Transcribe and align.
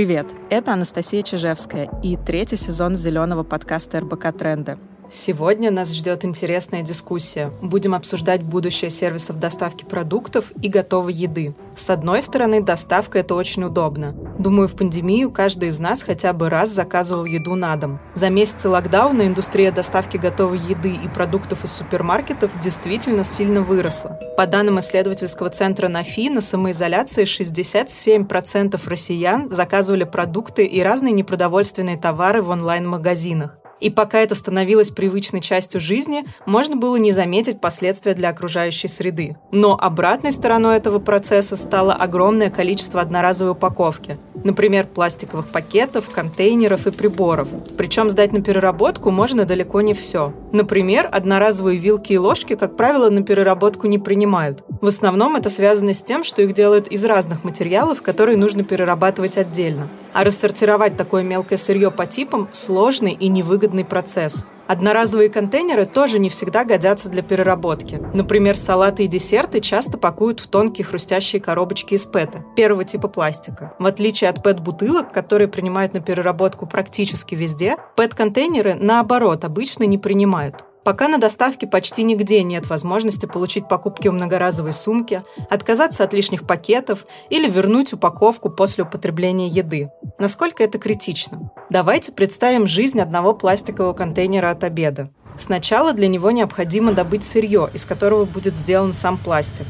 Привет, 0.00 0.28
это 0.48 0.72
Анастасия 0.72 1.22
Чижевская 1.22 1.90
и 2.02 2.16
третий 2.16 2.56
сезон 2.56 2.96
зеленого 2.96 3.42
подкаста 3.42 4.00
РБК 4.00 4.32
«Тренды». 4.32 4.78
Сегодня 5.12 5.70
нас 5.70 5.92
ждет 5.92 6.24
интересная 6.24 6.80
дискуссия. 6.80 7.52
Будем 7.60 7.94
обсуждать 7.94 8.42
будущее 8.42 8.88
сервисов 8.90 9.38
доставки 9.38 9.84
продуктов 9.84 10.52
и 10.62 10.70
готовой 10.70 11.12
еды. 11.12 11.52
С 11.76 11.90
одной 11.90 12.22
стороны, 12.22 12.62
доставка– 12.62 13.18
это 13.20 13.34
очень 13.34 13.64
удобно. 13.64 14.14
Думаю, 14.40 14.68
в 14.68 14.74
пандемию 14.74 15.30
каждый 15.30 15.68
из 15.68 15.78
нас 15.78 16.02
хотя 16.02 16.32
бы 16.32 16.48
раз 16.48 16.70
заказывал 16.70 17.26
еду 17.26 17.56
на 17.56 17.76
дом. 17.76 18.00
За 18.14 18.30
месяцы 18.30 18.70
локдауна 18.70 19.26
индустрия 19.26 19.70
доставки 19.70 20.16
готовой 20.16 20.58
еды 20.60 20.92
и 20.92 21.08
продуктов 21.08 21.62
из 21.62 21.72
супермаркетов 21.72 22.50
действительно 22.58 23.22
сильно 23.22 23.60
выросла. 23.60 24.18
По 24.38 24.46
данным 24.46 24.80
исследовательского 24.80 25.50
центра 25.50 25.88
НАФИ, 25.88 26.30
на 26.30 26.40
самоизоляции 26.40 27.24
67% 27.24 28.80
россиян 28.88 29.50
заказывали 29.50 30.04
продукты 30.04 30.64
и 30.64 30.80
разные 30.80 31.12
непродовольственные 31.12 31.98
товары 31.98 32.40
в 32.40 32.48
онлайн-магазинах. 32.48 33.59
И 33.80 33.90
пока 33.90 34.20
это 34.20 34.34
становилось 34.34 34.90
привычной 34.90 35.40
частью 35.40 35.80
жизни, 35.80 36.24
можно 36.46 36.76
было 36.76 36.96
не 36.96 37.12
заметить 37.12 37.60
последствия 37.60 38.14
для 38.14 38.28
окружающей 38.28 38.88
среды. 38.88 39.36
Но 39.52 39.76
обратной 39.80 40.32
стороной 40.32 40.76
этого 40.76 40.98
процесса 40.98 41.56
стало 41.56 41.94
огромное 41.94 42.50
количество 42.50 43.00
одноразовой 43.00 43.52
упаковки. 43.52 44.18
Например, 44.44 44.86
пластиковых 44.86 45.48
пакетов, 45.48 46.08
контейнеров 46.10 46.86
и 46.86 46.90
приборов. 46.90 47.48
Причем 47.76 48.10
сдать 48.10 48.32
на 48.32 48.42
переработку 48.42 49.10
можно 49.10 49.44
далеко 49.44 49.80
не 49.80 49.94
все. 49.94 50.32
Например, 50.52 51.08
одноразовые 51.10 51.78
вилки 51.78 52.12
и 52.12 52.18
ложки, 52.18 52.54
как 52.56 52.76
правило, 52.76 53.10
на 53.10 53.22
переработку 53.22 53.86
не 53.86 53.98
принимают. 53.98 54.64
В 54.80 54.86
основном 54.86 55.36
это 55.36 55.50
связано 55.50 55.94
с 55.94 56.02
тем, 56.02 56.24
что 56.24 56.42
их 56.42 56.54
делают 56.54 56.88
из 56.88 57.04
разных 57.04 57.44
материалов, 57.44 58.02
которые 58.02 58.36
нужно 58.36 58.64
перерабатывать 58.64 59.36
отдельно. 59.36 59.88
А 60.12 60.24
рассортировать 60.24 60.96
такое 60.96 61.22
мелкое 61.22 61.56
сырье 61.56 61.90
по 61.90 62.04
типам– 62.04 62.48
сложный 62.52 63.12
и 63.12 63.28
невыгодный 63.28 63.69
процесс. 63.84 64.46
Одноразовые 64.66 65.28
контейнеры 65.28 65.84
тоже 65.84 66.20
не 66.20 66.30
всегда 66.30 66.64
годятся 66.64 67.08
для 67.08 67.22
переработки. 67.22 68.00
Например, 68.14 68.56
салаты 68.56 69.02
и 69.02 69.08
десерты 69.08 69.60
часто 69.60 69.98
пакуют 69.98 70.38
в 70.38 70.46
тонкие 70.46 70.84
хрустящие 70.84 71.42
коробочки 71.42 71.94
из 71.94 72.06
ПЭТа, 72.06 72.44
первого 72.54 72.84
типа 72.84 73.08
пластика. 73.08 73.74
В 73.80 73.86
отличие 73.86 74.30
от 74.30 74.44
ПЭТ-бутылок, 74.44 75.12
которые 75.12 75.48
принимают 75.48 75.94
на 75.94 76.00
переработку 76.00 76.66
практически 76.66 77.34
везде, 77.34 77.78
ПЭТ-контейнеры, 77.96 78.74
наоборот, 78.74 79.44
обычно 79.44 79.84
не 79.84 79.98
принимают. 79.98 80.64
Пока 80.90 81.06
на 81.06 81.18
доставке 81.18 81.68
почти 81.68 82.02
нигде 82.02 82.42
нет 82.42 82.68
возможности 82.68 83.24
получить 83.24 83.68
покупки 83.68 84.08
в 84.08 84.12
многоразовой 84.12 84.72
сумке, 84.72 85.22
отказаться 85.48 86.02
от 86.02 86.12
лишних 86.12 86.48
пакетов 86.48 87.06
или 87.28 87.48
вернуть 87.48 87.92
упаковку 87.92 88.50
после 88.50 88.82
употребления 88.82 89.46
еды. 89.46 89.92
Насколько 90.18 90.64
это 90.64 90.80
критично? 90.80 91.52
Давайте 91.70 92.10
представим 92.10 92.66
жизнь 92.66 93.00
одного 93.00 93.34
пластикового 93.34 93.92
контейнера 93.92 94.50
от 94.50 94.64
обеда. 94.64 95.10
Сначала 95.38 95.92
для 95.92 96.08
него 96.08 96.32
необходимо 96.32 96.90
добыть 96.90 97.22
сырье, 97.22 97.70
из 97.72 97.84
которого 97.84 98.24
будет 98.24 98.56
сделан 98.56 98.92
сам 98.92 99.16
пластик. 99.16 99.66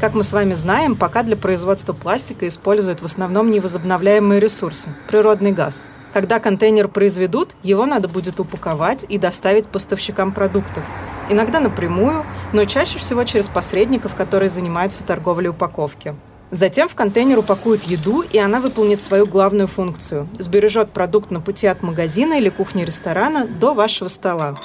Как 0.00 0.14
мы 0.14 0.22
с 0.22 0.30
вами 0.30 0.52
знаем, 0.52 0.94
пока 0.94 1.24
для 1.24 1.36
производства 1.36 1.94
пластика 1.94 2.46
используют 2.46 3.02
в 3.02 3.04
основном 3.04 3.50
невозобновляемые 3.50 4.38
ресурсы– 4.38 4.88
природный 5.08 5.50
газ– 5.50 5.82
когда 6.12 6.40
контейнер 6.40 6.88
произведут, 6.88 7.54
его 7.62 7.86
надо 7.86 8.08
будет 8.08 8.40
упаковать 8.40 9.04
и 9.08 9.18
доставить 9.18 9.66
поставщикам 9.66 10.32
продуктов. 10.32 10.84
Иногда 11.28 11.60
напрямую, 11.60 12.24
но 12.52 12.64
чаще 12.64 12.98
всего 12.98 13.24
через 13.24 13.46
посредников, 13.46 14.14
которые 14.14 14.48
занимаются 14.48 15.04
торговлей 15.04 15.50
упаковки. 15.50 16.14
Затем 16.50 16.88
в 16.88 16.96
контейнер 16.96 17.38
упакуют 17.38 17.84
еду, 17.84 18.22
и 18.22 18.38
она 18.38 18.58
выполнит 18.58 19.00
свою 19.00 19.26
главную 19.26 19.68
функцию– 19.68 20.28
сбережет 20.38 20.90
продукт 20.90 21.30
на 21.30 21.40
пути 21.40 21.68
от 21.68 21.82
магазина 21.82 22.34
или 22.34 22.48
кухни 22.48 22.82
ресторана 22.82 23.46
до 23.46 23.72
вашего 23.72 24.08
стола. 24.08 24.58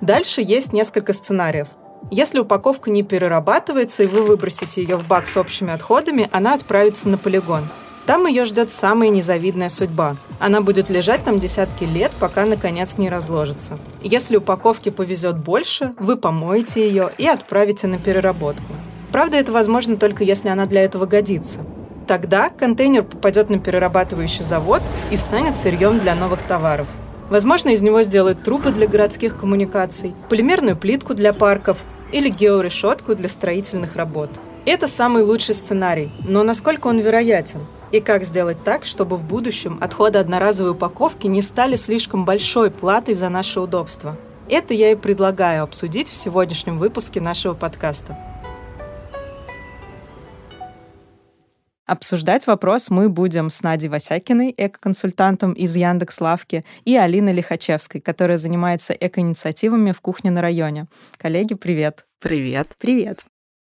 Дальше 0.00 0.40
есть 0.40 0.72
несколько 0.72 1.12
сценариев. 1.12 1.68
Если 2.10 2.38
упаковка 2.38 2.90
не 2.90 3.02
перерабатывается 3.02 4.02
и 4.02 4.06
вы 4.06 4.22
выбросите 4.22 4.82
ее 4.82 4.96
в 4.96 5.06
бак 5.06 5.26
с 5.26 5.36
общими 5.36 5.72
отходами, 5.72 6.28
она 6.32 6.54
отправится 6.54 7.08
на 7.10 7.18
полигон– 7.18 7.68
там 8.06 8.26
ее 8.26 8.44
ждет 8.44 8.70
самая 8.70 9.10
незавидная 9.10 9.68
судьба. 9.68 10.16
Она 10.38 10.60
будет 10.60 10.90
лежать 10.90 11.24
там 11.24 11.38
десятки 11.38 11.84
лет, 11.84 12.12
пока 12.18 12.44
наконец 12.44 12.98
не 12.98 13.08
разложится. 13.08 13.78
Если 14.02 14.36
упаковке 14.36 14.90
повезет 14.90 15.38
больше, 15.38 15.92
вы 15.98 16.16
помоете 16.16 16.86
ее 16.86 17.10
и 17.18 17.26
отправите 17.26 17.86
на 17.86 17.98
переработку. 17.98 18.72
Правда, 19.12 19.36
это 19.36 19.52
возможно 19.52 19.96
только 19.96 20.24
если 20.24 20.48
она 20.48 20.66
для 20.66 20.82
этого 20.82 21.06
годится. 21.06 21.60
Тогда 22.06 22.48
контейнер 22.48 23.04
попадет 23.04 23.50
на 23.50 23.58
перерабатывающий 23.58 24.42
завод 24.42 24.82
и 25.10 25.16
станет 25.16 25.54
сырьем 25.54 26.00
для 26.00 26.14
новых 26.14 26.42
товаров. 26.42 26.88
Возможно, 27.30 27.70
из 27.70 27.80
него 27.80 28.02
сделают 28.02 28.42
трубы 28.42 28.72
для 28.72 28.86
городских 28.86 29.38
коммуникаций, 29.38 30.14
полимерную 30.28 30.76
плитку 30.76 31.14
для 31.14 31.32
парков 31.32 31.78
или 32.10 32.28
георешетку 32.28 33.14
для 33.14 33.28
строительных 33.28 33.96
работ. 33.96 34.30
Это 34.66 34.86
самый 34.86 35.22
лучший 35.22 35.54
сценарий, 35.54 36.12
но 36.20 36.42
насколько 36.42 36.88
он 36.88 36.98
вероятен? 36.98 37.60
И 37.92 38.00
как 38.00 38.24
сделать 38.24 38.64
так, 38.64 38.86
чтобы 38.86 39.16
в 39.16 39.24
будущем 39.24 39.76
отходы 39.82 40.18
одноразовой 40.18 40.72
упаковки 40.72 41.26
не 41.26 41.42
стали 41.42 41.76
слишком 41.76 42.24
большой 42.24 42.70
платой 42.70 43.14
за 43.14 43.28
наше 43.28 43.60
удобство? 43.60 44.16
Это 44.48 44.72
я 44.72 44.92
и 44.92 44.96
предлагаю 44.96 45.62
обсудить 45.62 46.08
в 46.08 46.16
сегодняшнем 46.16 46.78
выпуске 46.78 47.20
нашего 47.20 47.52
подкаста. 47.52 48.16
Обсуждать 51.84 52.46
вопрос 52.46 52.88
мы 52.88 53.10
будем 53.10 53.50
с 53.50 53.62
Надей 53.62 53.90
Васякиной, 53.90 54.54
эко-консультантом 54.56 55.52
из 55.52 55.76
Яндекс 55.76 56.22
Лавки, 56.22 56.64
и 56.86 56.96
Алиной 56.96 57.34
Лихачевской, 57.34 58.00
которая 58.00 58.38
занимается 58.38 58.94
эко-инициативами 58.94 59.92
в 59.92 60.00
кухне 60.00 60.30
на 60.30 60.40
районе. 60.40 60.86
Коллеги, 61.18 61.52
привет! 61.52 62.06
Привет! 62.20 62.68
Привет! 62.80 63.18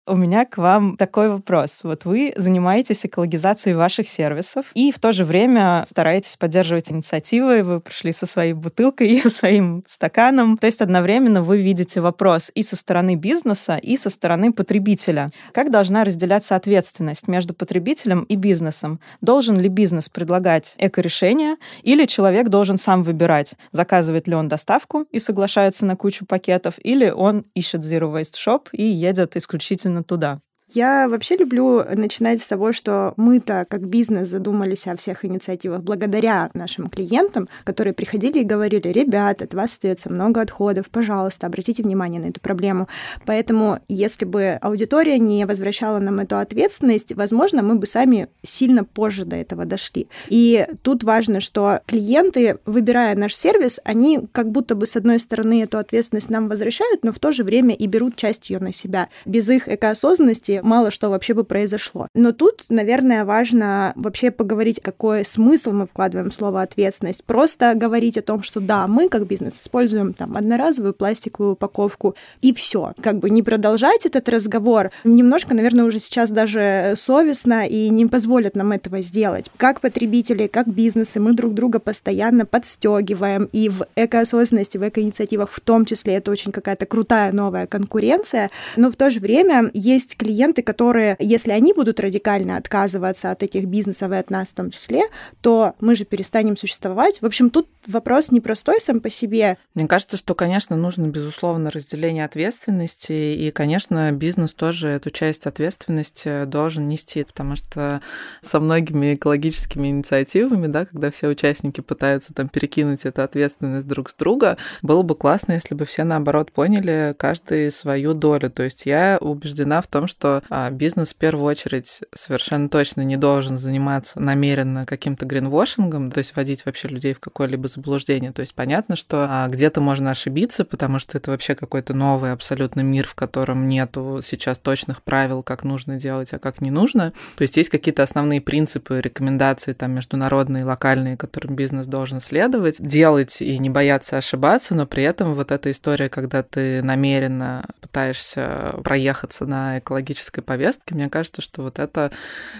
У 0.07 0.15
меня 0.15 0.45
к 0.45 0.57
вам 0.57 0.97
такой 0.97 1.29
вопрос. 1.29 1.81
Вот 1.83 2.03
вы 2.03 2.33
занимаетесь 2.35 3.05
экологизацией 3.05 3.75
ваших 3.75 4.09
сервисов 4.09 4.65
и 4.73 4.91
в 4.91 4.97
то 4.97 5.11
же 5.11 5.23
время 5.23 5.85
стараетесь 5.87 6.35
поддерживать 6.35 6.91
инициативы. 6.91 7.61
Вы 7.61 7.79
пришли 7.79 8.11
со 8.11 8.25
своей 8.25 8.53
бутылкой 8.53 9.07
и 9.17 9.29
своим 9.29 9.83
стаканом. 9.85 10.57
То 10.57 10.65
есть 10.65 10.81
одновременно 10.81 11.43
вы 11.43 11.61
видите 11.61 12.01
вопрос 12.01 12.51
и 12.55 12.63
со 12.63 12.75
стороны 12.75 13.15
бизнеса, 13.15 13.77
и 13.77 13.95
со 13.97 14.09
стороны 14.09 14.51
потребителя. 14.51 15.29
Как 15.53 15.69
должна 15.69 16.03
разделяться 16.03 16.55
ответственность 16.55 17.27
между 17.27 17.53
потребителем 17.53 18.23
и 18.23 18.35
бизнесом? 18.35 18.99
Должен 19.21 19.59
ли 19.59 19.69
бизнес 19.69 20.09
предлагать 20.09 20.73
эко-решения 20.79 21.57
или 21.83 22.05
человек 22.05 22.49
должен 22.49 22.79
сам 22.79 23.03
выбирать, 23.03 23.53
заказывает 23.71 24.27
ли 24.27 24.33
он 24.33 24.47
доставку 24.47 25.05
и 25.11 25.19
соглашается 25.19 25.85
на 25.85 25.95
кучу 25.95 26.25
пакетов, 26.25 26.75
или 26.83 27.11
он 27.11 27.45
ищет 27.53 27.81
Zero 27.81 28.11
Waste 28.11 28.37
Shop 28.43 28.69
и 28.71 28.83
едет 28.83 29.35
исключительно 29.35 29.98
туда. 30.03 30.41
Я 30.71 31.07
вообще 31.09 31.35
люблю 31.35 31.83
начинать 31.95 32.41
с 32.41 32.47
того, 32.47 32.73
что 32.73 33.13
мы-то 33.17 33.65
как 33.67 33.87
бизнес 33.87 34.29
задумались 34.29 34.85
о 34.85 34.95
всех 34.95 35.25
инициативах 35.25 35.81
благодаря 35.81 36.51
нашим 36.53 36.89
клиентам, 36.89 37.49
которые 37.63 37.93
приходили 37.93 38.39
и 38.39 38.43
говорили, 38.43 38.87
ребят, 38.89 39.41
от 39.41 39.55
вас 39.55 39.71
остается 39.71 40.11
много 40.11 40.41
отходов, 40.41 40.89
пожалуйста, 40.91 41.47
обратите 41.47 41.81
внимание 41.81 42.21
на 42.21 42.27
эту 42.27 42.39
проблему. 42.39 42.87
Поэтому, 43.25 43.79
если 43.87 44.25
бы 44.25 44.59
аудитория 44.61 45.17
не 45.17 45.45
возвращала 45.45 45.97
нам 45.97 46.19
эту 46.19 46.37
ответственность, 46.37 47.13
возможно, 47.15 47.63
мы 47.63 47.75
бы 47.75 47.87
сами 47.87 48.27
сильно 48.43 48.83
позже 48.83 49.25
до 49.25 49.37
этого 49.37 49.65
дошли. 49.65 50.07
И 50.27 50.67
тут 50.83 51.03
важно, 51.03 51.39
что 51.39 51.79
клиенты, 51.87 52.59
выбирая 52.67 53.15
наш 53.15 53.35
сервис, 53.35 53.79
они 53.85 54.19
как 54.31 54.51
будто 54.51 54.75
бы 54.75 54.85
с 54.85 54.95
одной 54.95 55.17
стороны 55.17 55.63
эту 55.63 55.79
ответственность 55.79 56.29
нам 56.29 56.47
возвращают, 56.47 57.03
но 57.03 57.11
в 57.11 57.17
то 57.17 57.31
же 57.31 57.43
время 57.43 57.73
и 57.73 57.87
берут 57.87 58.15
часть 58.15 58.51
ее 58.51 58.59
на 58.59 58.71
себя. 58.71 59.09
Без 59.25 59.49
их 59.49 59.67
экоосознанности 59.67 60.58
мало 60.63 60.91
что 60.91 61.09
вообще 61.09 61.33
бы 61.33 61.43
произошло. 61.43 62.07
Но 62.13 62.31
тут, 62.31 62.65
наверное, 62.69 63.25
важно 63.25 63.93
вообще 63.95 64.31
поговорить, 64.31 64.81
какой 64.81 65.25
смысл 65.25 65.71
мы 65.71 65.85
вкладываем 65.85 66.29
в 66.29 66.33
слово 66.33 66.61
ответственность. 66.61 67.23
Просто 67.23 67.73
говорить 67.75 68.17
о 68.17 68.21
том, 68.21 68.43
что 68.43 68.59
да, 68.59 68.87
мы 68.87 69.09
как 69.09 69.27
бизнес 69.27 69.61
используем 69.61 70.13
там 70.13 70.35
одноразовую 70.35 70.93
пластиковую 70.93 71.53
упаковку 71.53 72.15
и 72.41 72.53
все. 72.53 72.93
Как 73.01 73.19
бы 73.19 73.29
не 73.29 73.43
продолжать 73.43 74.05
этот 74.05 74.27
разговор. 74.29 74.91
Немножко, 75.03 75.53
наверное, 75.53 75.85
уже 75.85 75.99
сейчас 75.99 76.31
даже 76.31 76.93
совестно 76.95 77.67
и 77.67 77.89
не 77.89 78.05
позволят 78.05 78.55
нам 78.55 78.71
этого 78.71 79.01
сделать. 79.01 79.49
Как 79.57 79.81
потребители, 79.81 80.47
как 80.47 80.67
бизнесы, 80.67 81.19
мы 81.19 81.33
друг 81.33 81.53
друга 81.53 81.79
постоянно 81.79 82.45
подстегиваем 82.45 83.49
и 83.51 83.69
в 83.69 83.85
экоосознанности, 83.95 84.77
в 84.77 84.87
экоинициативах 84.87 85.51
в 85.51 85.59
том 85.59 85.85
числе 85.85 86.15
это 86.15 86.31
очень 86.31 86.51
какая-то 86.51 86.85
крутая 86.85 87.31
новая 87.31 87.67
конкуренция, 87.67 88.49
но 88.75 88.91
в 88.91 88.95
то 88.95 89.09
же 89.09 89.19
время 89.19 89.69
есть 89.73 90.17
клиенты, 90.17 90.48
клиенты, 90.49 90.63
которые, 90.63 91.15
если 91.19 91.51
они 91.51 91.73
будут 91.73 91.99
радикально 91.99 92.57
отказываться 92.57 93.31
от 93.31 93.43
этих 93.43 93.65
бизнесов 93.65 94.11
и 94.11 94.15
от 94.15 94.29
нас 94.29 94.49
в 94.49 94.53
том 94.53 94.71
числе, 94.71 95.03
то 95.41 95.73
мы 95.79 95.95
же 95.95 96.05
перестанем 96.05 96.57
существовать. 96.57 97.21
В 97.21 97.25
общем, 97.25 97.49
тут 97.49 97.67
вопрос 97.87 98.31
непростой 98.31 98.81
сам 98.81 98.99
по 98.99 99.09
себе. 99.09 99.57
Мне 99.75 99.87
кажется, 99.87 100.17
что, 100.17 100.35
конечно, 100.35 100.75
нужно, 100.75 101.07
безусловно, 101.07 101.71
разделение 101.71 102.25
ответственности, 102.25 103.11
и, 103.13 103.51
конечно, 103.51 104.11
бизнес 104.11 104.53
тоже 104.53 104.89
эту 104.89 105.09
часть 105.11 105.47
ответственности 105.47 106.45
должен 106.45 106.87
нести, 106.87 107.23
потому 107.23 107.55
что 107.55 108.01
со 108.41 108.59
многими 108.59 109.13
экологическими 109.13 109.87
инициативами, 109.87 110.67
да, 110.67 110.85
когда 110.85 111.11
все 111.11 111.27
участники 111.27 111.81
пытаются 111.81 112.33
там 112.33 112.49
перекинуть 112.49 113.05
эту 113.05 113.21
ответственность 113.21 113.87
друг 113.87 114.09
с 114.09 114.13
друга, 114.13 114.57
было 114.81 115.03
бы 115.03 115.15
классно, 115.15 115.53
если 115.53 115.75
бы 115.75 115.85
все, 115.85 116.03
наоборот, 116.03 116.51
поняли 116.51 117.15
каждый 117.17 117.71
свою 117.71 118.13
долю. 118.13 118.49
То 118.49 118.63
есть 118.63 118.85
я 118.85 119.17
убеждена 119.21 119.81
в 119.81 119.87
том, 119.87 120.07
что 120.07 120.38
а, 120.49 120.69
бизнес 120.69 121.13
в 121.13 121.15
первую 121.15 121.45
очередь 121.45 122.01
совершенно 122.13 122.69
точно 122.69 123.01
не 123.01 123.17
должен 123.17 123.57
заниматься 123.57 124.19
намеренно 124.19 124.85
каким-то 124.85 125.25
гринвошингом, 125.25 126.11
то 126.11 126.19
есть 126.19 126.35
вводить 126.35 126.65
вообще 126.65 126.87
людей 126.87 127.13
в 127.13 127.19
какое-либо 127.19 127.67
заблуждение. 127.67 128.31
То 128.31 128.41
есть 128.41 128.53
понятно, 128.53 128.95
что 128.95 129.27
а, 129.29 129.47
где-то 129.47 129.81
можно 129.81 130.11
ошибиться, 130.11 130.65
потому 130.65 130.99
что 130.99 131.17
это 131.17 131.31
вообще 131.31 131.55
какой-то 131.55 131.93
новый 131.93 132.31
абсолютно 132.31 132.81
мир, 132.81 133.07
в 133.07 133.15
котором 133.15 133.67
нету 133.67 134.21
сейчас 134.23 134.57
точных 134.57 135.01
правил, 135.01 135.43
как 135.43 135.63
нужно 135.63 135.99
делать, 135.99 136.33
а 136.33 136.39
как 136.39 136.61
не 136.61 136.71
нужно. 136.71 137.13
То 137.35 137.41
есть 137.43 137.57
есть 137.57 137.69
какие-то 137.69 138.03
основные 138.03 138.41
принципы, 138.41 139.01
рекомендации 139.01 139.73
там 139.73 139.91
международные, 139.91 140.65
локальные, 140.65 141.17
которым 141.17 141.55
бизнес 141.55 141.85
должен 141.87 142.19
следовать, 142.19 142.77
делать 142.79 143.41
и 143.41 143.57
не 143.57 143.69
бояться 143.69 144.17
ошибаться, 144.17 144.75
но 144.75 144.85
при 144.85 145.03
этом 145.03 145.33
вот 145.33 145.51
эта 145.51 145.71
история, 145.71 146.09
когда 146.09 146.43
ты 146.43 146.81
намеренно 146.81 147.65
пытаешься 147.89 148.75
проехаться 148.83 149.45
на 149.45 149.79
экологической 149.79 150.41
повестке, 150.41 150.93
мне 150.93 151.09
кажется, 151.09 151.41
что 151.41 151.63
вот 151.63 151.79
это, 151.79 152.11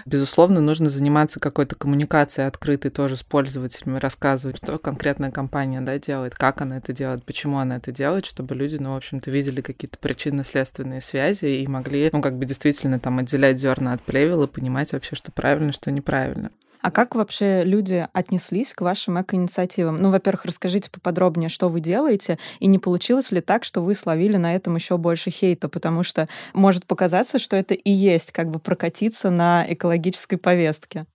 безусловно, 0.04 0.60
нужно 0.60 0.90
заниматься 0.90 1.38
какой-то 1.38 1.76
коммуникацией 1.76 2.48
открытой 2.48 2.90
тоже 2.90 3.16
с 3.16 3.22
пользователями, 3.22 3.98
рассказывать, 3.98 4.56
что 4.56 4.78
конкретная 4.78 5.30
компания 5.30 5.80
да, 5.80 5.98
делает, 5.98 6.34
как 6.34 6.60
она 6.60 6.78
это 6.78 6.92
делает, 6.92 7.22
почему 7.24 7.58
она 7.58 7.76
это 7.76 7.92
делает, 7.92 8.26
чтобы 8.26 8.54
люди, 8.56 8.76
ну, 8.76 8.92
в 8.92 8.96
общем-то, 8.96 9.30
видели 9.30 9.60
какие-то 9.60 9.98
причинно-следственные 9.98 11.00
связи 11.00 11.46
и 11.46 11.66
могли, 11.68 12.10
ну, 12.12 12.20
как 12.20 12.36
бы 12.36 12.44
действительно 12.44 12.98
там 12.98 13.18
отделять 13.20 13.58
зерна 13.58 13.92
от 13.92 14.00
плевел 14.00 14.42
и 14.42 14.48
понимать 14.48 14.92
вообще, 14.92 15.14
что 15.14 15.30
правильно, 15.30 15.72
что 15.72 15.92
неправильно. 15.92 16.50
А 16.82 16.90
как 16.90 17.14
вообще 17.14 17.62
люди 17.64 18.06
отнеслись 18.12 18.72
к 18.72 18.80
вашим 18.80 19.20
эко-инициативам? 19.20 20.00
Ну, 20.00 20.10
во-первых, 20.10 20.46
расскажите 20.46 20.90
поподробнее, 20.90 21.48
что 21.48 21.68
вы 21.68 21.80
делаете, 21.80 22.38
и 22.58 22.66
не 22.66 22.78
получилось 22.78 23.30
ли 23.30 23.40
так, 23.40 23.64
что 23.64 23.82
вы 23.82 23.94
словили 23.94 24.36
на 24.36 24.54
этом 24.54 24.76
еще 24.76 24.96
больше 24.96 25.30
хейта, 25.30 25.68
потому 25.68 26.02
что 26.02 26.28
может 26.54 26.86
показаться, 26.86 27.38
что 27.38 27.56
это 27.56 27.74
и 27.74 27.90
есть 27.90 28.32
как 28.32 28.50
бы 28.50 28.58
прокатиться 28.58 29.30
на 29.30 29.64
экологической 29.68 30.36
повестке. 30.36 31.06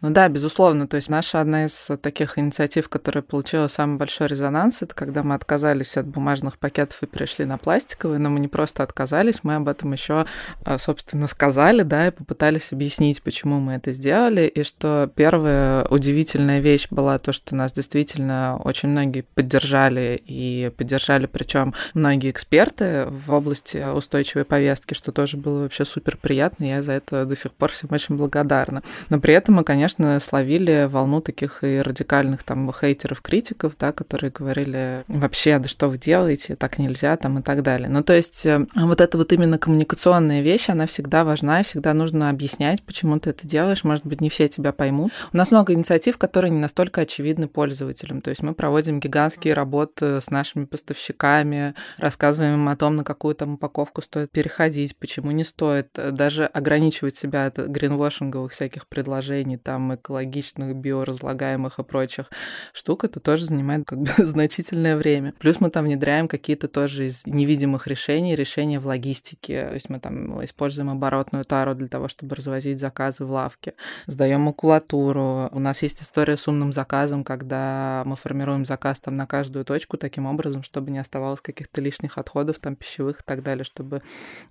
Ну 0.00 0.10
да, 0.10 0.28
безусловно. 0.28 0.86
То 0.86 0.96
есть 0.96 1.08
наша 1.08 1.40
одна 1.40 1.66
из 1.66 1.90
таких 2.02 2.38
инициатив, 2.38 2.88
которая 2.88 3.22
получила 3.22 3.66
самый 3.66 3.96
большой 3.96 4.28
резонанс, 4.28 4.82
это 4.82 4.94
когда 4.94 5.22
мы 5.22 5.34
отказались 5.34 5.96
от 5.96 6.06
бумажных 6.06 6.58
пакетов 6.58 7.02
и 7.02 7.06
перешли 7.06 7.44
на 7.44 7.58
пластиковые, 7.58 8.18
но 8.18 8.30
мы 8.30 8.40
не 8.40 8.48
просто 8.48 8.82
отказались, 8.82 9.40
мы 9.42 9.56
об 9.56 9.68
этом 9.68 9.92
еще, 9.92 10.26
а, 10.64 10.78
собственно, 10.78 11.26
сказали, 11.26 11.82
да, 11.82 12.08
и 12.08 12.10
попытались 12.10 12.72
объяснить, 12.72 13.22
почему 13.22 13.60
мы 13.60 13.74
это 13.74 13.92
сделали, 13.92 14.46
и 14.46 14.62
что 14.62 15.10
первая 15.14 15.84
удивительная 15.86 16.60
вещь 16.60 16.88
была 16.90 17.18
то, 17.18 17.32
что 17.32 17.54
нас 17.54 17.72
действительно 17.72 18.58
очень 18.64 18.88
многие 18.88 19.22
поддержали, 19.22 20.20
и 20.24 20.72
поддержали 20.76 21.26
причем 21.26 21.74
многие 21.94 22.30
эксперты 22.30 23.06
в 23.08 23.32
области 23.32 23.84
устойчивой 23.94 24.44
повестки, 24.44 24.94
что 24.94 25.12
тоже 25.12 25.36
было 25.36 25.62
вообще 25.62 25.84
супер 25.84 26.16
приятно, 26.16 26.64
я 26.64 26.82
за 26.82 26.92
это 26.92 27.24
до 27.24 27.36
сих 27.36 27.52
пор 27.52 27.70
всем 27.70 27.90
очень 27.92 28.16
благодарна. 28.16 28.82
Но 29.08 29.20
при 29.20 29.34
этом 29.34 29.59
мы, 29.60 29.64
конечно, 29.64 30.18
словили 30.20 30.88
волну 30.90 31.20
таких 31.20 31.62
и 31.62 31.82
радикальных 31.82 32.42
там 32.44 32.72
хейтеров, 32.72 33.20
критиков, 33.20 33.74
да, 33.78 33.92
которые 33.92 34.30
говорили 34.30 35.04
вообще, 35.06 35.58
да 35.58 35.68
что 35.68 35.88
вы 35.88 35.98
делаете, 35.98 36.56
так 36.56 36.78
нельзя, 36.78 37.14
там 37.18 37.40
и 37.40 37.42
так 37.42 37.62
далее. 37.62 37.90
Ну, 37.90 38.02
то 38.02 38.14
есть 38.14 38.46
э, 38.46 38.64
вот 38.74 39.02
эта 39.02 39.18
вот 39.18 39.34
именно 39.34 39.58
коммуникационная 39.58 40.40
вещь, 40.40 40.70
она 40.70 40.86
всегда 40.86 41.24
важна, 41.24 41.60
и 41.60 41.64
всегда 41.64 41.92
нужно 41.92 42.30
объяснять, 42.30 42.82
почему 42.82 43.20
ты 43.20 43.30
это 43.30 43.46
делаешь. 43.46 43.84
Может 43.84 44.06
быть, 44.06 44.22
не 44.22 44.30
все 44.30 44.48
тебя 44.48 44.72
поймут. 44.72 45.12
У 45.30 45.36
нас 45.36 45.50
много 45.50 45.74
инициатив, 45.74 46.16
которые 46.16 46.50
не 46.50 46.58
настолько 46.58 47.02
очевидны 47.02 47.46
пользователям. 47.46 48.22
То 48.22 48.30
есть 48.30 48.42
мы 48.42 48.54
проводим 48.54 48.98
гигантские 48.98 49.52
работы 49.52 50.22
с 50.22 50.30
нашими 50.30 50.64
поставщиками, 50.64 51.74
рассказываем 51.98 52.54
им 52.54 52.68
о 52.70 52.76
том, 52.76 52.96
на 52.96 53.04
какую 53.04 53.34
там 53.34 53.54
упаковку 53.54 54.00
стоит 54.00 54.30
переходить, 54.30 54.96
почему 54.96 55.32
не 55.32 55.44
стоит, 55.44 55.90
даже 55.92 56.46
ограничивать 56.46 57.14
себя 57.14 57.44
от 57.44 57.58
гринвошинговых 57.58 58.52
всяких 58.52 58.86
предложений, 58.88 59.39
применении 59.40 59.56
там 59.56 59.94
экологичных, 59.94 60.76
биоразлагаемых 60.76 61.78
и 61.78 61.82
прочих 61.82 62.26
штук, 62.72 63.04
это 63.04 63.20
тоже 63.20 63.46
занимает 63.46 63.86
как 63.86 64.00
бы 64.00 64.10
значительное 64.18 64.96
время. 64.96 65.34
Плюс 65.38 65.60
мы 65.60 65.70
там 65.70 65.84
внедряем 65.84 66.28
какие-то 66.28 66.68
тоже 66.68 67.06
из 67.06 67.26
невидимых 67.26 67.86
решений, 67.86 68.34
решения 68.34 68.78
в 68.78 68.86
логистике. 68.86 69.66
То 69.68 69.74
есть 69.74 69.90
мы 69.90 70.00
там 70.00 70.42
используем 70.44 70.90
оборотную 70.90 71.44
тару 71.44 71.74
для 71.74 71.88
того, 71.88 72.08
чтобы 72.08 72.36
развозить 72.36 72.80
заказы 72.80 73.24
в 73.24 73.30
лавке. 73.30 73.74
Сдаем 74.06 74.42
макулатуру. 74.42 75.48
У 75.52 75.58
нас 75.58 75.82
есть 75.82 76.02
история 76.02 76.36
с 76.36 76.46
умным 76.48 76.72
заказом, 76.72 77.24
когда 77.24 78.02
мы 78.06 78.16
формируем 78.16 78.64
заказ 78.64 79.00
там 79.00 79.16
на 79.16 79.26
каждую 79.26 79.64
точку 79.64 79.96
таким 79.96 80.26
образом, 80.26 80.62
чтобы 80.62 80.90
не 80.90 80.98
оставалось 80.98 81.40
каких-то 81.40 81.80
лишних 81.80 82.18
отходов 82.18 82.58
там 82.58 82.76
пищевых 82.76 83.20
и 83.20 83.22
так 83.24 83.42
далее, 83.42 83.64
чтобы 83.64 84.02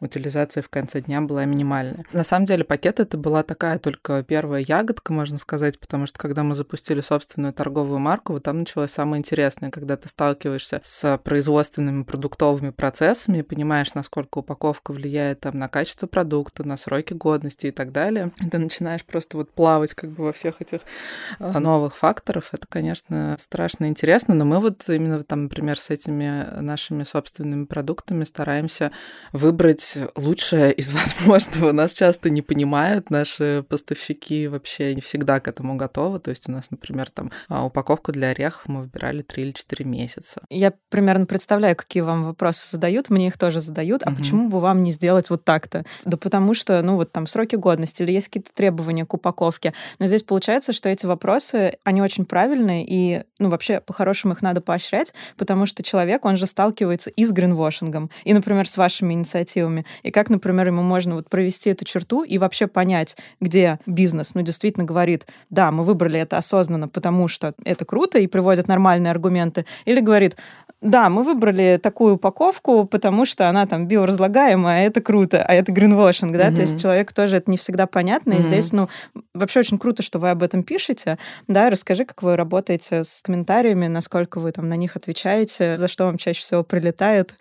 утилизация 0.02 0.62
в 0.62 0.70
конце 0.70 1.02
дня 1.02 1.22
была 1.22 1.46
минимальная. 1.46 2.06
На 2.14 2.24
самом 2.24 2.46
деле 2.46 2.64
пакет 2.64 3.00
это 3.00 3.18
была 3.18 3.44
такая 3.44 3.80
только 3.80 4.24
первая 4.24 4.64
ягода, 4.68 4.79
ягодка, 4.80 5.14
можно 5.14 5.38
сказать, 5.38 5.80
потому 5.80 6.06
что 6.06 6.18
когда 6.18 6.44
мы 6.44 6.56
запустили 6.56 7.02
собственную 7.02 7.54
торговую 7.54 8.00
марку, 8.00 8.34
вот 8.34 8.44
там 8.44 8.60
началось 8.60 8.92
самое 8.92 9.20
интересное, 9.20 9.70
когда 9.70 9.98
ты 9.98 10.08
сталкиваешься 10.10 10.82
с 10.84 11.18
производственными 11.24 12.04
продуктовыми 12.04 12.72
процессами, 12.72 13.42
понимаешь, 13.42 13.94
насколько 13.94 14.40
упаковка 14.40 14.92
влияет 14.92 15.42
там 15.42 15.58
на 15.58 15.68
качество 15.68 16.08
продукта, 16.08 16.64
на 16.68 16.78
сроки 16.78 17.14
годности 17.14 17.68
и 17.68 17.72
так 17.72 17.92
далее. 17.92 18.32
И 18.42 18.50
ты 18.50 18.58
начинаешь 18.58 19.04
просто 19.04 19.38
вот 19.38 19.52
плавать 19.52 19.94
как 19.94 20.12
бы 20.12 20.26
во 20.26 20.34
всех 20.34 20.62
этих 20.62 20.82
а, 21.40 21.60
новых 21.60 21.96
факторов. 21.96 22.50
Это, 22.54 22.66
конечно, 22.68 23.36
страшно 23.38 23.88
интересно, 23.88 24.34
но 24.34 24.46
мы 24.46 24.60
вот 24.60 24.88
именно 24.90 25.22
там, 25.24 25.44
например, 25.44 25.80
с 25.80 25.90
этими 25.90 26.62
нашими 26.62 27.04
собственными 27.04 27.66
продуктами 27.66 28.24
стараемся 28.24 28.92
выбрать 29.34 29.98
лучшее 30.16 30.74
из 30.74 30.92
возможного. 30.94 31.72
Нас 31.72 31.94
часто 31.94 32.30
не 32.30 32.42
понимают 32.42 33.10
наши 33.10 33.64
поставщики 33.68 34.48
вообще 34.48 34.69
вообще 34.70 34.96
не 34.96 35.02
всегда 35.02 35.40
к 35.40 35.48
этому 35.48 35.76
готовы. 35.76 36.20
То 36.20 36.30
есть 36.30 36.48
у 36.48 36.52
нас, 36.52 36.70
например, 36.72 37.10
там 37.10 37.32
а, 37.48 37.66
упаковку 37.66 38.12
для 38.12 38.30
орехов 38.30 38.68
мы 38.68 38.82
выбирали 38.82 39.22
3 39.22 39.44
или 39.44 39.52
4 39.52 39.86
месяца. 39.86 40.42
Я 40.50 40.74
примерно 40.90 41.26
представляю, 41.26 41.76
какие 41.76 42.02
вам 42.02 42.26
вопросы 42.26 42.70
задают. 42.70 43.10
Мне 43.10 43.28
их 43.28 43.38
тоже 43.38 43.62
задают. 43.62 44.04
А 44.06 44.10
угу. 44.10 44.18
почему 44.18 44.50
бы 44.50 44.60
вам 44.60 44.84
не 44.84 44.92
сделать 44.92 45.30
вот 45.30 45.44
так-то? 45.44 45.86
Да 46.06 46.18
потому 46.18 46.54
что, 46.54 46.82
ну, 46.82 46.96
вот 46.96 47.12
там 47.12 47.26
сроки 47.28 47.56
годности 47.56 48.04
или 48.04 48.12
есть 48.12 48.28
какие-то 48.28 48.52
требования 48.54 49.06
к 49.06 49.14
упаковке. 49.14 49.74
Но 49.98 50.08
здесь 50.08 50.24
получается, 50.24 50.74
что 50.74 50.90
эти 50.90 51.06
вопросы, 51.06 51.78
они 51.84 52.02
очень 52.02 52.26
правильные, 52.26 52.86
и, 52.88 53.24
ну, 53.40 53.50
вообще, 53.50 53.80
по-хорошему 53.82 54.34
их 54.34 54.42
надо 54.42 54.62
поощрять, 54.62 55.14
потому 55.38 55.66
что 55.66 55.84
человек, 55.84 56.26
он 56.26 56.38
же 56.38 56.46
сталкивается 56.46 57.10
и 57.10 57.26
с 57.26 57.32
гринвошингом, 57.32 58.12
и, 58.24 58.34
например, 58.34 58.68
с 58.68 58.78
вашими 58.78 59.14
инициативами. 59.14 59.86
И 60.04 60.12
как, 60.12 60.30
например, 60.30 60.68
ему 60.68 60.84
можно 60.84 61.16
вот 61.16 61.30
провести 61.30 61.72
эту 61.72 61.86
черту 61.86 62.24
и 62.24 62.38
вообще 62.38 62.68
понять, 62.68 63.18
где 63.40 63.80
бизнес, 63.86 64.36
ну, 64.36 64.42
действительно 64.60 64.86
говорит, 64.86 65.26
да, 65.50 65.72
мы 65.72 65.86
выбрали 65.86 66.20
это 66.20 66.38
осознанно, 66.38 66.90
потому 66.90 67.30
что 67.30 67.54
это 67.64 67.86
круто, 67.86 68.20
и 68.20 68.28
приводит 68.28 68.68
нормальные 68.68 69.12
аргументы, 69.12 69.66
или 69.86 70.02
говорит, 70.02 70.36
да, 70.82 71.10
мы 71.10 71.24
выбрали 71.24 71.80
такую 71.82 72.16
упаковку, 72.16 72.86
потому 72.86 73.26
что 73.26 73.48
она 73.48 73.66
там 73.66 73.88
биоразлагаемая, 73.88 74.82
а 74.82 74.86
это 74.86 75.02
круто, 75.02 75.42
а 75.44 75.54
это 75.54 75.72
гринвошинг, 75.72 76.34
да, 76.34 76.50
mm-hmm. 76.50 76.56
то 76.56 76.62
есть 76.62 76.82
человеку 76.82 77.14
тоже 77.14 77.38
это 77.38 77.50
не 77.50 77.58
всегда 77.58 77.88
понятно, 77.88 78.34
mm-hmm. 78.34 78.40
и 78.40 78.44
здесь, 78.44 78.74
ну, 78.74 78.90
вообще 79.34 79.62
очень 79.62 79.78
круто, 79.78 80.04
что 80.04 80.20
вы 80.20 80.30
об 80.30 80.44
этом 80.44 80.64
пишете, 80.64 81.18
да, 81.48 81.70
расскажи, 81.70 82.04
как 82.04 82.22
вы 82.22 82.36
работаете 82.36 83.04
с 83.06 83.22
комментариями, 83.24 83.88
насколько 83.88 84.40
вы 84.40 84.52
там 84.52 84.68
на 84.68 84.76
них 84.76 84.98
отвечаете, 84.98 85.78
за 85.78 85.88
что 85.88 86.06
вам 86.06 86.18
чаще 86.18 86.42
всего 86.42 86.64
прилетает. 86.64 87.34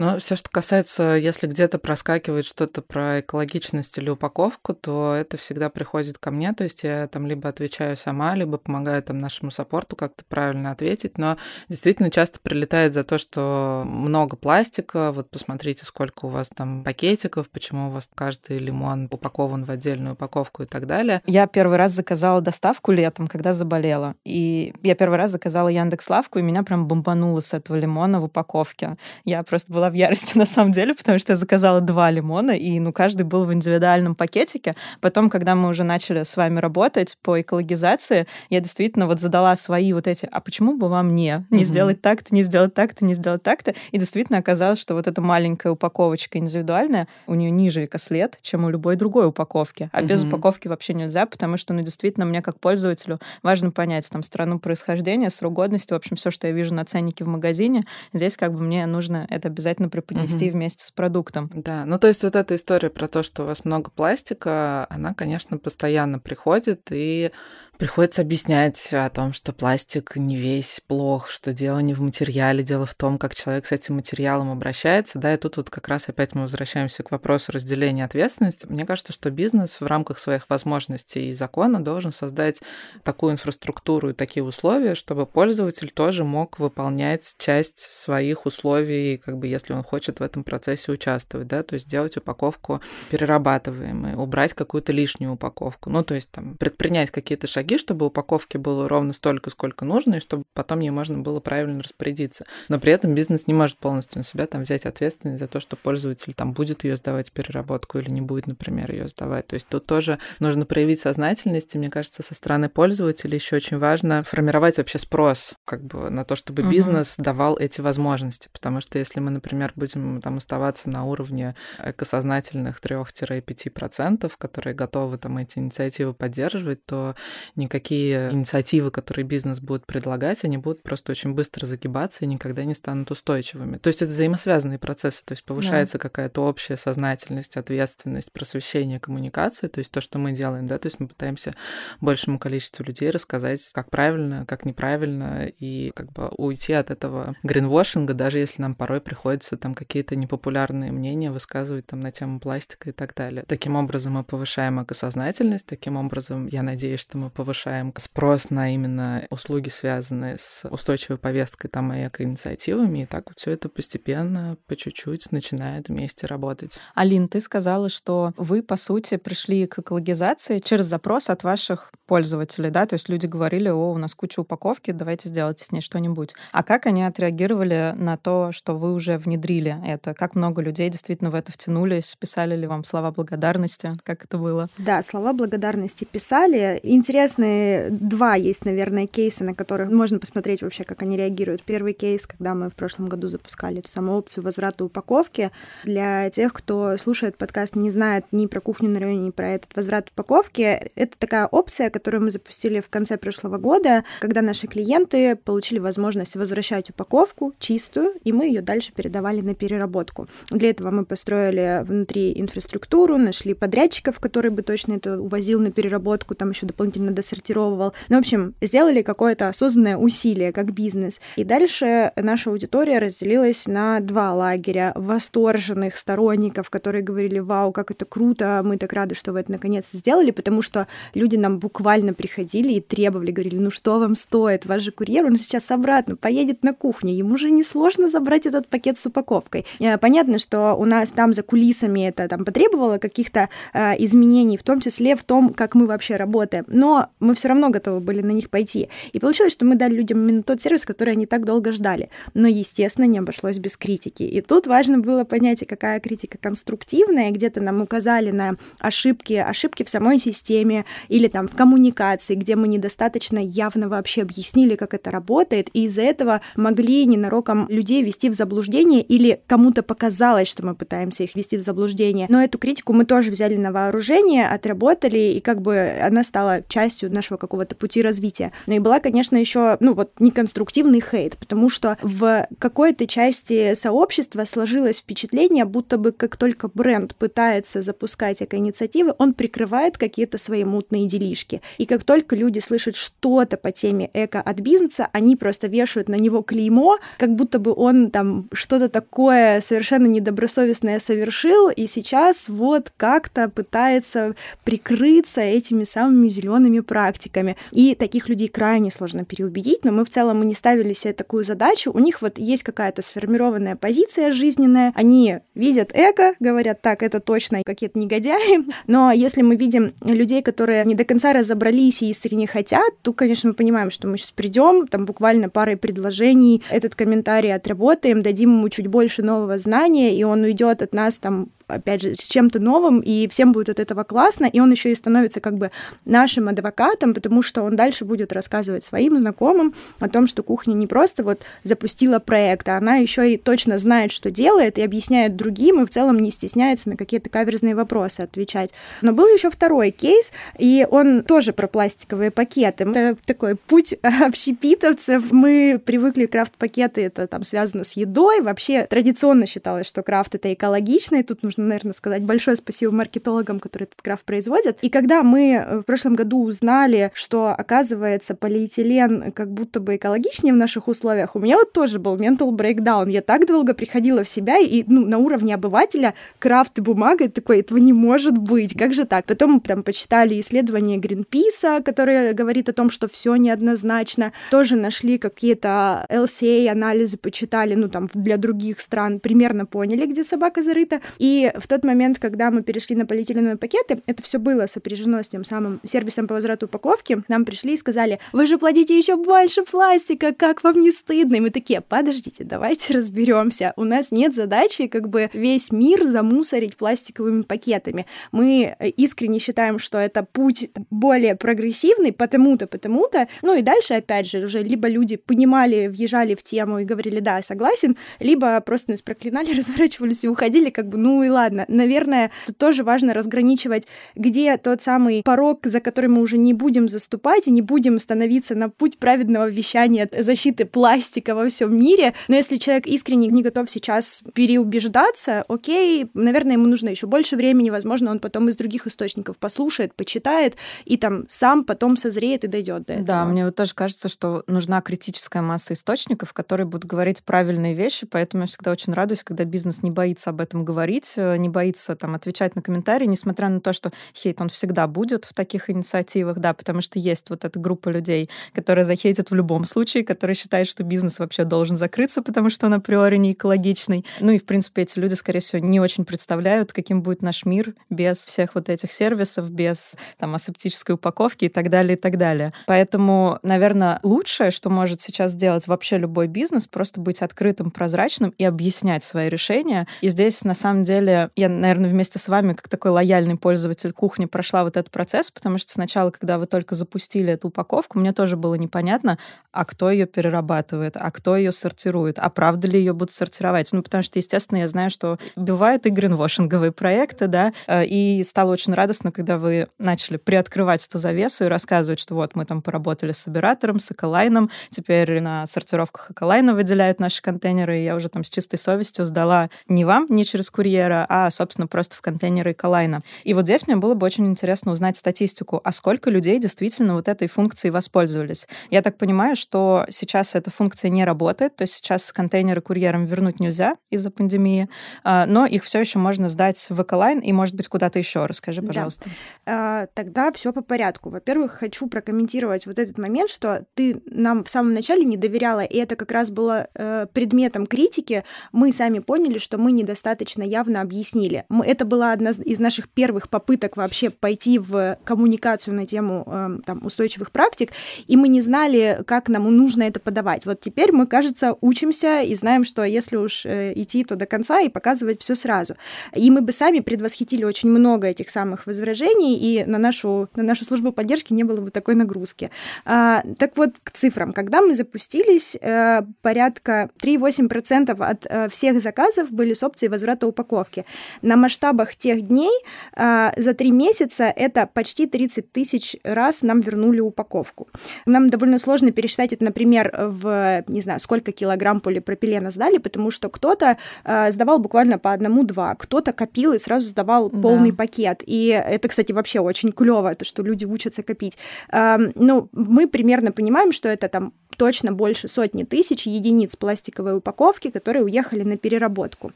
Но 0.00 0.18
все, 0.18 0.34
что 0.34 0.48
касается, 0.48 1.12
если 1.12 1.46
где-то 1.46 1.78
проскакивает 1.78 2.46
что-то 2.46 2.80
про 2.80 3.20
экологичность 3.20 3.98
или 3.98 4.08
упаковку, 4.08 4.72
то 4.72 5.12
это 5.14 5.36
всегда 5.36 5.68
приходит 5.68 6.16
ко 6.16 6.30
мне. 6.30 6.54
То 6.54 6.64
есть 6.64 6.84
я 6.84 7.06
там 7.06 7.26
либо 7.26 7.50
отвечаю 7.50 7.98
сама, 7.98 8.34
либо 8.34 8.56
помогаю 8.56 9.02
там 9.02 9.18
нашему 9.18 9.50
саппорту 9.50 9.96
как-то 9.96 10.24
правильно 10.26 10.70
ответить. 10.70 11.18
Но 11.18 11.36
действительно 11.68 12.10
часто 12.10 12.40
прилетает 12.40 12.94
за 12.94 13.04
то, 13.04 13.18
что 13.18 13.82
много 13.84 14.36
пластика. 14.36 15.12
Вот 15.12 15.28
посмотрите, 15.28 15.84
сколько 15.84 16.24
у 16.24 16.28
вас 16.30 16.48
там 16.48 16.82
пакетиков, 16.82 17.50
почему 17.50 17.88
у 17.88 17.90
вас 17.90 18.08
каждый 18.14 18.56
лимон 18.56 19.06
упакован 19.12 19.66
в 19.66 19.70
отдельную 19.70 20.14
упаковку 20.14 20.62
и 20.62 20.66
так 20.66 20.86
далее. 20.86 21.20
Я 21.26 21.46
первый 21.46 21.76
раз 21.76 21.92
заказала 21.92 22.40
доставку 22.40 22.90
летом, 22.90 23.28
когда 23.28 23.52
заболела. 23.52 24.14
И 24.24 24.72
я 24.82 24.94
первый 24.94 25.18
раз 25.18 25.32
заказала 25.32 25.68
Яндекс 25.68 26.08
Лавку, 26.08 26.38
и 26.38 26.42
меня 26.42 26.62
прям 26.62 26.88
бомбануло 26.88 27.40
с 27.40 27.52
этого 27.52 27.76
лимона 27.76 28.18
в 28.18 28.24
упаковке. 28.24 28.96
Я 29.26 29.42
просто 29.42 29.70
была 29.70 29.89
в 29.90 29.94
ярости 29.94 30.36
на 30.38 30.46
самом 30.46 30.72
деле, 30.72 30.94
потому 30.94 31.18
что 31.18 31.32
я 31.32 31.36
заказала 31.36 31.80
два 31.80 32.10
лимона, 32.10 32.52
и 32.52 32.78
ну 32.80 32.92
каждый 32.92 33.22
был 33.22 33.44
в 33.44 33.52
индивидуальном 33.52 34.14
пакетике. 34.14 34.74
Потом, 35.00 35.30
когда 35.30 35.54
мы 35.54 35.68
уже 35.68 35.84
начали 35.84 36.22
с 36.22 36.36
вами 36.36 36.58
работать 36.58 37.16
по 37.22 37.40
экологизации, 37.40 38.26
я 38.48 38.60
действительно 38.60 39.06
вот 39.06 39.20
задала 39.20 39.56
свои 39.56 39.92
вот 39.92 40.06
эти, 40.06 40.28
а 40.30 40.40
почему 40.40 40.76
бы 40.76 40.88
вам 40.88 41.14
не? 41.14 41.44
Не 41.50 41.60
mm-hmm. 41.60 41.64
сделать 41.64 42.00
так-то, 42.02 42.34
не 42.34 42.42
сделать 42.42 42.74
так-то, 42.74 43.04
не 43.04 43.14
сделать 43.14 43.42
так-то. 43.42 43.74
И 43.90 43.98
действительно 43.98 44.38
оказалось, 44.38 44.80
что 44.80 44.94
вот 44.94 45.06
эта 45.06 45.20
маленькая 45.20 45.72
упаковочка 45.72 46.38
индивидуальная, 46.38 47.08
у 47.26 47.34
нее 47.34 47.50
ниже 47.50 47.84
экослед, 47.84 48.38
чем 48.42 48.64
у 48.64 48.68
любой 48.68 48.96
другой 48.96 49.26
упаковки. 49.28 49.90
А 49.92 50.00
mm-hmm. 50.00 50.06
без 50.06 50.24
упаковки 50.24 50.68
вообще 50.68 50.94
нельзя, 50.94 51.26
потому 51.26 51.56
что, 51.56 51.74
ну, 51.74 51.82
действительно, 51.82 52.26
мне 52.26 52.42
как 52.42 52.60
пользователю 52.60 53.18
важно 53.42 53.70
понять 53.70 54.08
там 54.10 54.22
страну 54.22 54.58
происхождения, 54.58 55.30
срок 55.30 55.54
годности, 55.54 55.92
в 55.92 55.96
общем, 55.96 56.16
все, 56.16 56.30
что 56.30 56.46
я 56.46 56.52
вижу 56.52 56.74
на 56.74 56.84
ценнике 56.84 57.24
в 57.24 57.28
магазине, 57.28 57.84
здесь 58.12 58.36
как 58.36 58.52
бы 58.52 58.60
мне 58.60 58.86
нужно 58.86 59.26
это 59.28 59.48
обязательно 59.48 59.69
преподнести 59.78 60.48
mm-hmm. 60.48 60.52
вместе 60.52 60.84
с 60.84 60.90
продуктом. 60.90 61.50
Да, 61.54 61.84
ну 61.84 61.98
то 61.98 62.08
есть 62.08 62.22
вот 62.22 62.34
эта 62.34 62.56
история 62.56 62.90
про 62.90 63.08
то, 63.08 63.22
что 63.22 63.42
у 63.42 63.46
вас 63.46 63.64
много 63.64 63.90
пластика, 63.90 64.86
она, 64.90 65.14
конечно, 65.14 65.58
постоянно 65.58 66.18
приходит, 66.18 66.88
и 66.90 67.30
Приходится 67.80 68.20
объяснять 68.20 68.92
о 68.92 69.08
том, 69.08 69.32
что 69.32 69.54
пластик 69.54 70.14
не 70.16 70.36
весь 70.36 70.82
плох, 70.86 71.30
что 71.30 71.54
дело 71.54 71.78
не 71.78 71.94
в 71.94 72.02
материале, 72.02 72.62
дело 72.62 72.84
в 72.84 72.94
том, 72.94 73.16
как 73.16 73.34
человек 73.34 73.64
с 73.64 73.72
этим 73.72 73.94
материалом 73.94 74.50
обращается. 74.50 75.18
Да, 75.18 75.32
и 75.32 75.38
тут 75.38 75.56
вот 75.56 75.70
как 75.70 75.88
раз 75.88 76.10
опять 76.10 76.34
мы 76.34 76.42
возвращаемся 76.42 77.02
к 77.02 77.10
вопросу 77.10 77.52
разделения 77.52 78.04
ответственности. 78.04 78.66
Мне 78.66 78.84
кажется, 78.84 79.14
что 79.14 79.30
бизнес 79.30 79.80
в 79.80 79.86
рамках 79.86 80.18
своих 80.18 80.50
возможностей 80.50 81.30
и 81.30 81.32
закона 81.32 81.82
должен 81.82 82.12
создать 82.12 82.60
такую 83.02 83.32
инфраструктуру 83.32 84.10
и 84.10 84.12
такие 84.12 84.44
условия, 84.44 84.94
чтобы 84.94 85.24
пользователь 85.24 85.88
тоже 85.88 86.22
мог 86.22 86.58
выполнять 86.58 87.34
часть 87.38 87.78
своих 87.78 88.44
условий, 88.44 89.16
как 89.16 89.38
бы 89.38 89.46
если 89.46 89.72
он 89.72 89.84
хочет 89.84 90.20
в 90.20 90.22
этом 90.22 90.44
процессе 90.44 90.92
участвовать, 90.92 91.48
да, 91.48 91.62
то 91.62 91.72
есть 91.76 91.86
сделать 91.86 92.14
упаковку 92.18 92.82
перерабатываемой, 93.10 94.16
убрать 94.16 94.52
какую-то 94.52 94.92
лишнюю 94.92 95.32
упаковку, 95.32 95.88
ну, 95.88 96.04
то 96.04 96.14
есть 96.14 96.30
там 96.30 96.58
предпринять 96.58 97.10
какие-то 97.10 97.46
шаги, 97.46 97.69
шаги, 97.70 97.78
чтобы 97.78 98.06
упаковки 98.06 98.56
было 98.56 98.88
ровно 98.88 99.12
столько, 99.12 99.50
сколько 99.50 99.84
нужно, 99.84 100.16
и 100.16 100.20
чтобы 100.20 100.44
потом 100.54 100.80
ей 100.80 100.90
можно 100.90 101.18
было 101.18 101.40
правильно 101.40 101.82
распорядиться. 101.82 102.44
Но 102.68 102.80
при 102.80 102.92
этом 102.92 103.14
бизнес 103.14 103.46
не 103.46 103.54
может 103.54 103.78
полностью 103.78 104.18
на 104.18 104.24
себя 104.24 104.46
там 104.46 104.62
взять 104.62 104.86
ответственность 104.86 105.40
за 105.40 105.46
то, 105.46 105.60
что 105.60 105.76
пользователь 105.76 106.34
там 106.34 106.52
будет 106.52 106.84
ее 106.84 106.96
сдавать 106.96 107.32
переработку 107.32 107.98
или 107.98 108.10
не 108.10 108.20
будет, 108.20 108.46
например, 108.46 108.90
ее 108.90 109.08
сдавать. 109.08 109.46
То 109.46 109.54
есть 109.54 109.68
тут 109.68 109.86
тоже 109.86 110.18
нужно 110.40 110.66
проявить 110.66 111.00
сознательность, 111.00 111.74
и 111.74 111.78
мне 111.78 111.88
кажется, 111.88 112.22
со 112.22 112.34
стороны 112.34 112.68
пользователя 112.68 113.34
еще 113.34 113.56
очень 113.56 113.78
важно 113.78 114.22
формировать 114.24 114.78
вообще 114.78 114.98
спрос 114.98 115.54
как 115.64 115.84
бы 115.84 116.10
на 116.10 116.24
то, 116.24 116.36
чтобы 116.36 116.62
угу. 116.62 116.70
бизнес 116.70 117.14
давал 117.18 117.56
эти 117.56 117.80
возможности. 117.80 118.48
Потому 118.52 118.80
что 118.80 118.98
если 118.98 119.20
мы, 119.20 119.30
например, 119.30 119.72
будем 119.76 120.20
там 120.20 120.38
оставаться 120.38 120.90
на 120.90 121.04
уровне 121.04 121.54
экосознательных 121.78 122.80
3-5%, 122.80 124.32
которые 124.38 124.74
готовы 124.74 125.18
там 125.18 125.38
эти 125.38 125.58
инициативы 125.58 126.14
поддерживать, 126.14 126.84
то 126.84 127.14
никакие 127.60 128.30
инициативы, 128.32 128.90
которые 128.90 129.24
бизнес 129.24 129.60
будет 129.60 129.86
предлагать, 129.86 130.44
они 130.44 130.58
будут 130.58 130.82
просто 130.82 131.12
очень 131.12 131.34
быстро 131.34 131.66
загибаться 131.66 132.24
и 132.24 132.28
никогда 132.28 132.64
не 132.64 132.74
станут 132.74 133.10
устойчивыми. 133.10 133.76
То 133.78 133.88
есть 133.88 134.02
это 134.02 134.10
взаимосвязанные 134.10 134.78
процессы, 134.78 135.22
то 135.24 135.32
есть 135.32 135.44
повышается 135.44 135.98
да. 135.98 136.02
какая-то 136.02 136.42
общая 136.42 136.76
сознательность, 136.76 137.56
ответственность, 137.56 138.32
просвещение, 138.32 138.98
коммуникации, 138.98 139.68
то 139.68 139.78
есть 139.78 139.90
то, 139.90 140.00
что 140.00 140.18
мы 140.18 140.32
делаем, 140.32 140.66
да, 140.66 140.78
то 140.78 140.86
есть 140.86 140.98
мы 140.98 141.06
пытаемся 141.06 141.54
большему 142.00 142.38
количеству 142.38 142.84
людей 142.84 143.10
рассказать, 143.10 143.60
как 143.72 143.90
правильно, 143.90 144.44
как 144.46 144.64
неправильно, 144.64 145.46
и 145.46 145.92
как 145.94 146.12
бы 146.12 146.28
уйти 146.36 146.72
от 146.72 146.90
этого 146.90 147.36
гринвошинга, 147.42 148.14
даже 148.14 148.38
если 148.38 148.62
нам 148.62 148.74
порой 148.74 149.00
приходится 149.00 149.56
там 149.56 149.74
какие-то 149.74 150.16
непопулярные 150.16 150.92
мнения 150.92 151.30
высказывать 151.30 151.86
там 151.86 152.00
на 152.00 152.10
тему 152.10 152.40
пластика 152.40 152.90
и 152.90 152.92
так 152.92 153.14
далее. 153.14 153.44
Таким 153.46 153.76
образом 153.76 154.14
мы 154.14 154.24
повышаем 154.24 154.82
экосознательность, 154.82 155.66
таким 155.66 155.96
образом 155.96 156.46
я 156.46 156.62
надеюсь, 156.62 157.00
что 157.00 157.18
мы 157.18 157.30
повышаем 157.30 157.49
повышаем 157.50 157.92
спрос 157.98 158.50
на 158.50 158.72
именно 158.72 159.26
услуги, 159.28 159.70
связанные 159.70 160.36
с 160.38 160.64
устойчивой 160.70 161.18
повесткой 161.18 161.66
там 161.66 161.92
и 161.92 162.06
эко-инициативами, 162.06 163.00
и 163.00 163.06
так 163.06 163.24
вот 163.28 163.40
все 163.40 163.50
это 163.50 163.68
постепенно, 163.68 164.56
по 164.68 164.76
чуть-чуть 164.76 165.32
начинает 165.32 165.88
вместе 165.88 166.28
работать. 166.28 166.78
Алин, 166.94 167.26
ты 167.26 167.40
сказала, 167.40 167.88
что 167.88 168.32
вы, 168.36 168.62
по 168.62 168.76
сути, 168.76 169.16
пришли 169.16 169.66
к 169.66 169.80
экологизации 169.80 170.60
через 170.60 170.86
запрос 170.86 171.28
от 171.28 171.42
ваших 171.42 171.90
пользователей, 172.06 172.70
да, 172.70 172.86
то 172.86 172.94
есть 172.94 173.08
люди 173.08 173.26
говорили, 173.26 173.68
о, 173.68 173.90
у 173.90 173.98
нас 173.98 174.14
куча 174.14 174.40
упаковки, 174.40 174.92
давайте 174.92 175.28
сделайте 175.28 175.64
с 175.64 175.72
ней 175.72 175.80
что-нибудь. 175.80 176.34
А 176.52 176.62
как 176.62 176.86
они 176.86 177.02
отреагировали 177.02 177.94
на 177.96 178.16
то, 178.16 178.50
что 178.52 178.76
вы 178.76 178.94
уже 178.94 179.18
внедрили 179.18 179.76
это? 179.84 180.14
Как 180.14 180.36
много 180.36 180.62
людей 180.62 180.88
действительно 180.88 181.30
в 181.30 181.34
это 181.34 181.50
втянулись? 181.50 182.16
Писали 182.16 182.54
ли 182.54 182.68
вам 182.68 182.84
слова 182.84 183.10
благодарности? 183.10 183.92
Как 184.04 184.24
это 184.24 184.38
было? 184.38 184.68
Да, 184.78 185.02
слова 185.02 185.32
благодарности 185.32 186.04
писали. 186.04 186.78
Интересно 186.82 187.39
интересные 187.40 187.90
два 187.90 188.34
есть, 188.34 188.64
наверное, 188.64 189.06
кейса, 189.06 189.44
на 189.44 189.54
которых 189.54 189.90
можно 189.90 190.18
посмотреть 190.18 190.62
вообще, 190.62 190.84
как 190.84 191.02
они 191.02 191.16
реагируют. 191.16 191.62
Первый 191.62 191.92
кейс, 191.92 192.26
когда 192.26 192.54
мы 192.54 192.70
в 192.70 192.74
прошлом 192.74 193.08
году 193.08 193.28
запускали 193.28 193.78
эту 193.78 193.88
самую 193.88 194.18
опцию 194.18 194.44
возврата 194.44 194.84
упаковки. 194.84 195.50
Для 195.84 196.30
тех, 196.30 196.52
кто 196.52 196.96
слушает 196.98 197.36
подкаст, 197.36 197.76
не 197.76 197.90
знает 197.90 198.24
ни 198.32 198.46
про 198.46 198.60
кухню 198.60 198.88
на 198.88 199.00
районе, 199.00 199.26
ни 199.26 199.30
про 199.30 199.48
этот 199.48 199.74
возврат 199.76 200.10
упаковки, 200.10 200.90
это 200.94 201.18
такая 201.18 201.46
опция, 201.46 201.90
которую 201.90 202.22
мы 202.22 202.30
запустили 202.30 202.80
в 202.80 202.88
конце 202.88 203.16
прошлого 203.16 203.58
года, 203.58 204.04
когда 204.20 204.42
наши 204.42 204.66
клиенты 204.66 205.36
получили 205.36 205.78
возможность 205.78 206.36
возвращать 206.36 206.90
упаковку 206.90 207.54
чистую, 207.58 208.12
и 208.24 208.32
мы 208.32 208.46
ее 208.46 208.62
дальше 208.62 208.92
передавали 208.92 209.40
на 209.40 209.54
переработку. 209.54 210.28
Для 210.50 210.70
этого 210.70 210.90
мы 210.90 211.04
построили 211.04 211.82
внутри 211.84 212.32
инфраструктуру, 212.36 213.16
нашли 213.16 213.54
подрядчиков, 213.54 214.20
который 214.20 214.50
бы 214.50 214.62
точно 214.62 214.94
это 214.94 215.20
увозил 215.20 215.60
на 215.60 215.70
переработку, 215.70 216.34
там 216.34 216.50
еще 216.50 216.66
дополнительно 216.66 217.12
сортировал. 217.22 217.94
Ну, 218.08 218.16
в 218.16 218.20
общем, 218.20 218.54
сделали 218.60 219.02
какое-то 219.02 219.48
осознанное 219.48 219.96
усилие 219.96 220.52
как 220.52 220.72
бизнес. 220.72 221.20
И 221.36 221.44
дальше 221.44 222.12
наша 222.16 222.50
аудитория 222.50 222.98
разделилась 222.98 223.66
на 223.66 224.00
два 224.00 224.32
лагеря. 224.34 224.92
Восторженных 224.94 225.96
сторонников, 225.96 226.70
которые 226.70 227.02
говорили, 227.02 227.38
вау, 227.38 227.72
как 227.72 227.90
это 227.90 228.04
круто, 228.04 228.62
мы 228.64 228.76
так 228.76 228.92
рады, 228.92 229.14
что 229.14 229.32
вы 229.32 229.40
это 229.40 229.52
наконец 229.52 229.86
сделали, 229.92 230.30
потому 230.30 230.62
что 230.62 230.86
люди 231.14 231.36
нам 231.36 231.58
буквально 231.58 232.14
приходили 232.14 232.74
и 232.74 232.80
требовали, 232.80 233.30
говорили, 233.30 233.58
ну 233.58 233.70
что 233.70 233.98
вам 233.98 234.14
стоит, 234.14 234.66
ваш 234.66 234.82
же 234.82 234.92
курьер, 234.92 235.24
он 235.26 235.36
сейчас 235.36 235.70
обратно 235.70 236.16
поедет 236.16 236.62
на 236.62 236.72
кухню, 236.72 237.14
ему 237.14 237.36
же 237.36 237.50
несложно 237.50 238.08
забрать 238.08 238.46
этот 238.46 238.68
пакет 238.68 238.98
с 238.98 239.06
упаковкой. 239.06 239.66
Э, 239.80 239.98
понятно, 239.98 240.38
что 240.38 240.74
у 240.74 240.84
нас 240.84 241.10
там 241.10 241.32
за 241.32 241.42
кулисами 241.42 242.08
это 242.08 242.28
там 242.28 242.44
потребовало 242.44 242.98
каких-то 242.98 243.48
э, 243.72 243.92
изменений, 243.98 244.56
в 244.56 244.62
том 244.62 244.80
числе 244.80 245.16
в 245.16 245.24
том, 245.24 245.52
как 245.54 245.74
мы 245.74 245.86
вообще 245.86 246.16
работаем. 246.16 246.64
Но 246.68 247.09
мы 247.20 247.34
все 247.34 247.48
равно 247.48 247.70
готовы 247.70 248.00
были 248.00 248.22
на 248.22 248.32
них 248.32 248.50
пойти. 248.50 248.88
И 249.12 249.20
получилось, 249.20 249.52
что 249.52 249.64
мы 249.64 249.76
дали 249.76 249.94
людям 249.94 250.20
именно 250.20 250.42
тот 250.42 250.60
сервис, 250.60 250.84
который 250.84 251.12
они 251.14 251.26
так 251.26 251.44
долго 251.44 251.72
ждали. 251.72 252.10
Но, 252.34 252.48
естественно, 252.48 253.04
не 253.04 253.18
обошлось 253.18 253.58
без 253.58 253.76
критики. 253.76 254.22
И 254.22 254.40
тут 254.40 254.66
важно 254.66 254.98
было 254.98 255.24
понять, 255.24 255.64
какая 255.68 256.00
критика 256.00 256.38
конструктивная, 256.38 257.30
где-то 257.30 257.60
нам 257.60 257.82
указали 257.82 258.30
на 258.30 258.56
ошибки, 258.78 259.34
ошибки 259.34 259.84
в 259.84 259.90
самой 259.90 260.18
системе 260.18 260.84
или 261.08 261.28
там 261.28 261.48
в 261.48 261.54
коммуникации, 261.54 262.34
где 262.34 262.56
мы 262.56 262.68
недостаточно 262.68 263.38
явно 263.38 263.88
вообще 263.88 264.22
объяснили, 264.22 264.76
как 264.76 264.94
это 264.94 265.10
работает, 265.10 265.68
и 265.72 265.84
из-за 265.84 266.02
этого 266.02 266.40
могли 266.56 267.04
ненароком 267.04 267.66
людей 267.68 268.02
вести 268.02 268.30
в 268.30 268.34
заблуждение 268.34 269.02
или 269.02 269.40
кому-то 269.46 269.82
показалось, 269.82 270.48
что 270.48 270.64
мы 270.64 270.74
пытаемся 270.74 271.24
их 271.24 271.34
вести 271.34 271.56
в 271.56 271.60
заблуждение. 271.60 272.26
Но 272.28 272.42
эту 272.42 272.58
критику 272.58 272.92
мы 272.92 273.04
тоже 273.04 273.30
взяли 273.30 273.56
на 273.56 273.72
вооружение, 273.72 274.48
отработали, 274.48 275.18
и 275.18 275.40
как 275.40 275.60
бы 275.60 275.92
она 276.02 276.24
стала 276.24 276.62
частью 276.68 277.09
нашего 277.12 277.38
какого-то 277.38 277.74
пути 277.74 278.02
развития. 278.02 278.52
Но 278.66 278.74
и 278.74 278.78
была, 278.78 279.00
конечно, 279.00 279.36
еще, 279.36 279.76
ну 279.80 279.94
вот, 279.94 280.12
неконструктивный 280.18 281.00
хейт, 281.00 281.36
потому 281.36 281.68
что 281.68 281.96
в 282.02 282.46
какой-то 282.58 283.06
части 283.06 283.74
сообщества 283.74 284.44
сложилось 284.44 284.98
впечатление, 284.98 285.64
будто 285.64 285.98
бы 285.98 286.12
как 286.12 286.36
только 286.36 286.68
бренд 286.72 287.14
пытается 287.16 287.82
запускать 287.82 288.42
эко-инициативы, 288.42 289.14
он 289.18 289.34
прикрывает 289.34 289.98
какие-то 289.98 290.38
свои 290.38 290.64
мутные 290.64 291.06
делишки. 291.06 291.60
И 291.78 291.86
как 291.86 292.04
только 292.04 292.36
люди 292.36 292.58
слышат 292.58 292.96
что-то 292.96 293.56
по 293.56 293.72
теме 293.72 294.10
эко 294.14 294.40
от 294.40 294.60
бизнеса, 294.60 295.08
они 295.12 295.36
просто 295.36 295.66
вешают 295.66 296.08
на 296.08 296.16
него 296.16 296.42
клеймо, 296.42 296.98
как 297.18 297.34
будто 297.34 297.58
бы 297.58 297.72
он 297.74 298.10
там 298.10 298.48
что-то 298.52 298.88
такое 298.88 299.60
совершенно 299.60 300.06
недобросовестное 300.06 301.00
совершил, 301.00 301.70
и 301.70 301.86
сейчас 301.86 302.48
вот 302.48 302.92
как-то 302.96 303.48
пытается 303.48 304.34
прикрыться 304.64 305.40
этими 305.40 305.84
самыми 305.84 306.28
зелеными 306.28 306.80
правилами 306.80 306.99
практиками. 307.00 307.56
И 307.72 307.94
таких 307.94 308.28
людей 308.28 308.48
крайне 308.48 308.90
сложно 308.90 309.24
переубедить, 309.24 309.84
но 309.84 309.92
мы 309.92 310.04
в 310.04 310.10
целом 310.10 310.40
мы 310.40 310.44
не 310.44 310.54
ставили 310.54 310.92
себе 310.92 311.14
такую 311.14 311.44
задачу. 311.44 311.90
У 311.92 311.98
них 311.98 312.20
вот 312.20 312.38
есть 312.38 312.62
какая-то 312.62 313.00
сформированная 313.00 313.76
позиция 313.76 314.32
жизненная, 314.32 314.92
они 314.94 315.38
видят 315.54 315.90
эго, 315.94 316.34
говорят, 316.40 316.82
так, 316.82 317.02
это 317.02 317.20
точно 317.20 317.62
какие-то 317.64 317.98
негодяи, 317.98 318.66
но 318.86 319.12
если 319.12 319.40
мы 319.40 319.56
видим 319.56 319.94
людей, 320.04 320.42
которые 320.42 320.84
не 320.84 320.94
до 320.94 321.04
конца 321.04 321.32
разобрались 321.32 322.02
и 322.02 322.10
искренне 322.10 322.46
хотят, 322.46 322.90
то, 323.02 323.12
конечно, 323.14 323.48
мы 323.48 323.54
понимаем, 323.54 323.90
что 323.90 324.06
мы 324.06 324.18
сейчас 324.18 324.32
придем, 324.32 324.86
там 324.86 325.06
буквально 325.06 325.48
парой 325.48 325.76
предложений 325.76 326.62
этот 326.70 326.94
комментарий 326.94 327.54
отработаем, 327.54 328.22
дадим 328.22 328.50
ему 328.58 328.68
чуть 328.68 328.88
больше 328.88 329.22
нового 329.22 329.58
знания, 329.58 330.14
и 330.14 330.22
он 330.22 330.42
уйдет 330.42 330.82
от 330.82 330.92
нас 330.92 331.18
там 331.18 331.48
опять 331.70 332.02
же, 332.02 332.14
с 332.14 332.26
чем-то 332.26 332.58
новым, 332.58 333.00
и 333.00 333.28
всем 333.28 333.52
будет 333.52 333.68
от 333.68 333.80
этого 333.80 334.04
классно, 334.04 334.46
и 334.46 334.60
он 334.60 334.70
еще 334.70 334.92
и 334.92 334.94
становится 334.94 335.40
как 335.40 335.56
бы 335.56 335.70
нашим 336.04 336.48
адвокатом, 336.48 337.14
потому 337.14 337.42
что 337.42 337.62
он 337.62 337.76
дальше 337.76 338.04
будет 338.04 338.32
рассказывать 338.32 338.84
своим 338.84 339.18
знакомым 339.18 339.74
о 339.98 340.08
том, 340.08 340.26
что 340.26 340.42
кухня 340.42 340.74
не 340.74 340.86
просто 340.86 341.22
вот 341.22 341.42
запустила 341.62 342.18
проект, 342.18 342.68
а 342.68 342.76
она 342.76 342.96
еще 342.96 343.32
и 343.32 343.36
точно 343.36 343.78
знает, 343.78 344.12
что 344.12 344.30
делает, 344.30 344.78
и 344.78 344.82
объясняет 344.82 345.36
другим, 345.36 345.80
и 345.80 345.86
в 345.86 345.90
целом 345.90 346.18
не 346.18 346.30
стесняется 346.30 346.88
на 346.88 346.96
какие-то 346.96 347.30
каверзные 347.30 347.74
вопросы 347.74 348.20
отвечать. 348.20 348.72
Но 349.02 349.12
был 349.12 349.26
еще 349.26 349.50
второй 349.50 349.90
кейс, 349.90 350.32
и 350.58 350.86
он 350.90 351.22
тоже 351.24 351.52
про 351.52 351.66
пластиковые 351.66 352.30
пакеты. 352.30 352.84
Это 352.84 353.16
такой 353.26 353.56
путь 353.56 353.94
общепитовцев. 354.02 355.30
Мы 355.30 355.80
привыкли 355.84 356.26
крафт-пакеты, 356.26 357.02
это 357.02 357.26
там 357.26 357.44
связано 357.44 357.84
с 357.84 357.92
едой. 357.92 358.40
Вообще 358.40 358.86
традиционно 358.86 359.46
считалось, 359.46 359.86
что 359.86 360.02
крафт 360.02 360.34
это 360.34 360.52
экологично, 360.52 361.16
и 361.16 361.22
тут 361.22 361.42
нужно 361.42 361.59
наверное, 361.68 361.92
сказать 361.92 362.22
большое 362.22 362.56
спасибо 362.56 362.92
маркетологам, 362.92 363.60
которые 363.60 363.86
этот 363.86 364.02
крафт 364.02 364.24
производят. 364.24 364.78
И 364.82 364.88
когда 364.88 365.22
мы 365.22 365.64
э, 365.64 365.78
в 365.80 365.82
прошлом 365.82 366.14
году 366.14 366.42
узнали, 366.42 367.10
что, 367.14 367.48
оказывается, 367.56 368.34
полиэтилен 368.34 369.32
как 369.32 369.50
будто 369.52 369.80
бы 369.80 369.96
экологичнее 369.96 370.52
в 370.52 370.56
наших 370.56 370.88
условиях, 370.88 371.36
у 371.36 371.38
меня 371.38 371.56
вот 371.56 371.72
тоже 371.72 371.98
был 371.98 372.16
mental 372.16 372.50
breakdown. 372.50 373.10
Я 373.10 373.22
так 373.22 373.46
долго 373.46 373.74
приходила 373.74 374.24
в 374.24 374.28
себя, 374.28 374.58
и 374.58 374.84
ну, 374.86 375.06
на 375.06 375.18
уровне 375.18 375.54
обывателя 375.54 376.14
крафт 376.38 376.78
и 376.78 376.82
бумага, 376.82 377.28
такой, 377.28 377.60
этого 377.60 377.78
не 377.78 377.92
может 377.92 378.38
быть, 378.38 378.76
как 378.76 378.94
же 378.94 379.04
так? 379.04 379.26
Потом 379.26 379.60
там 379.60 379.82
почитали 379.82 380.40
исследования 380.40 380.98
Гринписа, 380.98 381.80
которое 381.84 382.32
говорит 382.32 382.68
о 382.68 382.72
том, 382.72 382.90
что 382.90 383.08
все 383.08 383.34
неоднозначно. 383.36 384.32
Тоже 384.50 384.76
нашли 384.76 385.18
какие-то 385.18 386.06
LCA 386.10 386.68
анализы, 386.68 387.16
почитали, 387.16 387.74
ну 387.74 387.88
там 387.88 388.08
для 388.14 388.36
других 388.36 388.80
стран, 388.80 389.20
примерно 389.20 389.66
поняли, 389.66 390.06
где 390.06 390.24
собака 390.24 390.62
зарыта. 390.62 391.00
И 391.18 391.49
в 391.58 391.66
тот 391.68 391.84
момент, 391.84 392.18
когда 392.18 392.50
мы 392.50 392.62
перешли 392.62 392.96
на 392.96 393.06
полиэтиленовые 393.06 393.56
пакеты, 393.56 394.02
это 394.06 394.22
все 394.22 394.38
было 394.38 394.66
сопряжено 394.66 395.22
с 395.22 395.28
тем 395.28 395.44
самым 395.44 395.80
сервисом 395.84 396.26
по 396.26 396.34
возврату 396.34 396.66
упаковки, 396.66 397.22
нам 397.28 397.44
пришли 397.44 397.74
и 397.74 397.76
сказали, 397.76 398.18
вы 398.32 398.46
же 398.46 398.58
платите 398.58 398.96
еще 398.96 399.16
больше 399.16 399.62
пластика, 399.62 400.32
как 400.32 400.62
вам 400.64 400.80
не 400.80 400.90
стыдно? 400.90 401.36
И 401.36 401.40
мы 401.40 401.50
такие, 401.50 401.80
подождите, 401.80 402.44
давайте 402.44 402.94
разберемся. 402.98 403.72
У 403.76 403.84
нас 403.84 404.10
нет 404.10 404.34
задачи 404.34 404.86
как 404.86 405.08
бы 405.08 405.30
весь 405.32 405.72
мир 405.72 406.06
замусорить 406.06 406.76
пластиковыми 406.76 407.42
пакетами. 407.42 408.06
Мы 408.32 408.76
искренне 408.96 409.38
считаем, 409.38 409.78
что 409.78 409.98
это 409.98 410.24
путь 410.24 410.70
более 410.90 411.34
прогрессивный, 411.36 412.12
потому-то, 412.12 412.66
потому-то. 412.66 413.28
Ну 413.42 413.56
и 413.56 413.62
дальше, 413.62 413.94
опять 413.94 414.28
же, 414.28 414.44
уже 414.44 414.62
либо 414.62 414.88
люди 414.88 415.16
понимали, 415.16 415.86
въезжали 415.86 416.34
в 416.34 416.42
тему 416.42 416.80
и 416.80 416.84
говорили, 416.84 417.20
да, 417.20 417.42
согласен, 417.42 417.96
либо 418.18 418.60
просто 418.60 418.92
нас 418.92 419.02
проклинали, 419.02 419.52
разворачивались 419.56 420.24
и 420.24 420.28
уходили, 420.28 420.70
как 420.70 420.88
бы, 420.88 420.98
ну 420.98 421.22
и 421.22 421.28
ладно. 421.30 421.64
Наверное, 421.68 422.30
тут 422.46 422.58
тоже 422.58 422.84
важно 422.84 423.14
разграничивать, 423.14 423.86
где 424.14 424.56
тот 424.56 424.82
самый 424.82 425.22
порог, 425.22 425.60
за 425.64 425.80
который 425.80 426.08
мы 426.08 426.20
уже 426.20 426.36
не 426.38 426.52
будем 426.52 426.88
заступать 426.88 427.48
и 427.48 427.50
не 427.50 427.62
будем 427.62 427.98
становиться 427.98 428.54
на 428.54 428.68
путь 428.68 428.98
праведного 428.98 429.48
вещания 429.48 430.08
защиты 430.18 430.64
пластика 430.64 431.34
во 431.34 431.48
всем 431.48 431.76
мире. 431.76 432.14
Но 432.28 432.36
если 432.36 432.56
человек 432.56 432.86
искренне 432.86 433.28
не 433.28 433.42
готов 433.42 433.70
сейчас 433.70 434.22
переубеждаться, 434.34 435.44
окей, 435.48 436.10
наверное, 436.14 436.54
ему 436.54 436.66
нужно 436.66 436.88
еще 436.88 437.06
больше 437.06 437.36
времени, 437.36 437.70
возможно, 437.70 438.10
он 438.10 438.18
потом 438.18 438.48
из 438.48 438.56
других 438.56 438.86
источников 438.86 439.38
послушает, 439.38 439.94
почитает 439.94 440.56
и 440.84 440.96
там 440.96 441.24
сам 441.28 441.64
потом 441.64 441.96
созреет 441.96 442.44
и 442.44 442.48
дойдет 442.48 442.86
до 442.86 442.94
этого. 442.94 443.06
Да, 443.06 443.24
мне 443.24 443.44
вот 443.44 443.54
тоже 443.54 443.74
кажется, 443.74 444.08
что 444.08 444.42
нужна 444.46 444.80
критическая 444.80 445.42
масса 445.42 445.74
источников, 445.74 446.32
которые 446.32 446.66
будут 446.66 446.86
говорить 446.86 447.22
правильные 447.22 447.74
вещи, 447.74 448.06
поэтому 448.06 448.44
я 448.44 448.46
всегда 448.48 448.72
очень 448.72 448.92
радуюсь, 448.92 449.22
когда 449.22 449.44
бизнес 449.44 449.82
не 449.82 449.90
боится 449.90 450.30
об 450.30 450.40
этом 450.40 450.64
говорить, 450.64 451.14
Э, 451.19 451.19
не 451.36 451.48
боится 451.48 451.96
там 451.96 452.14
отвечать 452.14 452.56
на 452.56 452.62
комментарии, 452.62 453.06
несмотря 453.06 453.48
на 453.48 453.60
то, 453.60 453.72
что 453.72 453.92
хейт, 454.14 454.40
он 454.40 454.48
всегда 454.48 454.86
будет 454.86 455.24
в 455.24 455.34
таких 455.34 455.70
инициативах, 455.70 456.38
да, 456.38 456.54
потому 456.54 456.80
что 456.80 456.98
есть 456.98 457.30
вот 457.30 457.44
эта 457.44 457.58
группа 457.58 457.88
людей, 457.88 458.30
которые 458.54 458.84
захейтят 458.84 459.30
в 459.30 459.34
любом 459.34 459.64
случае, 459.64 460.04
которые 460.04 460.34
считают, 460.34 460.68
что 460.68 460.82
бизнес 460.84 461.18
вообще 461.18 461.44
должен 461.44 461.76
закрыться, 461.76 462.22
потому 462.22 462.50
что 462.50 462.66
он 462.66 462.74
априори 462.74 463.16
не 463.16 463.32
экологичный. 463.32 464.04
Ну 464.20 464.32
и, 464.32 464.38
в 464.38 464.44
принципе, 464.44 464.82
эти 464.82 464.98
люди, 464.98 465.14
скорее 465.14 465.40
всего, 465.40 465.64
не 465.64 465.80
очень 465.80 466.04
представляют, 466.04 466.72
каким 466.72 467.02
будет 467.02 467.22
наш 467.22 467.44
мир 467.44 467.74
без 467.88 468.24
всех 468.26 468.54
вот 468.54 468.68
этих 468.68 468.92
сервисов, 468.92 469.50
без 469.50 469.96
там 470.18 470.34
асептической 470.34 470.94
упаковки 470.94 471.46
и 471.46 471.48
так 471.48 471.70
далее, 471.70 471.96
и 471.96 472.00
так 472.00 472.16
далее. 472.16 472.52
Поэтому, 472.66 473.38
наверное, 473.42 474.00
лучшее, 474.02 474.50
что 474.50 474.70
может 474.70 475.00
сейчас 475.00 475.32
сделать 475.32 475.66
вообще 475.66 475.98
любой 475.98 476.28
бизнес, 476.28 476.66
просто 476.66 477.00
быть 477.00 477.22
открытым, 477.22 477.70
прозрачным 477.70 478.34
и 478.36 478.44
объяснять 478.44 479.04
свои 479.04 479.28
решения. 479.28 479.86
И 480.00 480.10
здесь, 480.10 480.44
на 480.44 480.54
самом 480.54 480.84
деле, 480.84 481.09
деле 481.10 481.30
я, 481.36 481.48
наверное, 481.48 481.90
вместе 481.90 482.18
с 482.18 482.28
вами, 482.28 482.54
как 482.54 482.68
такой 482.68 482.90
лояльный 482.90 483.36
пользователь 483.36 483.92
кухни, 483.92 484.26
прошла 484.26 484.64
вот 484.64 484.76
этот 484.76 484.90
процесс, 484.90 485.30
потому 485.30 485.58
что 485.58 485.72
сначала, 485.72 486.10
когда 486.10 486.38
вы 486.38 486.46
только 486.46 486.74
запустили 486.74 487.32
эту 487.32 487.48
упаковку, 487.48 487.98
мне 487.98 488.12
тоже 488.12 488.36
было 488.36 488.54
непонятно, 488.54 489.18
а 489.52 489.64
кто 489.64 489.90
ее 489.90 490.06
перерабатывает, 490.06 490.96
а 490.96 491.10
кто 491.10 491.36
ее 491.36 491.52
сортирует, 491.52 492.18
а 492.18 492.30
правда 492.30 492.68
ли 492.68 492.78
ее 492.78 492.92
будут 492.92 493.12
сортировать. 493.12 493.72
Ну, 493.72 493.82
потому 493.82 494.02
что, 494.02 494.18
естественно, 494.18 494.58
я 494.58 494.68
знаю, 494.68 494.90
что 494.90 495.18
бывают 495.36 495.86
и 495.86 495.90
гринвошинговые 495.90 496.72
проекты, 496.72 497.26
да, 497.26 497.52
э, 497.66 497.84
и 497.84 498.22
стало 498.22 498.52
очень 498.52 498.74
радостно, 498.74 499.12
когда 499.12 499.38
вы 499.38 499.68
начали 499.78 500.16
приоткрывать 500.16 500.86
эту 500.86 500.98
завесу 500.98 501.44
и 501.44 501.48
рассказывать, 501.48 502.00
что 502.00 502.14
вот 502.14 502.34
мы 502.34 502.44
там 502.44 502.62
поработали 502.62 503.12
с 503.12 503.18
собиратором, 503.18 503.80
с 503.80 503.90
Эколайном, 503.92 504.50
теперь 504.70 505.20
на 505.20 505.46
сортировках 505.46 506.10
Эколайна 506.10 506.54
выделяют 506.54 507.00
наши 507.00 507.22
контейнеры, 507.22 507.80
и 507.80 507.84
я 507.84 507.96
уже 507.96 508.08
там 508.08 508.24
с 508.24 508.30
чистой 508.30 508.56
совестью 508.56 509.06
сдала 509.06 509.50
не 509.68 509.84
вам, 509.84 510.06
не 510.08 510.24
через 510.24 510.50
курьера, 510.50 510.99
а, 511.08 511.30
собственно, 511.30 511.66
просто 511.66 511.96
в 511.96 512.00
контейнеры 512.00 512.52
Эколайна. 512.52 513.02
И 513.24 513.34
вот 513.34 513.44
здесь 513.44 513.66
мне 513.66 513.76
было 513.76 513.94
бы 513.94 514.06
очень 514.06 514.26
интересно 514.26 514.72
узнать 514.72 514.96
статистику, 514.96 515.60
а 515.64 515.72
сколько 515.72 516.10
людей 516.10 516.38
действительно 516.38 516.94
вот 516.94 517.08
этой 517.08 517.28
функцией 517.28 517.72
воспользовались. 517.72 518.46
Я 518.70 518.82
так 518.82 518.96
понимаю, 518.96 519.36
что 519.36 519.86
сейчас 519.88 520.34
эта 520.34 520.50
функция 520.50 520.90
не 520.90 521.04
работает, 521.04 521.56
то 521.56 521.62
есть 521.62 521.74
сейчас 521.74 522.12
контейнеры 522.12 522.60
курьерам 522.60 523.06
вернуть 523.06 523.40
нельзя 523.40 523.76
из-за 523.90 524.10
пандемии, 524.10 524.68
а, 525.04 525.26
но 525.26 525.46
их 525.46 525.64
все 525.64 525.80
еще 525.80 525.98
можно 525.98 526.28
сдать 526.28 526.66
в 526.68 526.82
Эколайн 526.82 527.20
и, 527.20 527.32
может 527.32 527.54
быть, 527.54 527.68
куда-то 527.68 527.98
еще. 527.98 528.26
Расскажи, 528.26 528.62
пожалуйста. 528.62 529.08
Да. 529.46 529.88
Тогда 529.94 530.32
все 530.32 530.52
по 530.52 530.62
порядку. 530.62 531.10
Во-первых, 531.10 531.52
хочу 531.52 531.88
прокомментировать 531.88 532.66
вот 532.66 532.78
этот 532.78 532.98
момент, 532.98 533.30
что 533.30 533.64
ты 533.74 534.02
нам 534.06 534.44
в 534.44 534.50
самом 534.50 534.74
начале 534.74 535.04
не 535.04 535.16
доверяла, 535.16 535.60
и 535.60 535.76
это 535.76 535.96
как 535.96 536.10
раз 536.10 536.30
было 536.30 536.68
э, 536.74 537.06
предметом 537.12 537.66
критики. 537.66 538.24
Мы 538.52 538.72
сами 538.72 538.98
поняли, 538.98 539.38
что 539.38 539.58
мы 539.58 539.72
недостаточно 539.72 540.42
явно 540.42 540.80
объяснили. 540.90 541.44
Мы, 541.48 541.64
это 541.64 541.84
была 541.84 542.12
одна 542.12 542.30
из 542.30 542.58
наших 542.58 542.88
первых 542.88 543.28
попыток 543.28 543.76
вообще 543.76 544.10
пойти 544.10 544.58
в 544.58 544.98
коммуникацию 545.04 545.74
на 545.74 545.86
тему 545.86 546.24
э, 546.26 546.58
там, 546.66 546.84
устойчивых 546.84 547.30
практик, 547.30 547.70
и 548.08 548.16
мы 548.16 548.26
не 548.28 548.40
знали, 548.40 549.02
как 549.06 549.28
нам 549.28 549.44
нужно 549.56 549.84
это 549.84 550.00
подавать. 550.00 550.46
Вот 550.46 550.60
теперь 550.60 550.90
мы, 550.92 551.06
кажется, 551.06 551.56
учимся 551.60 552.22
и 552.22 552.34
знаем, 552.34 552.64
что 552.64 552.82
если 552.82 553.16
уж 553.16 553.46
э, 553.46 553.72
идти, 553.76 554.04
то 554.04 554.16
до 554.16 554.26
конца 554.26 554.60
и 554.60 554.68
показывать 554.68 555.20
все 555.20 555.36
сразу. 555.36 555.74
И 556.14 556.30
мы 556.30 556.40
бы 556.40 556.52
сами 556.52 556.80
предвосхитили 556.80 557.44
очень 557.44 557.70
много 557.70 558.08
этих 558.08 558.28
самых 558.28 558.66
возражений, 558.66 559.36
и 559.36 559.64
на 559.64 559.78
нашу, 559.78 560.28
на 560.34 560.42
нашу 560.42 560.64
службу 560.64 560.92
поддержки 560.92 561.32
не 561.32 561.44
было 561.44 561.60
бы 561.60 561.70
такой 561.70 561.94
нагрузки. 561.94 562.50
А, 562.84 563.22
так 563.38 563.56
вот, 563.56 563.70
к 563.84 563.92
цифрам. 563.92 564.32
Когда 564.32 564.60
мы 564.60 564.74
запустились, 564.74 565.56
э, 565.60 566.02
порядка 566.22 566.90
3,8% 567.00 568.04
от 568.04 568.26
э, 568.28 568.48
всех 568.48 568.82
заказов 568.82 569.30
были 569.30 569.54
с 569.54 569.62
опцией 569.62 569.90
возврата 569.90 570.26
упаковки 570.26 570.79
упаковки. 570.80 570.84
На 571.22 571.36
масштабах 571.36 571.96
тех 571.96 572.22
дней 572.22 572.50
а, 572.96 573.32
за 573.36 573.54
три 573.54 573.70
месяца 573.70 574.24
это 574.24 574.66
почти 574.66 575.06
30 575.06 575.52
тысяч 575.52 575.96
раз 576.04 576.42
нам 576.42 576.60
вернули 576.60 577.00
упаковку. 577.00 577.68
Нам 578.06 578.30
довольно 578.30 578.58
сложно 578.58 578.92
пересчитать 578.92 579.32
это, 579.32 579.44
например, 579.44 579.92
в, 579.96 580.64
не 580.68 580.80
знаю, 580.80 581.00
сколько 581.00 581.32
килограмм 581.32 581.80
полипропилена 581.80 582.50
сдали, 582.50 582.78
потому 582.78 583.10
что 583.10 583.28
кто-то 583.28 583.76
а, 584.04 584.30
сдавал 584.30 584.58
буквально 584.58 584.98
по 584.98 585.12
одному-два, 585.12 585.74
кто-то 585.74 586.12
копил 586.12 586.52
и 586.52 586.58
сразу 586.58 586.88
сдавал 586.88 587.30
полный 587.30 587.70
да. 587.70 587.76
пакет. 587.76 588.22
И 588.26 588.48
это, 588.48 588.88
кстати, 588.88 589.12
вообще 589.12 589.40
очень 589.40 589.72
клево, 589.72 590.14
то, 590.14 590.24
что 590.24 590.42
люди 590.42 590.64
учатся 590.64 591.02
копить. 591.02 591.38
А, 591.70 591.98
ну, 592.14 592.48
мы 592.52 592.86
примерно 592.86 593.32
понимаем, 593.32 593.72
что 593.72 593.88
это 593.88 594.08
там 594.08 594.32
точно 594.60 594.92
больше 594.92 595.26
сотни 595.26 595.64
тысяч 595.64 596.06
единиц 596.06 596.54
пластиковой 596.54 597.16
упаковки, 597.16 597.70
которые 597.70 598.04
уехали 598.04 598.42
на 598.42 598.58
переработку. 598.58 599.32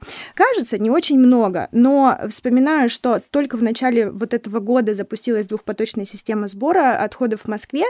Кажется, 0.35 0.77
не 0.77 0.91
очень 0.91 1.19
много, 1.19 1.69
но 1.73 2.19
вспоминаю, 2.29 2.91
что 2.91 3.23
только 3.31 3.57
в 3.57 3.63
начале 3.63 4.11
вот 4.11 4.35
этого 4.35 4.59
года 4.59 4.93
запустилась 4.93 5.47
двухпоточная 5.47 6.05
система 6.05 6.47
сбора 6.47 6.99
отходов 7.03 7.41
в 7.45 7.49
Москве, 7.49 7.85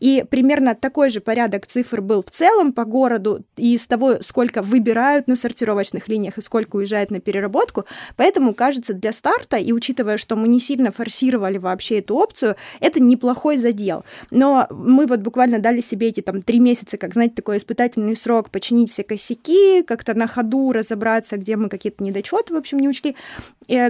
и 0.00 0.24
примерно 0.28 0.74
такой 0.74 1.10
же 1.10 1.20
порядок 1.20 1.66
цифр 1.66 2.00
был 2.00 2.24
в 2.24 2.30
целом 2.32 2.72
по 2.72 2.84
городу, 2.84 3.44
и 3.56 3.74
из 3.74 3.86
того, 3.86 4.20
сколько 4.20 4.60
выбирают 4.60 5.28
на 5.28 5.36
сортировочных 5.36 6.08
линиях 6.08 6.38
и 6.38 6.42
сколько 6.42 6.74
уезжает 6.74 7.12
на 7.12 7.20
переработку, 7.20 7.84
поэтому, 8.16 8.52
кажется, 8.52 8.94
для 8.94 9.12
старта, 9.12 9.58
и 9.58 9.70
учитывая, 9.70 10.16
что 10.16 10.34
мы 10.34 10.48
не 10.48 10.58
сильно 10.58 10.90
форсировали 10.90 11.58
вообще 11.58 12.00
эту 12.00 12.16
опцию, 12.16 12.56
это 12.80 12.98
неплохой 12.98 13.58
задел. 13.58 14.04
Но 14.32 14.66
мы 14.70 15.06
вот 15.06 15.20
буквально 15.20 15.60
дали 15.60 15.80
себе 15.80 16.08
эти 16.08 16.20
там 16.20 16.42
три 16.42 16.58
месяца, 16.58 16.79
как, 16.98 17.14
знаете, 17.14 17.34
такой 17.34 17.56
испытательный 17.58 18.16
срок, 18.16 18.50
починить 18.50 18.92
все 18.92 19.04
косяки, 19.04 19.82
как-то 19.82 20.14
на 20.14 20.26
ходу 20.26 20.72
разобраться, 20.72 21.36
где 21.36 21.56
мы 21.56 21.68
какие-то 21.68 22.02
недочеты, 22.02 22.54
в 22.54 22.56
общем, 22.56 22.78
не 22.78 22.88
учли, 22.88 23.16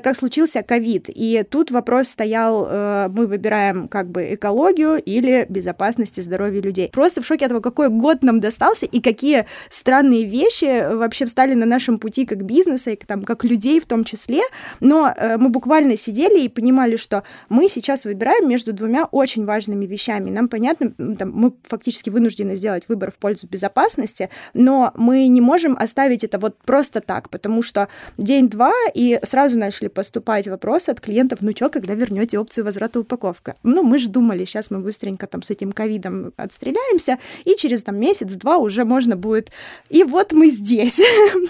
как 0.03 0.17
случился 0.17 0.63
ковид. 0.63 1.07
И 1.09 1.45
тут 1.49 1.71
вопрос 1.71 2.09
стоял, 2.09 2.67
э, 2.69 3.09
мы 3.09 3.27
выбираем 3.27 3.89
как 3.89 4.11
бы 4.11 4.35
экологию 4.35 5.01
или 5.03 5.47
безопасность 5.49 6.19
и 6.19 6.23
здоровье 6.23 6.61
людей. 6.61 6.91
Просто 6.93 7.23
в 7.23 7.27
шоке 7.27 7.47
от 7.47 7.51
того, 7.51 7.61
какой 7.61 7.89
год 7.89 8.23
нам 8.23 8.41
достался 8.41 8.87
и 8.87 9.01
какие 9.01 9.47
странные 9.71 10.25
вещи 10.25 10.95
вообще 10.95 11.27
встали 11.27 11.55
на 11.55 11.67
нашем 11.67 11.99
пути 11.99 12.27
как 12.27 12.45
бизнеса 12.45 12.91
и 12.91 12.97
там, 12.97 13.23
как 13.23 13.45
людей 13.45 13.81
в 13.81 13.87
том 13.87 14.05
числе. 14.05 14.43
Но 14.81 15.13
э, 15.17 15.37
мы 15.39 15.49
буквально 15.49 15.97
сидели 15.97 16.41
и 16.41 16.49
понимали, 16.49 16.97
что 16.97 17.23
мы 17.49 17.69
сейчас 17.69 18.05
выбираем 18.05 18.49
между 18.49 18.73
двумя 18.73 19.07
очень 19.07 19.45
важными 19.45 19.87
вещами. 19.87 20.31
Нам 20.31 20.49
понятно, 20.49 20.93
там, 21.17 21.33
мы 21.33 21.53
фактически 21.63 22.11
вынуждены 22.11 22.57
сделать 22.57 22.85
выбор 22.89 23.11
в 23.11 23.17
пользу 23.17 23.47
безопасности, 23.47 24.29
но 24.55 24.93
мы 24.95 25.27
не 25.29 25.41
можем 25.41 25.77
оставить 25.79 26.25
это 26.25 26.39
вот 26.39 26.59
просто 26.59 27.01
так, 27.01 27.31
потому 27.31 27.63
что 27.63 27.89
день-два, 28.19 28.73
и 28.95 29.19
сразу 29.23 29.57
начали 29.71 29.87
поступать 29.87 30.49
вопросы 30.49 30.91
от 30.91 31.01
клиентов, 31.01 31.39
ну 31.43 31.53
что, 31.53 31.69
когда 31.69 31.95
вернете 31.95 32.41
опцию 32.41 32.65
возврата 32.65 32.99
упаковка? 32.99 33.55
Ну, 33.63 33.85
мы 33.85 34.01
же 34.01 34.09
думали, 34.09 34.45
сейчас 34.45 34.69
мы 34.73 34.81
быстренько 34.81 35.29
там 35.29 35.43
с 35.43 35.51
этим 35.51 35.71
ковидом 35.71 36.33
отстреляемся, 36.37 37.19
и 37.45 37.55
через 37.55 37.85
там 37.85 37.97
месяц-два 38.01 38.57
уже 38.57 38.85
можно 38.85 39.15
будет... 39.15 39.53
И 39.89 40.03
вот 40.03 40.33
мы 40.33 40.49
здесь. 40.49 41.01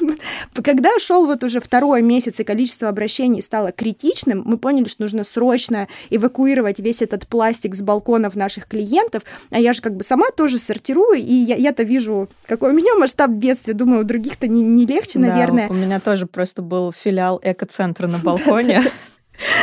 Когда 0.63 0.91
шел 0.99 1.25
вот 1.25 1.43
уже 1.45 1.61
второй 1.61 2.03
месяц, 2.03 2.41
и 2.41 2.45
количество 2.45 2.91
обращений 2.91 3.41
стало 3.41 3.73
критичным, 3.73 4.43
мы 4.45 4.59
поняли, 4.59 4.89
что 4.89 5.03
нужно 5.03 5.25
срочно 5.25 5.89
эвакуировать 6.11 6.79
весь 6.79 7.01
этот 7.01 7.27
пластик 7.27 7.75
с 7.75 7.81
балконов 7.81 8.35
наших 8.37 8.67
клиентов, 8.67 9.23
а 9.49 9.59
я 9.59 9.73
же 9.73 9.81
как 9.81 9.97
бы 9.97 10.05
сама 10.05 10.27
тоже 10.37 10.59
сортирую, 10.59 11.19
и 11.19 11.33
я, 11.33 11.57
я-то 11.57 11.85
вижу, 11.85 12.29
какой 12.47 12.73
у 12.73 12.75
меня 12.75 12.95
масштаб 12.97 13.31
бедствия, 13.31 13.73
думаю, 13.73 14.03
у 14.03 14.05
других-то 14.05 14.47
не, 14.47 14.63
не 14.63 14.85
легче, 14.85 15.19
да, 15.19 15.29
наверное. 15.29 15.69
У 15.71 15.75
меня 15.75 16.01
тоже 16.01 16.27
просто 16.27 16.61
был 16.61 16.93
филиал 16.93 17.41
эко-центра 17.43 18.10
на 18.11 18.19
балконе. 18.23 18.83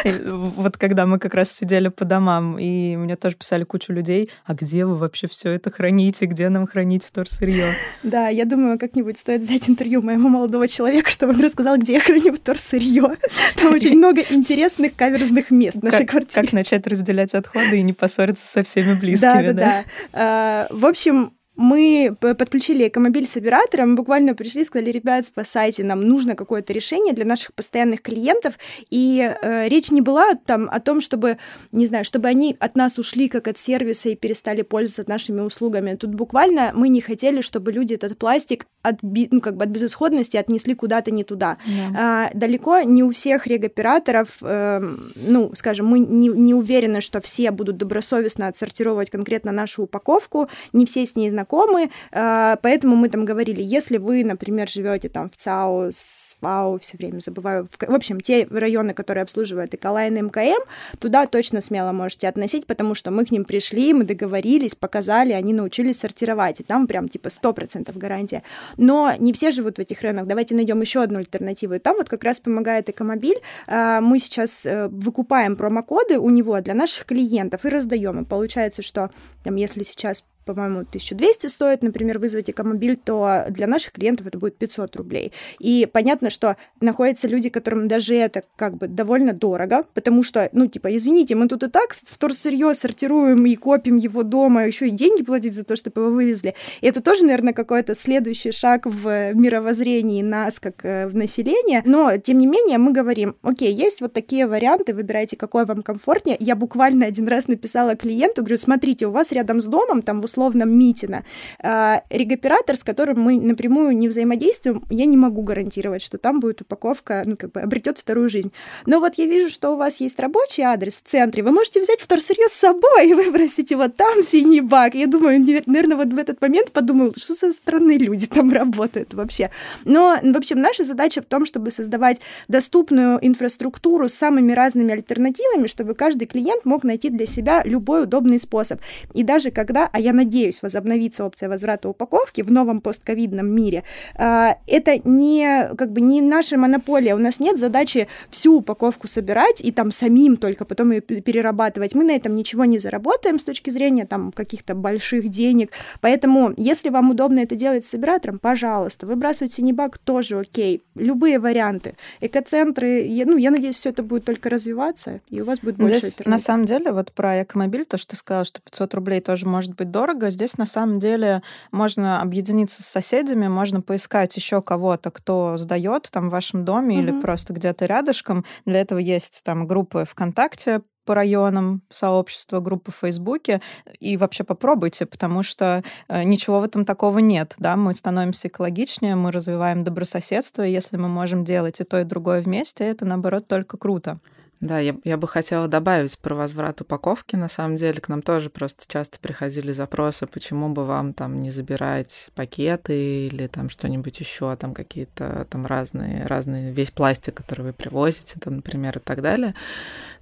Вот 0.03 0.77
когда 0.77 1.05
мы 1.05 1.19
как 1.19 1.33
раз 1.33 1.51
сидели 1.51 1.89
по 1.89 2.05
домам, 2.05 2.57
и 2.57 2.95
мне 2.95 3.15
тоже 3.15 3.35
писали 3.35 3.63
кучу 3.63 3.93
людей, 3.93 4.29
а 4.45 4.53
где 4.53 4.85
вы 4.85 4.97
вообще 4.97 5.27
все 5.27 5.51
это 5.51 5.71
храните, 5.71 6.25
где 6.25 6.49
нам 6.49 6.67
хранить 6.67 7.03
вторсырье? 7.03 7.65
Да, 8.03 8.27
я 8.27 8.45
думаю, 8.45 8.79
как-нибудь 8.79 9.17
стоит 9.17 9.41
взять 9.41 9.69
интервью 9.69 10.01
моему 10.01 10.29
молодого 10.29 10.67
человека, 10.67 11.11
чтобы 11.11 11.33
он 11.33 11.41
рассказал, 11.41 11.77
где 11.77 11.93
я 11.93 11.99
храню 11.99 12.33
вторсырье. 12.33 13.17
Там 13.55 13.73
очень 13.73 13.97
много 13.97 14.21
интересных 14.29 14.95
каверзных 14.95 15.51
мест 15.51 15.77
в 15.77 15.83
нашей 15.83 16.05
квартире. 16.05 16.41
Как 16.43 16.53
начать 16.53 16.87
разделять 16.87 17.33
отходы 17.33 17.79
и 17.79 17.83
не 17.83 17.93
поссориться 17.93 18.45
со 18.45 18.63
всеми 18.63 18.93
близкими, 18.93 19.51
да? 19.51 19.53
Да, 19.53 19.53
да, 19.53 19.83
да. 20.13 20.67
В 20.71 20.85
общем, 20.85 21.33
мы 21.57 22.15
подключили 22.19 22.87
экомобиль 22.87 23.27
с 23.27 23.35
оператором, 23.35 23.95
буквально 23.95 24.35
пришли, 24.35 24.63
сказали, 24.63 24.91
ребят, 24.91 25.25
спасайте, 25.25 25.83
нам 25.83 26.07
нужно 26.07 26.35
какое-то 26.35 26.71
решение 26.71 27.13
для 27.13 27.25
наших 27.25 27.53
постоянных 27.53 28.01
клиентов, 28.01 28.53
и 28.89 29.19
э, 29.41 29.67
речь 29.67 29.91
не 29.91 30.01
была 30.01 30.35
там 30.35 30.69
о 30.71 30.79
том, 30.79 31.01
чтобы, 31.01 31.37
не 31.71 31.87
знаю, 31.87 32.05
чтобы 32.05 32.27
они 32.27 32.55
от 32.59 32.75
нас 32.75 32.99
ушли 32.99 33.27
как 33.27 33.47
от 33.47 33.57
сервиса 33.57 34.09
и 34.09 34.15
перестали 34.15 34.61
пользоваться 34.61 35.11
нашими 35.11 35.41
услугами. 35.41 35.95
Тут 35.95 36.13
буквально 36.13 36.71
мы 36.73 36.89
не 36.89 37.01
хотели, 37.01 37.41
чтобы 37.41 37.71
люди 37.71 37.95
этот 37.95 38.17
пластик 38.17 38.67
от, 38.87 38.99
ну, 39.01 39.41
как 39.41 39.55
бы 39.55 39.63
от 39.63 39.69
безысходности 39.69 40.37
отнесли 40.37 40.75
куда-то 40.75 41.11
не 41.11 41.23
туда. 41.23 41.57
Yeah. 41.65 41.95
А, 41.97 42.29
далеко 42.33 42.81
не 42.81 43.03
у 43.03 43.11
всех 43.11 43.47
регоператоров, 43.47 44.37
э, 44.41 44.81
ну, 45.15 45.51
скажем, 45.53 45.87
мы 45.87 45.99
не, 45.99 46.29
не 46.29 46.53
уверены, 46.53 47.01
что 47.01 47.21
все 47.21 47.51
будут 47.51 47.77
добросовестно 47.77 48.47
отсортировать 48.47 49.09
конкретно 49.09 49.51
нашу 49.51 49.83
упаковку, 49.83 50.49
не 50.73 50.85
все 50.85 51.05
с 51.05 51.15
ней 51.15 51.29
знакомы, 51.29 51.89
э, 52.11 52.55
поэтому 52.61 52.95
мы 52.95 53.09
там 53.09 53.25
говорили, 53.25 53.61
если 53.63 53.97
вы, 53.97 54.23
например, 54.23 54.69
живете 54.69 55.09
там 55.09 55.29
в 55.29 55.35
ЦАО, 55.35 55.91
СПАО, 56.37 56.77
все 56.77 56.97
время 56.97 57.19
забываю, 57.19 57.67
в, 57.67 57.93
общем, 57.93 58.21
те 58.21 58.47
районы, 58.49 58.93
которые 58.93 59.23
обслуживают 59.23 59.73
Эколайн 59.73 60.17
и 60.17 60.21
МКМ, 60.21 60.61
туда 60.99 61.25
точно 61.25 61.61
смело 61.61 61.91
можете 61.91 62.27
относить, 62.27 62.65
потому 62.67 62.95
что 62.95 63.11
мы 63.11 63.25
к 63.25 63.31
ним 63.31 63.45
пришли, 63.45 63.93
мы 63.93 64.03
договорились, 64.03 64.75
показали, 64.75 65.33
они 65.33 65.53
научились 65.53 65.99
сортировать, 65.99 66.59
и 66.59 66.63
там 66.63 66.87
прям 66.87 67.09
типа 67.09 67.27
100% 67.27 67.97
гарантия. 67.97 68.43
Но 68.77 69.13
не 69.17 69.33
все 69.33 69.51
живут 69.51 69.77
в 69.77 69.79
этих 69.79 70.01
районах, 70.01 70.27
давайте 70.27 70.55
найдем 70.55 70.81
еще 70.81 71.01
одну 71.01 71.19
альтернативу, 71.19 71.73
и 71.73 71.79
там 71.79 71.97
вот 71.97 72.09
как 72.09 72.23
раз 72.23 72.39
помогает 72.39 72.89
Экомобиль, 72.89 73.39
э, 73.67 73.99
мы 74.01 74.19
сейчас 74.19 74.65
э, 74.65 74.87
выкупаем 74.89 75.55
промокоды 75.55 76.19
у 76.19 76.29
него 76.29 76.59
для 76.61 76.73
наших 76.73 77.05
клиентов 77.05 77.65
и 77.65 77.69
раздаем, 77.69 78.21
и 78.21 78.25
получается, 78.25 78.81
что 78.81 79.09
там, 79.43 79.55
если 79.55 79.83
сейчас 79.83 80.23
по-моему, 80.47 80.79
1200 80.79 81.47
стоит, 81.47 81.83
например, 81.83 82.19
вызвать 82.19 82.49
экомобиль, 82.49 82.97
то 82.97 83.45
для 83.49 83.67
наших 83.67 83.91
клиентов 83.91 84.27
это 84.27 84.37
будет 84.37 84.57
500 84.57 84.95
рублей. 84.95 85.33
И 85.59 85.87
понятно, 85.91 86.29
что 86.29 86.55
находятся 86.81 87.27
люди, 87.27 87.49
которым 87.49 87.87
даже 87.87 88.15
это 88.15 88.41
как 88.55 88.77
бы 88.77 88.87
довольно 88.87 89.33
дорого, 89.33 89.83
потому 89.93 90.23
что, 90.23 90.49
ну, 90.53 90.67
типа, 90.67 90.95
извините, 90.95 91.35
мы 91.35 91.47
тут 91.47 91.63
и 91.63 91.67
так 91.67 91.93
вторсырье 91.93 92.73
сортируем 92.73 93.45
и 93.45 93.55
копим 93.55 93.97
его 93.97 94.23
дома, 94.23 94.65
еще 94.65 94.87
и 94.87 94.91
деньги 94.91 95.23
платить 95.23 95.53
за 95.53 95.63
то, 95.63 95.75
чтобы 95.75 96.01
его 96.01 96.11
вывезли. 96.11 96.55
И 96.81 96.87
это 96.87 97.01
тоже, 97.01 97.25
наверное, 97.25 97.53
какой-то 97.53 97.93
следующий 97.95 98.51
шаг 98.51 98.85
в 98.85 99.33
мировоззрении 99.33 100.21
нас, 100.21 100.59
как 100.59 100.85
э, 100.85 101.07
в 101.07 101.15
население. 101.15 101.81
Но, 101.85 102.17
тем 102.17 102.39
не 102.39 102.47
менее, 102.47 102.77
мы 102.77 102.93
говорим, 102.93 103.35
окей, 103.41 103.73
есть 103.73 104.01
вот 104.01 104.13
такие 104.13 104.47
варианты, 104.47 104.93
выбирайте, 104.93 105.35
какой 105.35 105.65
вам 105.65 105.83
комфортнее. 105.83 106.37
Я 106.39 106.55
буквально 106.55 107.05
один 107.05 107.27
раз 107.27 107.47
написала 107.47 107.95
клиенту, 107.95 108.41
говорю, 108.41 108.57
смотрите, 108.57 109.07
у 109.07 109.11
вас 109.11 109.31
рядом 109.31 109.59
с 109.59 109.65
домом, 109.65 110.01
там, 110.01 110.21
в 110.21 110.25
условном 110.37 110.77
Митина. 110.77 111.23
А, 111.63 112.03
регоператор, 112.09 112.75
с 112.75 112.83
которым 112.83 113.19
мы 113.21 113.39
напрямую 113.39 113.97
не 113.97 114.07
взаимодействуем, 114.07 114.83
я 114.89 115.05
не 115.05 115.17
могу 115.17 115.41
гарантировать, 115.41 116.03
что 116.03 116.17
там 116.17 116.39
будет 116.39 116.61
упаковка, 116.61 117.23
ну, 117.25 117.35
как 117.35 117.51
бы 117.51 117.61
обретет 117.61 117.97
вторую 117.97 118.29
жизнь. 118.29 118.51
Но 118.85 118.99
вот 118.99 119.15
я 119.15 119.25
вижу, 119.25 119.49
что 119.49 119.71
у 119.71 119.77
вас 119.77 119.99
есть 119.99 120.19
рабочий 120.19 120.61
адрес 120.61 120.97
в 120.97 121.03
центре, 121.03 121.41
вы 121.43 121.51
можете 121.51 121.81
взять 121.81 121.99
вторсырье 121.99 122.47
с 122.49 122.53
собой 122.53 123.09
и 123.09 123.13
выбросить 123.13 123.71
его 123.71 123.87
там, 123.87 124.23
синий 124.23 124.61
бак. 124.61 124.93
Я 124.93 125.07
думаю, 125.07 125.39
наверное, 125.65 125.97
вот 125.97 126.13
в 126.13 126.17
этот 126.17 126.39
момент 126.41 126.71
подумал, 126.71 127.13
что 127.15 127.33
за 127.33 127.51
странные 127.51 127.97
люди 127.97 128.27
там 128.27 128.51
работают 128.51 129.13
вообще. 129.13 129.49
Но, 129.85 130.17
в 130.21 130.37
общем, 130.37 130.61
наша 130.61 130.83
задача 130.83 131.21
в 131.21 131.25
том, 131.25 131.45
чтобы 131.45 131.71
создавать 131.71 132.21
доступную 132.47 133.17
инфраструктуру 133.25 134.07
с 134.07 134.13
самыми 134.13 134.51
разными 134.51 134.93
альтернативами, 134.93 135.67
чтобы 135.67 135.95
каждый 135.95 136.27
клиент 136.27 136.65
мог 136.65 136.83
найти 136.83 137.09
для 137.09 137.25
себя 137.25 137.63
любой 137.65 138.03
удобный 138.03 138.39
способ. 138.39 138.79
И 139.13 139.23
даже 139.23 139.51
когда, 139.51 139.89
а 139.91 139.99
я 139.99 140.13
надеюсь, 140.13 140.26
надеюсь, 140.27 140.61
возобновится 140.61 141.25
опция 141.25 141.49
возврата 141.49 141.89
упаковки 141.89 142.41
в 142.41 142.51
новом 142.51 142.81
постковидном 142.81 143.47
мире, 143.47 143.83
а, 144.15 144.57
это 144.67 144.99
не, 145.03 145.69
как 145.77 145.91
бы, 145.91 146.01
не 146.01 146.21
наша 146.21 146.57
монополия. 146.57 147.15
У 147.15 147.19
нас 147.19 147.39
нет 147.39 147.57
задачи 147.57 148.07
всю 148.29 148.57
упаковку 148.57 149.07
собирать 149.07 149.61
и 149.61 149.71
там 149.71 149.91
самим 149.91 150.37
только 150.37 150.65
потом 150.65 150.91
ее 150.91 151.01
перерабатывать. 151.01 151.95
Мы 151.95 152.03
на 152.03 152.11
этом 152.11 152.35
ничего 152.35 152.65
не 152.65 152.79
заработаем 152.79 153.39
с 153.39 153.43
точки 153.43 153.69
зрения 153.69 154.05
там 154.05 154.31
каких-то 154.31 154.75
больших 154.75 155.29
денег. 155.29 155.71
Поэтому, 156.01 156.53
если 156.57 156.89
вам 156.89 157.11
удобно 157.11 157.39
это 157.39 157.55
делать 157.55 157.85
с 157.85 157.89
собиратором, 157.89 158.39
пожалуйста, 158.39 159.07
выбрасывать 159.07 159.53
синебак 159.53 159.97
тоже 159.97 160.39
окей. 160.39 160.83
Любые 160.95 161.39
варианты. 161.39 161.95
Экоцентры, 162.19 163.01
я, 163.03 163.25
ну, 163.25 163.37
я 163.37 163.51
надеюсь, 163.51 163.75
все 163.75 163.89
это 163.89 164.03
будет 164.03 164.25
только 164.25 164.49
развиваться, 164.49 165.21
и 165.29 165.41
у 165.41 165.45
вас 165.45 165.59
будет 165.59 165.77
больше 165.77 165.99
Здесь, 165.99 166.25
На 166.25 166.37
самом 166.37 166.65
деле, 166.65 166.91
вот 166.91 167.11
про 167.11 167.43
экомобиль, 167.43 167.85
то, 167.85 167.97
что 167.97 168.09
ты 168.09 168.15
сказала, 168.15 168.45
что 168.45 168.61
500 168.61 168.93
рублей 168.93 169.21
тоже 169.21 169.45
может 169.45 169.75
быть 169.75 169.91
дорого, 169.91 170.06
дорого. 170.07 170.29
Здесь 170.29 170.57
на 170.57 170.65
самом 170.65 170.99
деле 170.99 171.41
можно 171.71 172.21
объединиться 172.21 172.81
с 172.81 172.87
соседями, 172.87 173.47
можно 173.47 173.81
поискать 173.81 174.35
еще 174.37 174.61
кого-то, 174.61 175.11
кто 175.11 175.57
сдает 175.57 176.07
там 176.11 176.29
в 176.29 176.31
вашем 176.31 176.63
доме 176.63 176.95
mm-hmm. 176.95 177.01
или 177.01 177.21
просто 177.21 177.53
где-то 177.53 177.85
рядышком. 177.85 178.45
Для 178.65 178.81
этого 178.81 178.99
есть 178.99 179.41
там 179.43 179.67
группы 179.67 180.05
ВКонтакте 180.09 180.81
по 181.05 181.15
районам 181.15 181.81
сообщества, 181.89 182.59
группы 182.59 182.91
в 182.91 182.95
Фейсбуке, 182.97 183.61
и 183.99 184.17
вообще 184.17 184.43
попробуйте, 184.43 185.05
потому 185.05 185.41
что 185.41 185.83
э, 186.09 186.23
ничего 186.23 186.59
в 186.59 186.63
этом 186.63 186.83
такого 186.83 187.19
нет, 187.19 187.55
да, 187.59 187.77
мы 187.77 187.93
становимся 187.93 188.49
экологичнее, 188.49 189.15
мы 189.15 189.31
развиваем 189.31 189.85
добрососедство, 189.85 190.67
и 190.67 190.71
если 190.71 190.97
мы 190.97 191.07
можем 191.07 191.45
делать 191.45 191.79
и 191.79 191.85
то, 191.85 192.01
и 192.01 192.03
другое 192.03 192.41
вместе, 192.41 192.83
это, 192.83 193.05
наоборот, 193.05 193.47
только 193.47 193.77
круто. 193.77 194.19
Да, 194.59 194.79
я, 194.79 194.95
я 195.03 195.17
бы 195.17 195.27
хотела 195.27 195.67
добавить 195.67 196.17
про 196.17 196.33
возврат 196.33 196.81
упаковки. 196.81 197.35
На 197.35 197.47
самом 197.47 197.75
деле, 197.75 198.01
к 198.01 198.09
нам 198.09 198.23
тоже 198.23 198.49
просто 198.49 198.85
часто 198.87 199.19
приходили 199.19 199.71
запросы, 199.71 200.25
почему 200.25 200.69
бы 200.69 200.85
вам 200.85 201.13
там 201.13 201.41
не 201.41 201.51
забирать 201.51 202.31
пакеты 202.33 203.27
или 203.27 203.45
там 203.47 203.69
что-нибудь 203.69 204.19
еще, 204.19 204.55
там 204.55 204.73
какие-то 204.73 205.45
там 205.49 205.67
разные, 205.67 206.25
разные, 206.25 206.71
весь 206.71 206.89
пластик, 206.89 207.35
который 207.35 207.65
вы 207.65 207.73
привозите, 207.73 208.39
там, 208.39 208.57
например, 208.57 208.97
и 208.97 209.01
так 209.01 209.21
далее. 209.21 209.53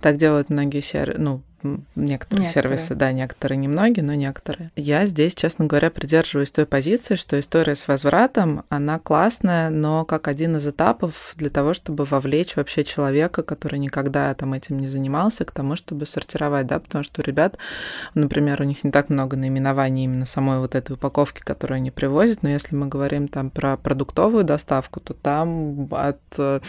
Так 0.02 0.18
делают 0.18 0.50
многие 0.50 0.82
сервисы, 0.82 1.20
ну, 1.20 1.42
некоторые, 1.96 2.46
некоторые 2.46 2.48
сервисы, 2.48 2.96
да, 2.96 3.12
некоторые 3.12 3.58
немногие, 3.58 4.04
но 4.04 4.14
некоторые. 4.14 4.72
Я 4.76 5.06
здесь, 5.08 5.36
честно 5.36 5.66
говоря, 5.66 5.90
придерживаюсь 5.90 6.52
той 6.52 6.66
позиции, 6.66 7.16
что 7.16 7.40
история 7.40 7.76
с 7.76 7.88
возвратом, 7.88 8.64
она 8.70 9.00
классная, 9.00 9.70
но 9.70 10.06
как 10.06 10.28
один 10.28 10.58
из 10.58 10.68
этапов 10.68 11.34
для 11.38 11.50
того, 11.50 11.74
чтобы 11.74 12.06
вовлечь 12.06 12.56
вообще 12.56 12.84
человека, 12.84 13.44
который 13.44 13.80
никогда 13.80 14.34
там 14.34 14.54
этим 14.54 14.80
не 14.80 14.88
занимался, 14.88 15.46
к 15.46 15.52
тому, 15.52 15.76
чтобы 15.76 16.06
сортировать, 16.06 16.68
да, 16.68 16.80
потому 16.80 17.04
что 17.04 17.22
у 17.22 17.24
ребят, 17.26 17.58
например, 18.14 18.62
у 18.62 18.66
них 18.66 18.84
не 18.84 18.92
так 18.92 19.10
много 19.10 19.36
наименований 19.38 20.06
именно 20.06 20.26
самой 20.26 20.60
вот 20.60 20.76
этой 20.76 20.94
упаковки, 20.94 21.42
которую 21.42 21.78
они 21.78 21.92
привозят, 21.92 22.44
но 22.44 22.50
если 22.50 22.76
мы 22.76 22.88
говорим 22.88 23.28
там 23.28 23.50
про 23.50 23.78
продуктовую 23.78 24.44
доставку, 24.44 25.00
то 25.00 25.14
там 25.14 25.88
от 25.92 26.20
э, 26.38 26.60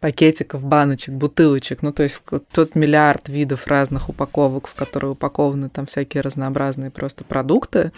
пакетиков, 0.00 0.62
баночек, 0.64 1.14
бутылочек, 1.14 1.82
ну 1.82 1.92
то 1.92 2.02
есть 2.02 2.20
тот 2.52 2.74
миллиард 2.74 3.28
видов 3.28 3.66
разных 3.66 4.08
упаковок, 4.08 4.35
упаковок, 4.36 4.68
в 4.68 4.74
которые 4.74 5.12
упакованы 5.12 5.68
там 5.68 5.86
всякие 5.86 6.20
разнообразные 6.20 6.90
просто 6.90 7.24
продукты. 7.24 7.92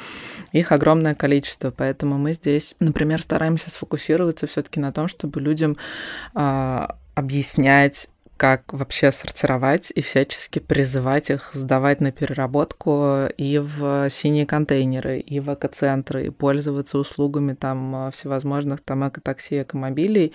Их 0.53 0.73
огромное 0.73 1.15
количество, 1.15 1.71
поэтому 1.71 2.19
мы 2.19 2.35
здесь, 2.35 2.77
например, 2.81 3.21
стараемся 3.21 3.71
сфокусироваться 3.71 4.47
все-таки 4.47 4.81
на 4.81 4.93
том, 4.93 5.09
чтобы 5.09 5.41
людям 5.41 5.77
э, 6.35 6.87
объяснять 7.15 8.09
как 8.39 8.73
вообще 8.73 9.11
сортировать 9.11 9.93
и 9.95 10.01
всячески 10.01 10.61
призывать 10.61 11.29
их 11.29 11.51
сдавать 11.53 12.01
на 12.01 12.13
переработку 12.13 13.27
и 13.37 13.59
в 13.59 14.09
синие 14.11 14.47
контейнеры, 14.47 15.19
и 15.19 15.41
в 15.41 15.53
экоцентры, 15.53 16.27
и 16.27 16.31
пользоваться 16.31 16.99
услугами 16.99 17.55
там 17.55 18.13
всевозможных 18.13 18.81
там 18.81 19.07
экотакси, 19.09 19.63
экомобилей, 19.63 20.33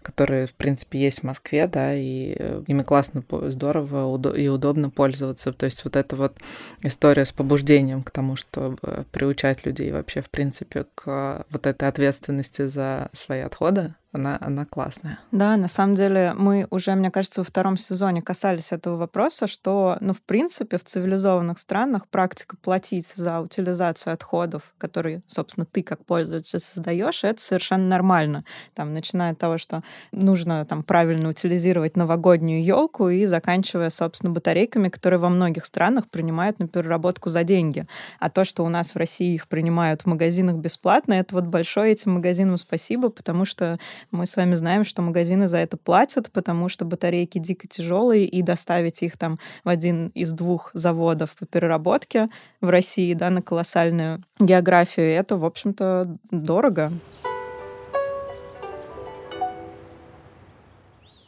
которые, 0.00 0.46
в 0.46 0.54
принципе, 0.54 0.98
есть 0.98 1.20
в 1.20 1.22
Москве, 1.24 1.66
да, 1.66 1.94
и 1.94 2.34
э, 2.38 2.62
ими 2.68 2.82
классно, 2.82 3.22
здорово 3.48 4.34
и 4.34 4.48
удобно 4.48 4.88
пользоваться. 4.88 5.52
То 5.52 5.66
есть 5.66 5.84
вот 5.84 5.96
эта 5.96 6.16
вот 6.16 6.38
история 6.82 7.26
с 7.26 7.32
побуждением 7.32 8.02
к 8.02 8.10
тому, 8.10 8.36
чтобы 8.36 8.78
приучать 9.12 9.66
людей 9.66 9.92
вообще, 9.92 10.22
в 10.22 10.30
принципе, 10.30 10.86
к 10.94 11.44
вот 11.50 11.66
этой 11.66 11.86
ответственности 11.86 12.66
за 12.66 13.10
свои 13.12 13.40
отходы, 13.40 13.94
она, 14.16 14.36
она 14.40 14.64
классная. 14.64 15.18
Да, 15.30 15.56
на 15.56 15.68
самом 15.68 15.94
деле 15.94 16.34
мы 16.36 16.66
уже, 16.70 16.94
мне 16.94 17.10
кажется, 17.10 17.40
во 17.40 17.44
втором 17.44 17.76
сезоне 17.76 18.20
касались 18.20 18.72
этого 18.72 18.96
вопроса, 18.96 19.46
что, 19.46 19.96
ну, 20.00 20.12
в 20.12 20.22
принципе, 20.22 20.78
в 20.78 20.84
цивилизованных 20.84 21.58
странах 21.58 22.08
практика 22.08 22.56
платить 22.56 23.06
за 23.14 23.40
утилизацию 23.40 24.12
отходов, 24.12 24.74
которые, 24.78 25.22
собственно, 25.26 25.66
ты 25.66 25.82
как 25.82 26.04
пользователь 26.04 26.60
создаешь, 26.60 27.24
это 27.24 27.40
совершенно 27.40 27.86
нормально. 27.86 28.44
Там, 28.74 28.92
начиная 28.92 29.32
от 29.32 29.38
того, 29.38 29.58
что 29.58 29.82
нужно 30.12 30.64
там 30.64 30.82
правильно 30.82 31.28
утилизировать 31.28 31.96
новогоднюю 31.96 32.64
елку 32.64 33.08
и 33.08 33.26
заканчивая, 33.26 33.90
собственно, 33.90 34.32
батарейками, 34.32 34.88
которые 34.88 35.20
во 35.20 35.28
многих 35.28 35.64
странах 35.64 36.08
принимают 36.08 36.58
на 36.58 36.68
переработку 36.68 37.30
за 37.30 37.44
деньги. 37.44 37.86
А 38.18 38.30
то, 38.30 38.44
что 38.44 38.64
у 38.64 38.68
нас 38.68 38.94
в 38.94 38.96
России 38.96 39.34
их 39.34 39.48
принимают 39.48 40.02
в 40.02 40.06
магазинах 40.06 40.56
бесплатно, 40.56 41.14
это 41.14 41.34
вот 41.34 41.44
большое 41.44 41.92
этим 41.92 42.12
магазинам 42.12 42.58
спасибо, 42.58 43.10
потому 43.10 43.44
что 43.44 43.78
мы 44.10 44.26
с 44.26 44.36
вами 44.36 44.54
знаем, 44.54 44.84
что 44.84 45.02
магазины 45.02 45.48
за 45.48 45.58
это 45.58 45.76
платят, 45.76 46.30
потому 46.30 46.68
что 46.68 46.84
батарейки 46.84 47.38
дико 47.38 47.66
тяжелые, 47.66 48.26
и 48.26 48.42
доставить 48.42 49.02
их 49.02 49.16
там 49.16 49.38
в 49.64 49.68
один 49.68 50.08
из 50.08 50.32
двух 50.32 50.70
заводов 50.74 51.34
по 51.36 51.46
переработке 51.46 52.28
в 52.60 52.68
России, 52.68 53.14
да, 53.14 53.30
на 53.30 53.42
колоссальную 53.42 54.22
географию, 54.38 55.06
это, 55.06 55.36
в 55.36 55.44
общем-то, 55.44 56.16
дорого. 56.30 56.92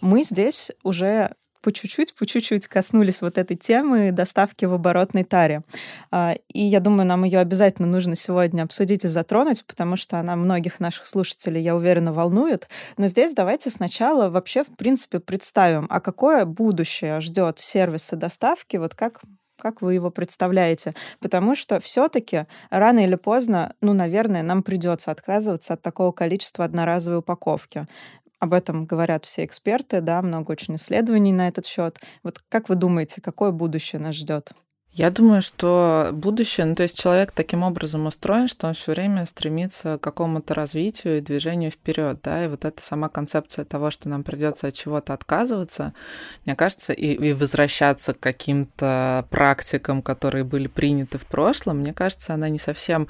Мы 0.01 0.23
здесь 0.23 0.71
уже 0.85 1.33
по 1.63 1.73
чуть-чуть, 1.73 2.15
по 2.15 2.27
чуть-чуть 2.27 2.67
коснулись 2.67 3.21
вот 3.21 3.39
этой 3.39 3.57
темы 3.57 4.13
доставки 4.13 4.65
в 4.65 4.75
оборотной 4.75 5.25
таре. 5.25 5.63
А, 6.11 6.35
и 6.49 6.63
я 6.63 6.81
думаю, 6.81 7.07
нам 7.07 7.25
ее 7.25 7.41
обязательно 7.41 7.89
нужно 7.89 8.15
сегодня 8.15 8.63
обсудить 8.63 9.05
и 9.05 9.09
затронуть, 9.09 9.65
потому 9.67 9.97
что 9.97 10.19
она 10.19 10.37
многих 10.37 10.81
наших 10.81 11.07
слушателей, 11.07 11.63
я 11.63 11.77
уверена, 11.77 12.13
волнует. 12.13 12.69
Но 12.97 13.09
здесь 13.09 13.35
давайте 13.35 13.71
сначала 13.71 14.29
вообще, 14.29 14.65
в 14.65 14.77
принципе, 14.77 15.21
представим, 15.21 15.87
а 15.91 16.01
какое 16.01 16.45
будущее 16.45 17.21
ждет 17.21 17.59
сервисы 17.59 18.17
доставки, 18.17 18.77
вот 18.77 18.95
как 18.95 19.23
как 19.61 19.83
вы 19.83 19.95
его 19.95 20.11
представляете? 20.11 20.95
Потому 21.21 21.57
что 21.57 21.81
все-таки 21.81 22.47
рано 22.71 23.05
или 23.05 23.17
поздно, 23.17 23.75
ну, 23.81 23.93
наверное, 23.93 24.43
нам 24.43 24.63
придется 24.63 25.11
отказываться 25.11 25.75
от 25.75 25.83
такого 25.83 26.13
количества 26.13 26.65
одноразовой 26.65 27.19
упаковки. 27.19 27.89
Об 28.39 28.53
этом 28.53 28.87
говорят 28.87 29.25
все 29.25 29.45
эксперты, 29.45 30.01
да, 30.01 30.23
много 30.23 30.53
очень 30.53 30.77
исследований 30.77 31.33
на 31.33 31.49
этот 31.49 31.67
счет. 31.67 31.99
Вот 32.23 32.41
как 32.49 32.69
вы 32.69 32.77
думаете, 32.77 33.21
какое 33.21 33.51
будущее 33.51 34.01
нас 34.01 34.15
ждет? 34.15 34.53
Я 34.99 35.11
думаю, 35.11 35.43
что 35.43 36.11
будущее, 36.13 36.67
ну 36.67 36.75
то 36.75 36.83
есть 36.83 36.99
человек 36.99 37.31
таким 37.31 37.63
образом 37.63 38.07
устроен, 38.07 38.49
что 38.49 38.67
он 38.67 38.75
все 38.75 38.93
время 38.93 39.27
стремится 39.27 39.97
к 39.97 40.01
какому-то 40.01 40.55
развитию 40.55 41.19
и 41.19 41.21
движению 41.21 41.71
вперед, 41.71 42.19
да, 42.25 42.45
и 42.45 42.49
вот 42.49 42.65
эта 42.65 42.83
сама 42.83 43.09
концепция 43.09 43.65
того, 43.65 43.93
что 43.93 44.09
нам 44.09 44.25
придется 44.25 44.67
от 44.69 44.75
чего-то 44.75 45.13
отказываться, 45.13 45.95
мне 46.45 46.57
кажется, 46.57 46.93
и, 46.95 47.13
и 47.13 47.33
возвращаться 47.33 48.13
к 48.13 48.19
каким-то 48.19 49.27
практикам, 49.31 50.03
которые 50.03 50.43
были 50.43 50.67
приняты 50.67 51.19
в 51.19 51.27
прошлом, 51.27 51.79
мне 51.79 51.93
кажется, 51.93 52.35
она 52.35 52.49
не 52.49 52.59
совсем 52.59 53.07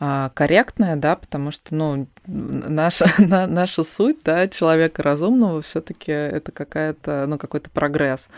корректная, 0.00 0.96
да, 0.96 1.14
потому 1.14 1.50
что, 1.50 1.74
ну, 1.74 2.06
наша, 2.26 3.06
на, 3.18 3.46
наша 3.46 3.82
суть, 3.82 4.20
да, 4.24 4.48
человека 4.48 5.02
разумного 5.02 5.60
все 5.60 5.82
таки 5.82 6.10
это 6.10 6.52
какая-то, 6.52 7.26
ну, 7.28 7.36
какой-то 7.36 7.68
прогресс. 7.68 8.30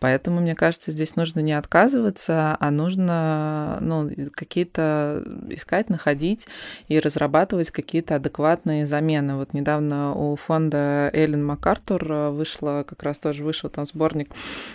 Поэтому, 0.00 0.40
мне 0.40 0.54
кажется, 0.54 0.92
здесь 0.92 1.16
нужно 1.16 1.40
не 1.40 1.54
отказываться, 1.54 2.58
а 2.60 2.70
нужно, 2.70 3.78
ну, 3.80 4.10
какие-то 4.34 5.24
искать, 5.48 5.88
находить 5.88 6.46
и 6.88 7.00
разрабатывать 7.00 7.70
какие-то 7.70 8.16
адекватные 8.16 8.86
замены. 8.86 9.36
Вот 9.36 9.54
недавно 9.54 10.12
у 10.12 10.36
фонда 10.36 11.10
Эллен 11.14 11.42
МакАртур 11.42 12.04
вышла, 12.32 12.84
как 12.86 13.02
раз 13.02 13.16
тоже 13.16 13.42
вышел 13.42 13.70
там 13.70 13.86
сборник 13.86 14.30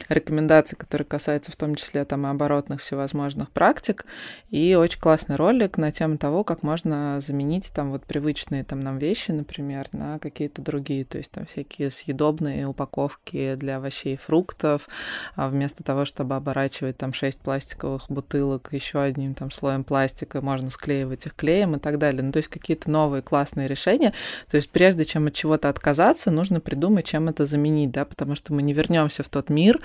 рекомендаций, 0.10 0.76
который 0.78 1.04
касается 1.04 1.52
в 1.52 1.56
том 1.56 1.76
числе 1.76 2.06
там 2.06 2.26
оборотных 2.26 2.82
всевозможных 2.82 3.52
практик, 3.52 4.06
и 4.50 4.74
очень 4.74 5.00
классный 5.00 5.36
ролик 5.36 5.78
на 5.78 5.92
тему 5.92 6.18
того, 6.24 6.46
как 6.46 6.64
можно 6.64 7.20
заменить 7.20 7.74
там 7.76 7.92
вот 7.92 8.06
привычные 8.06 8.64
там 8.64 8.80
нам 8.80 8.98
вещи, 8.98 9.32
например, 9.32 9.90
на 9.92 10.20
какие-то 10.20 10.62
другие, 10.62 11.04
то 11.04 11.18
есть 11.18 11.32
там 11.32 11.46
всякие 11.46 11.90
съедобные 11.90 12.66
упаковки 12.66 13.56
для 13.56 13.76
овощей 13.76 14.14
и 14.14 14.18
фруктов, 14.18 14.88
а 15.36 15.50
вместо 15.50 15.84
того, 15.84 16.06
чтобы 16.06 16.36
оборачивать 16.36 16.96
там 16.96 17.12
шесть 17.12 17.42
пластиковых 17.42 18.06
бутылок 18.08 18.70
еще 18.72 19.02
одним 19.02 19.34
там 19.34 19.52
слоем 19.52 19.84
пластика, 19.84 20.42
можно 20.42 20.70
склеивать 20.70 21.26
их 21.26 21.36
клеем 21.36 21.76
и 21.76 21.80
так 21.80 21.98
далее. 21.98 22.24
Ну, 22.24 22.32
то 22.32 22.38
есть 22.38 22.48
какие-то 22.48 22.90
новые 22.90 23.22
классные 23.22 23.68
решения. 23.68 24.14
То 24.50 24.56
есть 24.56 24.70
прежде 24.70 25.04
чем 25.04 25.28
от 25.28 25.34
чего-то 25.34 25.68
отказаться, 25.68 26.32
нужно 26.32 26.62
придумать, 26.62 27.06
чем 27.06 27.28
это 27.28 27.46
заменить, 27.46 27.92
да, 27.92 28.06
потому 28.06 28.36
что 28.36 28.54
мы 28.54 28.62
не 28.62 28.72
вернемся 28.72 29.24
в 29.24 29.28
тот 29.28 29.50
мир, 29.50 29.82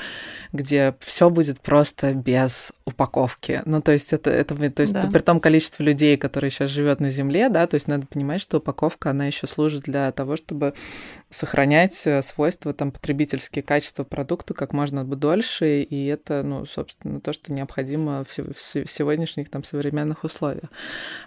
где 0.53 0.94
все 1.01 1.31
будет 1.31 1.61
просто 1.61 2.14
без 2.14 2.72
упаковки. 2.85 3.61
Ну, 3.64 3.83
то 3.83 3.90
есть 3.90 4.12
это, 4.12 4.31
это 4.31 4.55
то 4.70 4.83
есть 4.83 4.92
да. 4.92 5.11
при 5.12 5.18
том 5.18 5.40
количестве 5.40 5.85
людей, 5.85 6.16
который 6.29 6.51
сейчас 6.51 6.71
живет 6.71 7.01
на 7.01 7.11
Земле, 7.11 7.49
да, 7.49 7.67
то 7.67 7.77
есть 7.77 7.88
надо 7.88 8.07
понимать, 8.07 8.43
что 8.43 8.59
упаковка, 8.59 9.11
она 9.11 9.25
еще 9.25 9.47
служит 9.47 9.85
для 9.85 10.12
того, 10.12 10.37
чтобы 10.37 10.75
сохранять 11.31 12.07
э, 12.07 12.21
свойства, 12.21 12.75
там, 12.75 12.93
потребительские 12.93 13.62
качества 13.62 14.05
продукта 14.05 14.53
как 14.53 14.75
можно 14.75 15.05
дольше, 15.05 15.81
и 15.81 16.07
это, 16.07 16.43
ну, 16.43 16.67
собственно, 16.67 17.21
то, 17.21 17.33
что 17.33 17.51
необходимо 17.51 18.25
в, 18.25 18.31
сегодняшних 18.31 19.49
там 19.49 19.64
современных 19.64 20.25
условиях. 20.25 20.71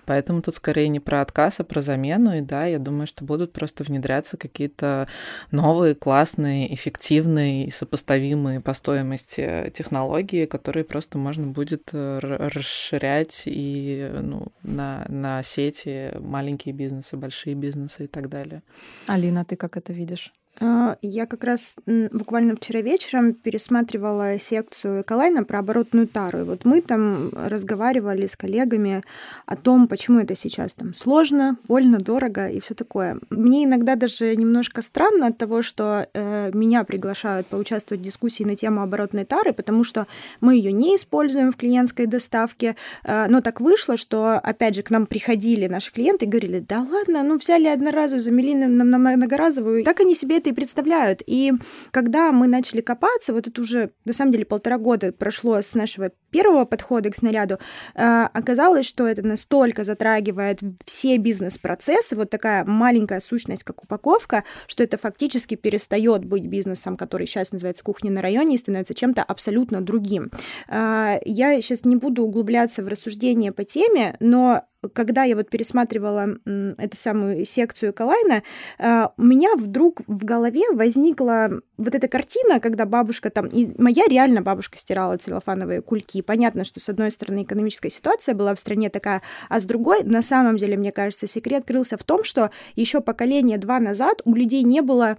Поэтому 0.06 0.44
тут 0.44 0.56
скорее 0.56 0.88
не 0.88 1.00
про 1.00 1.22
отказ, 1.22 1.60
а 1.60 1.64
про 1.64 1.82
замену, 1.82 2.38
и 2.38 2.42
да, 2.42 2.66
я 2.66 2.78
думаю, 2.78 3.08
что 3.08 3.26
будут 3.26 3.54
просто 3.54 3.84
внедряться 3.84 4.38
какие-то 4.38 5.08
новые, 5.50 5.96
классные, 5.96 6.72
эффективные 6.72 7.66
и 7.66 7.72
сопоставимые 7.72 8.62
по 8.62 8.76
стоимости 8.76 9.72
технологии, 9.74 10.46
которые 10.46 10.84
просто 10.84 11.18
можно 11.18 11.48
будет 11.48 11.90
э, 11.92 12.20
расширять 12.20 13.44
и 13.46 14.12
ну, 14.22 14.48
на, 14.64 14.91
на 15.10 15.44
сети 15.44 16.12
маленькие 16.20 16.74
бизнесы, 16.74 17.18
большие 17.18 17.56
бизнесы 17.56 18.06
и 18.06 18.08
так 18.08 18.30
далее. 18.30 18.62
Алина, 19.08 19.44
ты 19.46 19.56
как 19.56 19.78
это 19.78 19.94
видишь? 19.94 20.34
А, 20.62 20.98
я 21.02 21.26
как 21.26 21.44
раз 21.44 21.76
буквально 22.12 22.56
вчера 22.56 22.82
вечером 22.82 23.34
пересматривала 23.34 24.38
секцию 24.40 25.02
Эколайна 25.02 25.44
про 25.44 25.60
оборотную 25.60 26.08
тару. 26.08 26.42
И 26.42 26.44
вот 26.44 26.66
мы 26.66 26.82
там 26.82 27.32
разговаривали 27.34 28.28
с 28.28 28.36
коллегами 28.36 29.04
о 29.48 29.56
том, 29.56 29.88
почему 29.88 30.20
это 30.20 30.36
сейчас 30.36 30.76
там 30.76 30.94
сложно, 30.94 31.58
больно, 31.68 31.98
дорого 31.98 32.48
и 32.48 32.60
все 32.60 32.76
такое. 32.76 33.18
Мне 33.32 33.66
иногда 33.66 33.96
даже 33.96 34.36
немножко 34.36 34.84
странно 34.84 35.28
от 35.28 35.38
того, 35.38 35.64
что 35.64 36.08
э, 36.14 36.52
меня 36.54 36.84
приглашают 36.84 37.48
поучаствовать 37.48 38.02
в 38.02 38.06
дискуссии 38.06 38.44
на 38.44 38.56
тему 38.56 38.82
оборотной 38.82 39.26
тары, 39.26 39.54
потому 39.54 39.84
что 39.84 40.06
мы 40.42 40.56
ее 40.56 40.72
не 40.72 40.96
используем 40.96 41.52
в 41.52 41.56
клиентской 41.56 42.06
доставке. 42.06 42.76
Э, 43.04 43.26
но 43.28 43.42
так 43.42 43.62
вышло, 43.62 43.98
что, 43.98 44.34
опять 44.34 44.76
же, 44.76 44.84
к 44.84 44.92
нам 44.92 45.08
приходили 45.08 45.66
наши 45.66 45.92
клиенты 45.92 46.26
и 46.26 46.28
говорили, 46.28 46.60
да 46.60 46.82
ладно, 46.82 47.24
ну 47.24 47.40
взяли 47.40 47.68
одноразовую, 47.68 48.22
замели 48.22 48.54
на 48.54 48.84
многоразовую. 49.00 49.84
Так 49.84 50.02
они 50.02 50.14
себе 50.14 50.38
это 50.38 50.51
и 50.52 50.54
представляют. 50.54 51.22
И 51.26 51.54
когда 51.92 52.32
мы 52.32 52.48
начали 52.48 52.82
копаться, 52.82 53.34
вот 53.34 53.48
это 53.48 53.62
уже, 53.62 53.92
на 54.06 54.14
самом 54.14 54.32
деле, 54.32 54.46
полтора 54.46 54.78
года 54.78 55.12
прошло 55.12 55.62
с 55.62 55.76
нашего 55.76 56.12
первого 56.30 56.66
подхода 56.66 57.10
к 57.10 57.16
снаряду, 57.16 57.60
э, 57.96 58.28
оказалось, 58.34 58.86
что 58.86 59.08
это 59.08 59.26
настолько 59.26 59.84
затрагивает 59.84 60.60
все 60.86 61.18
бизнес-процессы, 61.18 62.16
вот 62.16 62.30
такая 62.30 62.64
маленькая 62.66 63.20
сущность, 63.20 63.64
как 63.64 63.84
упаковка, 63.84 64.44
что 64.68 64.84
это 64.84 64.98
фактически 64.98 65.56
перестает 65.56 66.26
быть 66.26 66.48
бизнесом, 66.48 66.96
который 66.96 67.28
сейчас 67.28 67.52
называется 67.52 67.84
кухня 67.84 68.12
на 68.12 68.22
районе, 68.22 68.56
и 68.56 68.58
становится 68.58 68.94
чем-то 68.94 69.24
абсолютно 69.24 69.82
другим. 69.82 70.32
Э, 70.68 71.20
я 71.26 71.62
сейчас 71.62 71.86
не 71.86 71.96
буду 71.96 72.24
углубляться 72.24 72.84
в 72.84 72.88
рассуждения 72.88 73.52
по 73.52 73.64
теме, 73.64 74.16
но 74.20 74.64
когда 74.94 75.24
я 75.24 75.36
вот 75.36 75.50
пересматривала 75.50 76.38
эту 76.46 76.98
самую 76.98 77.46
секцию 77.46 77.94
Калайна, 77.94 78.44
э, 78.80 79.08
у 79.18 79.24
меня 79.24 79.56
вдруг 79.56 80.02
в 80.08 80.24
голове 80.32 80.64
возникла 80.72 81.50
вот 81.78 81.96
эта 81.96 82.08
картина, 82.08 82.60
когда 82.60 82.86
бабушка 82.86 83.30
там... 83.30 83.48
И 83.48 83.70
моя 83.82 84.06
реально 84.08 84.42
бабушка 84.42 84.78
стирала 84.78 85.18
целлофановые 85.18 85.82
кульки. 85.82 86.22
Понятно, 86.22 86.64
что 86.64 86.80
с 86.80 86.90
одной 86.90 87.12
стороны 87.12 87.44
экономическая 87.44 87.90
ситуация 87.90 88.34
была 88.34 88.56
в 88.56 88.60
стране 88.60 88.90
такая, 88.90 89.22
а 89.50 89.60
с 89.60 89.66
другой, 89.66 90.04
на 90.04 90.22
самом 90.22 90.58
деле, 90.58 90.78
мне 90.78 90.92
кажется, 90.92 91.28
секрет 91.28 91.66
крылся 91.66 91.98
в 91.98 92.04
том, 92.04 92.24
что 92.24 92.50
еще 92.76 93.02
поколение 93.02 93.58
два 93.58 93.80
назад 93.80 94.22
у 94.24 94.34
людей 94.34 94.64
не 94.64 94.82
было 94.82 95.18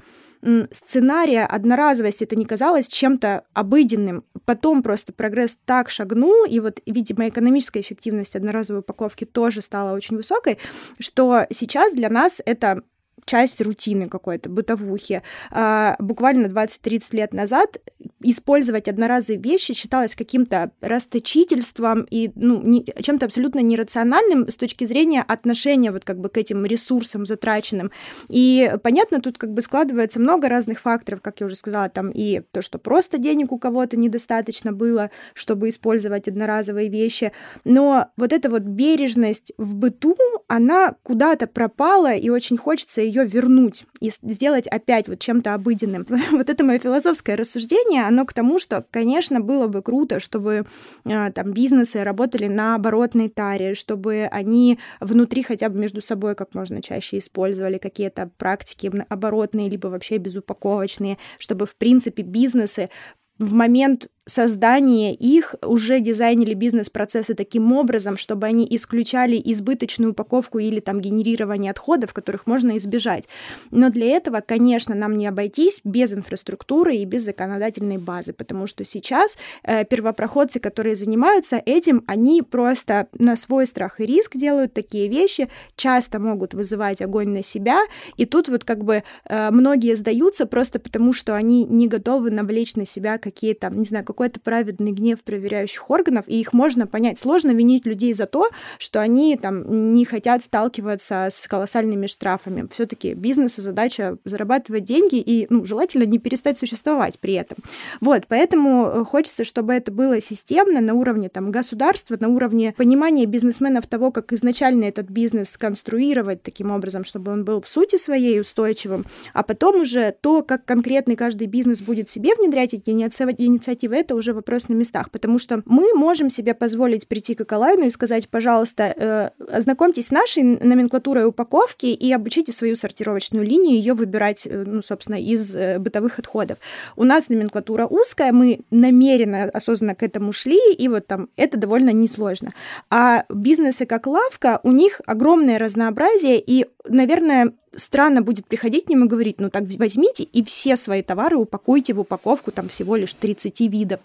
сценария 0.73 1.45
одноразовости 1.47 2.25
это 2.25 2.35
не 2.35 2.45
казалось 2.45 2.89
чем-то 2.89 3.45
обыденным. 3.53 4.25
Потом 4.45 4.83
просто 4.83 5.13
прогресс 5.13 5.57
так 5.65 5.89
шагнул, 5.89 6.45
и 6.45 6.59
вот, 6.59 6.81
видимо, 6.87 7.29
экономическая 7.29 7.81
эффективность 7.81 8.35
одноразовой 8.35 8.81
упаковки 8.81 9.25
тоже 9.25 9.63
стала 9.63 9.95
очень 9.95 10.17
высокой, 10.17 10.59
что 10.99 11.47
сейчас 11.51 11.95
для 11.95 12.11
нас 12.11 12.43
это 12.45 12.83
часть 13.25 13.61
рутины 13.61 14.09
какой-то, 14.09 14.49
бытовухи. 14.51 15.23
А, 15.51 15.97
буквально 15.99 16.47
20-30 16.47 17.03
лет 17.13 17.33
назад 17.33 17.79
использовать 18.21 18.89
одноразовые 18.89 19.41
вещи 19.41 19.75
считалось 19.75 20.15
каким-то 20.15 20.71
расточительством 20.81 22.07
и 22.11 22.31
ну, 22.35 22.61
не, 22.63 22.85
чем-то 23.01 23.27
абсолютно 23.27 23.61
нерациональным 23.61 24.49
с 24.49 24.57
точки 24.57 24.85
зрения 24.85 25.23
отношения 25.23 25.91
вот 25.93 26.05
как 26.05 26.19
бы 26.19 26.29
к 26.29 26.37
этим 26.37 26.65
ресурсам 26.65 27.27
затраченным. 27.27 27.91
И 28.29 28.73
понятно, 28.83 29.21
тут 29.21 29.39
как 29.39 29.53
бы 29.53 29.63
складывается 29.63 30.21
много 30.21 30.49
разных 30.49 30.81
факторов, 30.81 31.21
как 31.21 31.41
я 31.41 31.47
уже 31.47 31.57
сказала, 31.57 31.89
там 31.89 32.11
и 32.11 32.43
то, 32.51 32.63
что 32.63 32.79
просто 32.79 33.19
денег 33.19 33.53
у 33.53 33.59
кого-то 33.59 33.97
недостаточно 33.97 34.73
было, 34.73 35.11
чтобы 35.35 35.69
использовать 35.69 36.29
одноразовые 36.29 36.89
вещи, 36.89 37.33
но 37.65 38.09
вот 38.17 38.33
эта 38.33 38.51
вот 38.51 38.63
бережность 38.63 39.53
в 39.59 39.77
быту, 39.77 40.17
она 40.49 40.95
куда-то 41.03 41.47
пропала, 41.47 42.15
и 42.15 42.29
очень 42.29 42.57
хочется 42.57 43.01
вернуть 43.21 43.85
и 44.01 44.11
сделать 44.11 44.67
опять 44.67 45.09
вот 45.09 45.19
чем-то 45.19 45.55
обыденным. 45.55 46.07
вот 46.33 46.49
это 46.49 46.65
мое 46.65 46.79
философское 46.79 47.37
рассуждение, 47.37 48.05
оно 48.05 48.25
к 48.25 48.33
тому, 48.33 48.59
что, 48.59 48.85
конечно, 48.91 49.41
было 49.41 49.67
бы 49.67 49.83
круто, 49.83 50.21
чтобы 50.21 50.65
э, 51.05 51.33
там 51.33 51.53
бизнесы 51.53 52.03
работали 52.03 52.49
на 52.49 52.75
оборотной 52.75 53.29
таре, 53.29 53.75
чтобы 53.75 54.29
они 54.31 54.79
внутри 55.01 55.43
хотя 55.43 55.69
бы 55.69 55.79
между 55.79 56.01
собой 56.01 56.35
как 56.35 56.55
можно 56.55 56.83
чаще 56.83 57.19
использовали 57.19 57.79
какие-то 57.79 58.31
практики 58.39 58.91
оборотные, 59.09 59.69
либо 59.69 59.89
вообще 59.89 60.17
безупаковочные, 60.19 61.19
чтобы, 61.39 61.67
в 61.67 61.77
принципе, 61.77 62.23
бизнесы 62.23 62.91
в 63.39 63.53
момент 63.55 64.09
создание 64.25 65.15
их 65.15 65.55
уже 65.63 66.01
дизайнили 66.01 66.55
бизнес-процессы 66.55 67.35
таким 67.35 67.73
образом, 67.73 68.17
чтобы 68.17 68.47
они 68.47 68.67
исключали 68.71 69.41
избыточную 69.45 70.13
упаковку 70.13 70.59
или 70.59 70.81
там 70.81 71.01
генерирование 71.01 71.71
отходов, 71.71 72.13
которых 72.13 72.47
можно 72.47 72.77
избежать. 72.77 73.29
Но 73.71 73.91
для 73.91 74.17
этого, 74.17 74.41
конечно, 74.41 74.95
нам 74.95 75.17
не 75.17 75.27
обойтись 75.27 75.81
без 75.85 76.13
инфраструктуры 76.13 76.97
и 76.97 77.05
без 77.05 77.23
законодательной 77.23 77.99
базы, 77.99 78.33
потому 78.33 78.67
что 78.67 78.85
сейчас 78.85 79.37
э, 79.65 79.85
первопроходцы, 79.85 80.61
которые 80.61 80.95
занимаются 80.95 81.61
этим, 81.65 82.05
они 82.07 82.43
просто 82.43 83.09
на 83.19 83.37
свой 83.37 83.67
страх 83.67 84.01
и 84.01 84.07
риск 84.07 84.37
делают 84.37 84.73
такие 84.73 85.09
вещи, 85.09 85.49
часто 85.77 86.21
могут 86.21 86.55
вызывать 86.55 87.03
огонь 87.03 87.31
на 87.31 87.43
себя, 87.43 87.81
и 88.17 88.27
тут 88.27 88.49
вот 88.49 88.65
как 88.65 88.85
бы 88.85 89.03
э, 89.29 89.51
многие 89.51 89.97
сдаются 89.97 90.47
просто 90.47 90.79
потому, 90.79 91.13
что 91.13 91.35
они 91.35 91.65
не 91.65 91.89
готовы 91.89 92.31
навлечь 92.31 92.77
на 92.77 92.87
себя 92.87 93.19
какие-то, 93.19 93.71
не 93.71 93.85
знаю, 93.85 94.05
какой-то 94.13 94.41
праведный 94.41 94.93
гнев 94.93 95.23
проверяющих 95.25 95.91
органов, 95.91 96.25
и 96.29 96.39
их 96.39 96.53
можно 96.53 96.87
понять. 96.87 97.19
Сложно 97.19 97.51
винить 97.51 97.87
людей 97.87 98.15
за 98.15 98.27
то, 98.27 98.49
что 98.79 99.01
они 99.01 99.37
там 99.37 99.95
не 99.95 100.05
хотят 100.05 100.45
сталкиваться 100.45 101.29
с 101.31 101.47
колоссальными 101.47 102.07
штрафами. 102.07 102.69
Все-таки 102.71 103.15
бизнеса 103.15 103.63
задача 103.63 104.19
зарабатывать 104.25 104.85
деньги 104.85 105.17
и, 105.17 105.47
ну, 105.51 105.65
желательно 105.65 106.05
не 106.05 106.19
перестать 106.19 106.59
существовать 106.59 107.19
при 107.19 107.35
этом. 107.35 107.59
Вот, 108.01 108.25
поэтому 108.29 108.87
э, 108.87 109.05
хочется, 109.05 109.45
чтобы 109.45 109.73
это 109.73 109.91
было 109.91 110.21
системно 110.21 110.81
на 110.81 110.95
уровне 110.95 111.29
там 111.29 111.51
государства, 111.51 112.17
на 112.21 112.29
уровне 112.29 112.75
понимания 112.77 113.27
бизнесменов 113.27 113.87
того, 113.87 114.11
как 114.13 114.33
изначально 114.33 114.85
этот 114.85 115.09
бизнес 115.09 115.51
сконструировать 115.51 116.43
таким 116.43 116.71
образом, 116.71 117.05
чтобы 117.05 117.33
он 117.33 117.45
был 117.45 117.61
в 117.61 117.69
сути 117.69 117.97
своей 117.97 118.41
устойчивым, 118.41 119.07
а 119.33 119.43
потом 119.43 119.83
уже 119.83 120.15
то, 120.21 120.43
как 120.43 120.65
конкретный 120.65 121.17
каждый 121.17 121.47
бизнес 121.47 121.81
будет 121.81 122.09
себе 122.09 122.35
внедрять 122.35 122.75
эти 122.75 122.91
инициативы, 122.91 124.02
это 124.03 124.15
уже 124.15 124.33
вопрос 124.33 124.69
на 124.69 124.75
местах, 124.75 125.11
потому 125.11 125.39
что 125.39 125.63
мы 125.65 125.95
можем 125.95 126.29
себе 126.31 126.55
позволить 126.55 127.09
прийти 127.09 127.35
к 127.35 127.41
Эколайну 127.41 127.87
и 127.87 127.91
сказать, 127.91 128.29
пожалуйста, 128.29 128.95
э, 128.97 129.31
ознакомьтесь 129.57 130.09
с 130.09 130.11
нашей 130.11 130.43
номенклатурой 130.43 131.25
упаковки 131.25 131.87
и 131.87 132.13
обучите 132.13 132.53
свою 132.53 132.75
сортировочную 132.75 133.47
линию, 133.47 133.77
ее 133.77 133.95
выбирать, 133.95 134.47
э, 134.47 134.65
ну, 134.67 134.83
собственно, 134.83 135.17
из 135.17 135.55
э, 135.55 135.79
бытовых 135.79 136.19
отходов. 136.19 136.59
У 136.97 137.05
нас 137.05 137.29
номенклатура 137.29 137.87
узкая, 137.87 138.33
мы 138.33 138.61
намеренно, 138.71 139.45
осознанно 139.45 139.95
к 139.95 140.03
этому 140.03 140.33
шли, 140.33 140.61
и 140.77 140.89
вот 140.89 141.07
там 141.07 141.29
это 141.37 141.57
довольно 141.57 141.91
несложно. 141.91 142.53
А 142.91 143.25
бизнесы 143.29 143.87
как 143.87 144.07
лавка, 144.07 144.61
у 144.63 144.73
них 144.73 145.01
огромное 145.07 145.59
разнообразие, 145.59 146.43
и, 146.45 146.67
наверное, 146.89 147.53
странно 147.75 148.23
будет 148.23 148.47
приходить 148.47 148.87
к 148.87 148.89
ним 148.89 149.05
и 149.05 149.09
говорить, 149.09 149.41
ну 149.41 149.51
так 149.51 149.65
возьмите 149.79 150.25
и 150.25 150.43
все 150.45 150.77
свои 150.77 151.03
товары 151.03 151.37
упакуйте 151.37 151.95
в 151.95 152.01
упаковку 152.01 152.53
там 152.53 152.69
всего 152.69 152.97
лишь 152.97 153.15
30 153.15 153.61
видов. 153.61 154.01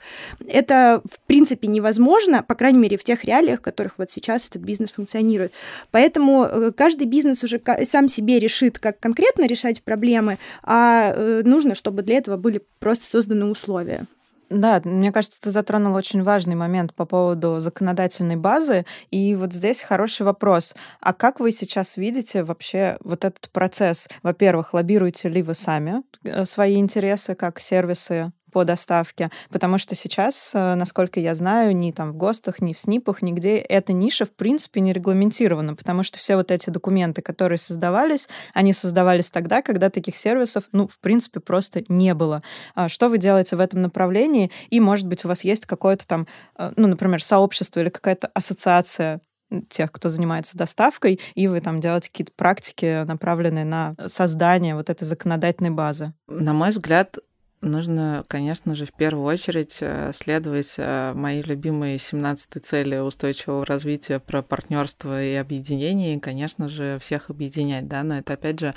Это, 0.47 1.01
в 1.09 1.19
принципе, 1.27 1.67
невозможно, 1.67 2.43
по 2.43 2.55
крайней 2.55 2.79
мере, 2.79 2.97
в 2.97 3.03
тех 3.03 3.23
реалиях, 3.23 3.59
в 3.59 3.63
которых 3.63 3.97
вот 3.97 4.11
сейчас 4.11 4.47
этот 4.47 4.61
бизнес 4.61 4.93
функционирует. 4.93 5.51
Поэтому 5.91 6.43
э, 6.43 6.71
каждый 6.71 7.07
бизнес 7.07 7.43
уже 7.43 7.61
сам 7.83 8.07
себе 8.07 8.39
решит, 8.39 8.79
как 8.79 8.99
конкретно 8.99 9.45
решать 9.45 9.83
проблемы, 9.83 10.37
а 10.63 11.13
э, 11.15 11.41
нужно, 11.43 11.75
чтобы 11.75 12.01
для 12.01 12.17
этого 12.17 12.37
были 12.37 12.61
просто 12.79 13.05
созданы 13.05 13.45
условия. 13.45 14.07
Да, 14.49 14.81
мне 14.85 15.11
кажется, 15.11 15.41
ты 15.41 15.49
затронул 15.49 15.93
очень 15.95 16.23
важный 16.23 16.55
момент 16.55 16.93
по 16.93 17.05
поводу 17.05 17.59
законодательной 17.59 18.37
базы. 18.37 18.85
И 19.11 19.35
вот 19.35 19.53
здесь 19.53 19.81
хороший 19.81 20.21
вопрос. 20.25 20.73
А 21.01 21.13
как 21.13 21.39
вы 21.39 21.51
сейчас 21.51 21.97
видите 21.97 22.43
вообще 22.43 22.97
вот 23.03 23.25
этот 23.25 23.49
процесс? 23.51 24.07
Во-первых, 24.23 24.73
лоббируете 24.73 25.27
ли 25.27 25.43
вы 25.43 25.53
сами 25.53 26.01
э, 26.23 26.45
свои 26.45 26.77
интересы 26.77 27.35
как 27.35 27.59
сервисы 27.59 28.31
по 28.51 28.63
доставке, 28.63 29.29
потому 29.49 29.77
что 29.77 29.95
сейчас, 29.95 30.51
э, 30.53 30.75
насколько 30.75 31.19
я 31.19 31.33
знаю, 31.33 31.75
ни 31.75 31.91
там 31.91 32.11
в 32.11 32.15
ГОСТах, 32.15 32.61
ни 32.61 32.73
в 32.73 32.79
СНИПах, 32.79 33.21
нигде 33.21 33.57
эта 33.57 33.93
ниша 33.93 34.25
в 34.25 34.31
принципе 34.31 34.81
не 34.81 34.93
регламентирована, 34.93 35.75
потому 35.75 36.03
что 36.03 36.17
все 36.17 36.35
вот 36.35 36.51
эти 36.51 36.69
документы, 36.69 37.21
которые 37.21 37.59
создавались, 37.59 38.27
они 38.53 38.73
создавались 38.73 39.29
тогда, 39.29 39.61
когда 39.61 39.89
таких 39.89 40.15
сервисов, 40.15 40.63
ну, 40.71 40.87
в 40.87 40.99
принципе, 40.99 41.39
просто 41.39 41.83
не 41.87 42.13
было. 42.13 42.43
А 42.75 42.89
что 42.89 43.09
вы 43.09 43.17
делаете 43.17 43.55
в 43.55 43.59
этом 43.59 43.81
направлении? 43.81 44.51
И, 44.69 44.79
может 44.79 45.07
быть, 45.07 45.25
у 45.25 45.27
вас 45.27 45.43
есть 45.43 45.65
какое-то 45.65 46.07
там, 46.07 46.27
э, 46.57 46.71
ну, 46.75 46.87
например, 46.87 47.21
сообщество 47.23 47.79
или 47.79 47.89
какая-то 47.89 48.29
ассоциация 48.33 49.21
тех, 49.69 49.91
кто 49.91 50.09
занимается 50.09 50.57
доставкой, 50.57 51.19
и 51.35 51.47
вы 51.47 51.61
там 51.61 51.79
делаете 51.79 52.09
какие-то 52.09 52.33
практики, 52.35 53.05
направленные 53.05 53.65
на 53.65 53.95
создание 54.07 54.75
вот 54.75 54.89
этой 54.89 55.05
законодательной 55.05 55.69
базы? 55.69 56.13
На 56.27 56.53
мой 56.53 56.71
взгляд, 56.71 57.17
Нужно, 57.61 58.23
конечно 58.27 58.75
же, 58.75 58.85
в 58.85 58.93
первую 58.93 59.25
очередь 59.25 59.79
э, 59.81 60.11
следовать 60.13 60.75
э, 60.77 61.13
моей 61.15 61.41
любимой 61.41 61.97
17 61.97 62.63
цели 62.63 62.97
устойчивого 62.97 63.65
развития 63.65 64.19
про 64.19 64.43
партнерство 64.43 65.23
и 65.23 65.33
объединение, 65.33 66.15
и, 66.15 66.19
конечно 66.19 66.69
же, 66.69 66.99
всех 67.01 67.31
объединять, 67.31 67.87
да, 67.87 68.03
но 68.03 68.19
это, 68.19 68.33
опять 68.33 68.59
же, 68.59 68.75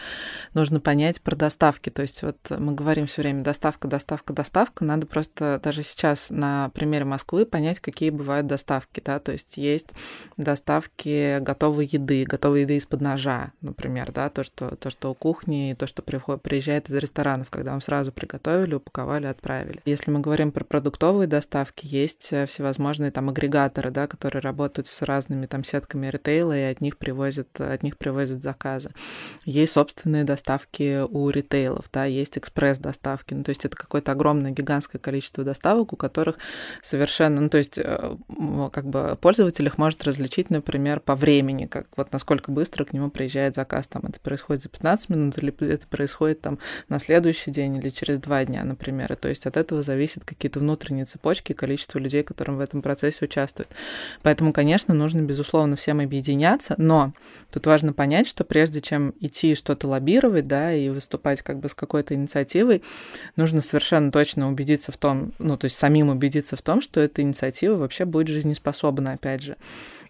нужно 0.54 0.80
понять 0.80 1.20
про 1.20 1.36
доставки, 1.36 1.90
то 1.90 2.00
есть 2.00 2.22
вот 2.22 2.38
мы 2.58 2.72
говорим 2.72 3.04
все 3.04 3.20
время 3.20 3.44
доставка, 3.44 3.86
доставка, 3.86 4.32
доставка, 4.32 4.82
надо 4.82 5.06
просто 5.06 5.60
даже 5.62 5.82
сейчас 5.82 6.30
на 6.30 6.70
примере 6.70 7.04
Москвы 7.04 7.44
понять, 7.44 7.80
какие 7.80 8.08
бывают 8.08 8.46
доставки, 8.46 9.02
да, 9.04 9.18
то 9.18 9.32
есть 9.32 9.58
есть 9.58 9.90
доставки 10.38 11.38
готовой 11.40 11.84
еды, 11.84 12.24
готовой 12.24 12.62
еды 12.62 12.78
из-под 12.78 13.02
ножа, 13.02 13.52
например, 13.60 14.10
да, 14.10 14.30
то, 14.30 14.42
что, 14.42 14.74
то, 14.76 14.88
что 14.88 15.10
у 15.10 15.14
кухни, 15.14 15.76
то, 15.78 15.86
что 15.86 16.00
приезжает 16.02 16.88
из 16.88 16.94
ресторанов, 16.94 17.50
когда 17.50 17.72
вам 17.72 17.82
сразу 17.82 18.10
приготовили, 18.10 18.69
упаковали, 18.76 19.00
упаковали, 19.00 19.26
отправили. 19.26 19.80
Если 19.84 20.10
мы 20.10 20.20
говорим 20.20 20.52
про 20.52 20.64
продуктовые 20.64 21.26
доставки, 21.26 21.86
есть 21.86 22.32
э, 22.32 22.46
всевозможные 22.46 23.10
там 23.10 23.28
агрегаторы, 23.28 23.90
да, 23.90 24.06
которые 24.06 24.42
работают 24.42 24.86
с 24.88 25.02
разными 25.02 25.46
там 25.46 25.64
сетками 25.64 26.08
ритейла 26.08 26.56
и 26.56 26.62
от 26.62 26.80
них 26.80 26.96
привозят, 26.96 27.60
от 27.60 27.82
них 27.82 27.96
привозят 27.96 28.42
заказы. 28.42 28.90
Есть 29.44 29.72
собственные 29.72 30.24
доставки 30.24 31.02
у 31.02 31.30
ритейлов, 31.30 31.86
да, 31.92 32.04
есть 32.04 32.38
экспресс-доставки. 32.38 33.34
Ну, 33.34 33.44
то 33.44 33.50
есть 33.50 33.64
это 33.64 33.76
какое-то 33.76 34.12
огромное, 34.12 34.50
гигантское 34.50 35.00
количество 35.00 35.44
доставок, 35.44 35.92
у 35.92 35.96
которых 35.96 36.36
совершенно, 36.82 37.40
ну, 37.40 37.48
то 37.48 37.58
есть 37.58 37.78
э, 37.78 38.16
как 38.72 38.86
бы 38.86 39.18
пользователь 39.20 39.66
их 39.66 39.78
может 39.78 40.04
различить, 40.04 40.50
например, 40.50 41.00
по 41.00 41.14
времени, 41.14 41.66
как 41.66 41.86
вот 41.96 42.12
насколько 42.12 42.50
быстро 42.50 42.84
к 42.84 42.92
нему 42.92 43.10
приезжает 43.10 43.54
заказ, 43.54 43.86
там 43.86 44.02
это 44.06 44.20
происходит 44.20 44.62
за 44.62 44.68
15 44.68 45.08
минут 45.10 45.38
или 45.38 45.50
это 45.72 45.86
происходит 45.86 46.40
там 46.40 46.58
на 46.88 46.98
следующий 46.98 47.50
день 47.50 47.76
или 47.76 47.90
через 47.90 48.18
два 48.18 48.44
дня 48.44 48.59
дня, 48.60 48.64
например. 48.64 49.12
И 49.12 49.16
то 49.16 49.28
есть 49.28 49.46
от 49.46 49.56
этого 49.56 49.82
зависят 49.82 50.24
какие-то 50.24 50.60
внутренние 50.60 51.04
цепочки 51.04 51.52
и 51.52 51.54
количество 51.54 51.98
людей, 51.98 52.22
которым 52.22 52.56
в 52.56 52.60
этом 52.60 52.82
процессе 52.82 53.24
участвуют. 53.24 53.68
Поэтому, 54.22 54.52
конечно, 54.52 54.94
нужно, 54.94 55.22
безусловно, 55.22 55.76
всем 55.76 56.00
объединяться, 56.00 56.74
но 56.78 57.12
тут 57.50 57.66
важно 57.66 57.92
понять, 57.92 58.26
что 58.26 58.44
прежде 58.44 58.80
чем 58.80 59.14
идти 59.20 59.54
что-то 59.54 59.88
лоббировать, 59.88 60.46
да, 60.46 60.72
и 60.72 60.88
выступать 60.88 61.42
как 61.42 61.58
бы 61.58 61.68
с 61.68 61.74
какой-то 61.74 62.14
инициативой, 62.14 62.82
нужно 63.36 63.60
совершенно 63.60 64.12
точно 64.12 64.48
убедиться 64.48 64.92
в 64.92 64.96
том, 64.96 65.32
ну, 65.38 65.56
то 65.56 65.66
есть 65.66 65.76
самим 65.76 66.08
убедиться 66.08 66.56
в 66.56 66.62
том, 66.62 66.80
что 66.80 67.00
эта 67.00 67.22
инициатива 67.22 67.76
вообще 67.76 68.04
будет 68.04 68.28
жизнеспособна, 68.28 69.12
опять 69.12 69.42
же. 69.42 69.56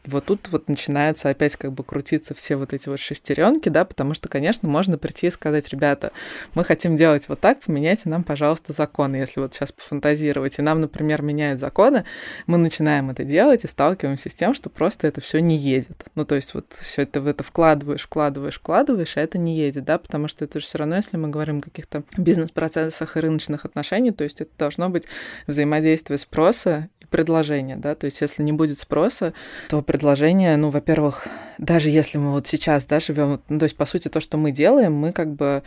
И 0.05 0.11
вот 0.11 0.25
тут 0.25 0.49
вот 0.49 0.69
начинается 0.69 1.29
опять 1.29 1.57
как 1.57 1.73
бы 1.73 1.85
крутиться 1.85 2.35
все 2.35 2.57
вот 2.57 2.73
эти 2.73 2.89
вот 2.89 2.99
шестеренки, 2.99 3.69
да, 3.69 3.85
потому 3.85 4.15
что, 4.15 4.29
конечно, 4.29 4.69
можно 4.69 4.97
прийти 4.97 5.27
и 5.27 5.31
сказать, 5.31 5.69
ребята, 5.69 6.13
мы 6.55 6.65
хотим 6.65 6.97
делать 6.97 7.29
вот 7.29 7.41
так, 7.41 7.61
поменяйте 7.61 8.09
нам, 8.09 8.25
пожалуйста, 8.25 8.73
законы, 8.73 9.17
если 9.17 9.41
вот 9.41 9.55
сейчас 9.55 9.73
пофантазировать. 9.73 10.59
И 10.59 10.63
нам, 10.63 10.81
например, 10.81 11.23
меняют 11.23 11.61
законы, 11.61 12.05
мы 12.47 12.57
начинаем 12.57 13.11
это 13.11 13.25
делать 13.25 13.65
и 13.65 13.67
сталкиваемся 13.67 14.31
с 14.31 14.35
тем, 14.35 14.55
что 14.55 14.71
просто 14.71 15.07
это 15.07 15.21
все 15.21 15.41
не 15.41 15.57
едет. 15.57 16.07
Ну, 16.15 16.25
то 16.25 16.35
есть 16.35 16.55
вот 16.55 16.73
все 16.73 17.03
это 17.03 17.21
в 17.21 17.27
это 17.27 17.45
вкладываешь, 17.45 18.03
вкладываешь, 18.03 18.59
вкладываешь, 18.59 19.17
а 19.17 19.21
это 19.21 19.37
не 19.37 19.57
едет, 19.57 19.85
да, 19.85 19.99
потому 19.99 20.29
что 20.29 20.45
это 20.45 20.61
же 20.61 20.67
все 20.67 20.79
равно, 20.79 20.97
если 20.97 21.19
мы 21.19 21.29
говорим 21.29 21.59
о 21.59 21.63
каких-то 21.63 22.05
бизнес-процессах 22.17 23.17
и 23.17 23.21
рыночных 23.21 23.67
отношениях, 23.67 24.17
то 24.17 24.25
есть 24.25 24.41
это 24.41 24.51
должно 24.59 24.89
быть 24.89 25.05
взаимодействие 25.47 26.17
спроса 26.17 26.89
предложения, 27.11 27.77
да, 27.77 27.95
то 27.95 28.07
есть 28.07 28.21
если 28.21 28.43
не 28.43 28.53
будет 28.53 28.79
спроса, 28.79 29.35
то 29.69 29.83
предложение, 29.83 30.57
ну, 30.57 30.71
во-первых, 30.71 31.27
даже 31.59 31.91
если 31.91 32.19
мы 32.19 32.31
вот 32.31 32.47
сейчас, 32.47 32.87
да, 32.87 33.01
живем, 33.01 33.41
ну, 33.49 33.59
то 33.59 33.65
есть, 33.65 33.77
по 33.77 33.85
сути, 33.85 34.09
то, 34.09 34.21
что 34.21 34.39
мы 34.39 34.53
делаем, 34.53 34.95
мы 34.95 35.13
как 35.13 35.35
бы 35.35 35.63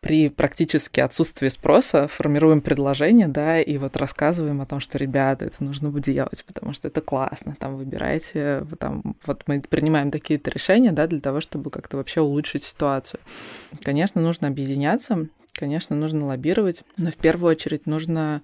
при 0.00 0.28
практически 0.28 1.00
отсутствии 1.00 1.48
спроса 1.48 2.06
формируем 2.08 2.60
предложение, 2.60 3.28
да, 3.28 3.60
и 3.60 3.78
вот 3.78 3.96
рассказываем 3.96 4.60
о 4.60 4.66
том, 4.66 4.80
что, 4.80 4.96
ребята, 4.96 5.44
это 5.46 5.62
нужно 5.62 5.90
будет 5.90 6.04
делать, 6.04 6.44
потому 6.46 6.72
что 6.72 6.88
это 6.88 7.00
классно, 7.00 7.56
там, 7.58 7.76
выбирайте, 7.76 8.64
там, 8.78 9.16
вот 9.26 9.42
мы 9.46 9.60
принимаем 9.60 10.10
такие-то 10.10 10.50
решения, 10.50 10.92
да, 10.92 11.06
для 11.06 11.20
того, 11.20 11.40
чтобы 11.40 11.70
как-то 11.70 11.96
вообще 11.96 12.20
улучшить 12.20 12.64
ситуацию. 12.64 13.20
Конечно, 13.82 14.20
нужно 14.20 14.48
объединяться, 14.48 15.26
Конечно, 15.58 15.96
нужно 15.96 16.24
лоббировать, 16.24 16.84
но 16.96 17.10
в 17.10 17.16
первую 17.16 17.50
очередь 17.50 17.86
нужно 17.86 18.42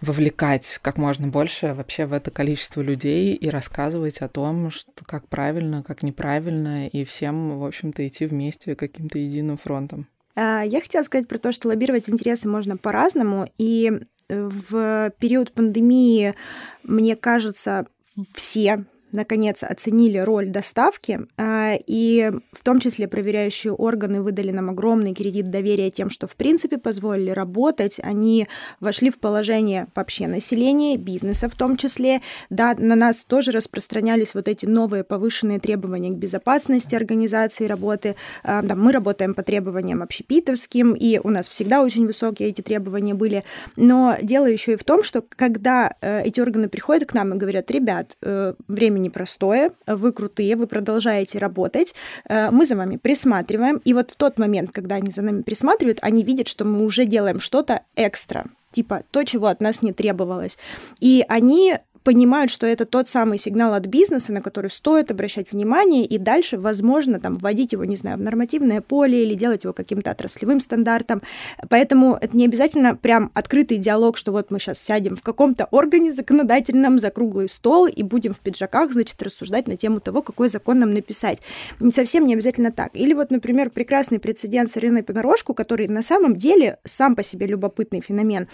вовлекать 0.00 0.80
как 0.82 0.96
можно 0.96 1.28
больше 1.28 1.74
вообще 1.74 2.06
в 2.06 2.12
это 2.12 2.32
количество 2.32 2.80
людей 2.80 3.36
и 3.36 3.48
рассказывать 3.48 4.18
о 4.18 4.28
том, 4.28 4.72
что 4.72 5.04
как 5.04 5.28
правильно, 5.28 5.84
как 5.84 6.02
неправильно, 6.02 6.88
и 6.88 7.04
всем, 7.04 7.60
в 7.60 7.64
общем-то, 7.64 8.04
идти 8.04 8.26
вместе 8.26 8.74
каким-то 8.74 9.16
единым 9.16 9.58
фронтом. 9.58 10.08
А, 10.34 10.62
я 10.62 10.80
хотела 10.80 11.04
сказать 11.04 11.28
про 11.28 11.38
то, 11.38 11.52
что 11.52 11.68
лоббировать 11.68 12.10
интересы 12.10 12.48
можно 12.48 12.76
по-разному, 12.76 13.48
и 13.58 13.92
э, 14.28 14.48
в 14.68 15.12
период 15.20 15.52
пандемии, 15.52 16.34
мне 16.82 17.14
кажется, 17.14 17.86
все 18.34 18.84
наконец 19.12 19.62
оценили 19.62 20.18
роль 20.18 20.48
доставки, 20.48 21.20
а, 21.36 21.74
и 21.86 22.30
в 22.52 22.62
том 22.62 22.80
числе 22.80 23.08
проверяющие 23.08 23.72
органы 23.72 24.22
выдали 24.22 24.50
нам 24.50 24.70
огромный 24.70 25.14
кредит 25.14 25.50
доверия 25.50 25.90
тем, 25.90 26.10
что 26.10 26.26
в 26.26 26.36
принципе 26.36 26.78
позволили 26.78 27.30
работать. 27.30 28.00
Они 28.02 28.48
вошли 28.80 29.10
в 29.10 29.18
положение 29.18 29.86
вообще 29.94 30.26
населения, 30.26 30.96
бизнеса 30.96 31.48
в 31.48 31.56
том 31.56 31.76
числе. 31.76 32.20
Да, 32.50 32.74
на 32.78 32.94
нас 32.94 33.24
тоже 33.24 33.52
распространялись 33.52 34.34
вот 34.34 34.48
эти 34.48 34.66
новые 34.66 35.04
повышенные 35.04 35.60
требования 35.60 36.10
к 36.10 36.16
безопасности 36.16 36.94
организации 36.94 37.66
работы. 37.66 38.16
А, 38.42 38.62
да, 38.62 38.74
мы 38.74 38.92
работаем 38.92 39.34
по 39.34 39.42
требованиям 39.42 40.02
общепитовским, 40.02 40.94
и 40.94 41.20
у 41.22 41.30
нас 41.30 41.48
всегда 41.48 41.82
очень 41.82 42.06
высокие 42.06 42.48
эти 42.48 42.60
требования 42.60 43.14
были. 43.14 43.44
Но 43.76 44.16
дело 44.22 44.46
еще 44.46 44.72
и 44.72 44.76
в 44.76 44.84
том, 44.84 45.02
что 45.02 45.22
когда 45.22 45.94
э, 46.00 46.22
эти 46.24 46.40
органы 46.40 46.68
приходят 46.68 47.08
к 47.08 47.14
нам 47.14 47.34
и 47.34 47.36
говорят, 47.36 47.70
ребят, 47.70 48.16
э, 48.22 48.54
времени 48.96 49.06
непростое, 49.06 49.70
вы 49.86 50.12
крутые, 50.12 50.56
вы 50.56 50.66
продолжаете 50.66 51.38
работать, 51.38 51.94
э, 52.28 52.50
мы 52.50 52.66
за 52.66 52.76
вами 52.76 52.96
присматриваем, 52.96 53.80
и 53.84 53.94
вот 53.94 54.10
в 54.10 54.16
тот 54.16 54.38
момент, 54.38 54.70
когда 54.72 54.96
они 54.96 55.10
за 55.10 55.22
нами 55.22 55.42
присматривают, 55.42 55.98
они 56.02 56.22
видят, 56.22 56.48
что 56.48 56.64
мы 56.64 56.84
уже 56.84 57.04
делаем 57.04 57.40
что-то 57.40 57.80
экстра, 57.96 58.46
типа 58.72 59.02
то, 59.10 59.24
чего 59.24 59.46
от 59.46 59.60
нас 59.60 59.82
не 59.82 59.92
требовалось. 59.92 60.58
И 61.00 61.24
они 61.28 61.78
понимают, 62.06 62.52
что 62.52 62.68
это 62.68 62.84
тот 62.84 63.08
самый 63.08 63.36
сигнал 63.36 63.74
от 63.74 63.86
бизнеса, 63.86 64.32
на 64.32 64.40
который 64.40 64.70
стоит 64.70 65.10
обращать 65.10 65.50
внимание, 65.50 66.06
и 66.06 66.18
дальше, 66.18 66.56
возможно, 66.56 67.18
там, 67.18 67.34
вводить 67.34 67.72
его, 67.72 67.84
не 67.84 67.96
знаю, 67.96 68.16
в 68.16 68.20
нормативное 68.20 68.80
поле 68.80 69.24
или 69.24 69.34
делать 69.34 69.64
его 69.64 69.72
каким-то 69.72 70.12
отраслевым 70.12 70.60
стандартом. 70.60 71.22
Поэтому 71.68 72.16
это 72.20 72.36
не 72.36 72.44
обязательно 72.44 72.94
прям 72.94 73.32
открытый 73.34 73.78
диалог, 73.78 74.18
что 74.18 74.30
вот 74.30 74.52
мы 74.52 74.60
сейчас 74.60 74.78
сядем 74.78 75.16
в 75.16 75.22
каком-то 75.22 75.66
органе 75.72 76.12
законодательном 76.12 77.00
за 77.00 77.10
круглый 77.10 77.48
стол 77.48 77.88
и 77.88 78.04
будем 78.04 78.34
в 78.34 78.38
пиджаках, 78.38 78.92
значит, 78.92 79.20
рассуждать 79.20 79.66
на 79.66 79.76
тему 79.76 79.98
того, 79.98 80.22
какой 80.22 80.48
закон 80.48 80.78
нам 80.78 80.94
написать. 80.94 81.40
Не 81.80 81.90
совсем 81.90 82.24
не 82.24 82.34
обязательно 82.34 82.70
так. 82.70 82.90
Или 82.94 83.14
вот, 83.14 83.32
например, 83.32 83.70
прекрасный 83.70 84.20
прецедент 84.20 84.70
с 84.70 84.76
Ириной 84.76 85.02
Понарошку, 85.02 85.54
который 85.54 85.88
на 85.88 86.02
самом 86.02 86.36
деле 86.36 86.78
сам 86.84 87.16
по 87.16 87.24
себе 87.24 87.48
любопытный 87.48 88.00
феномен. 88.00 88.46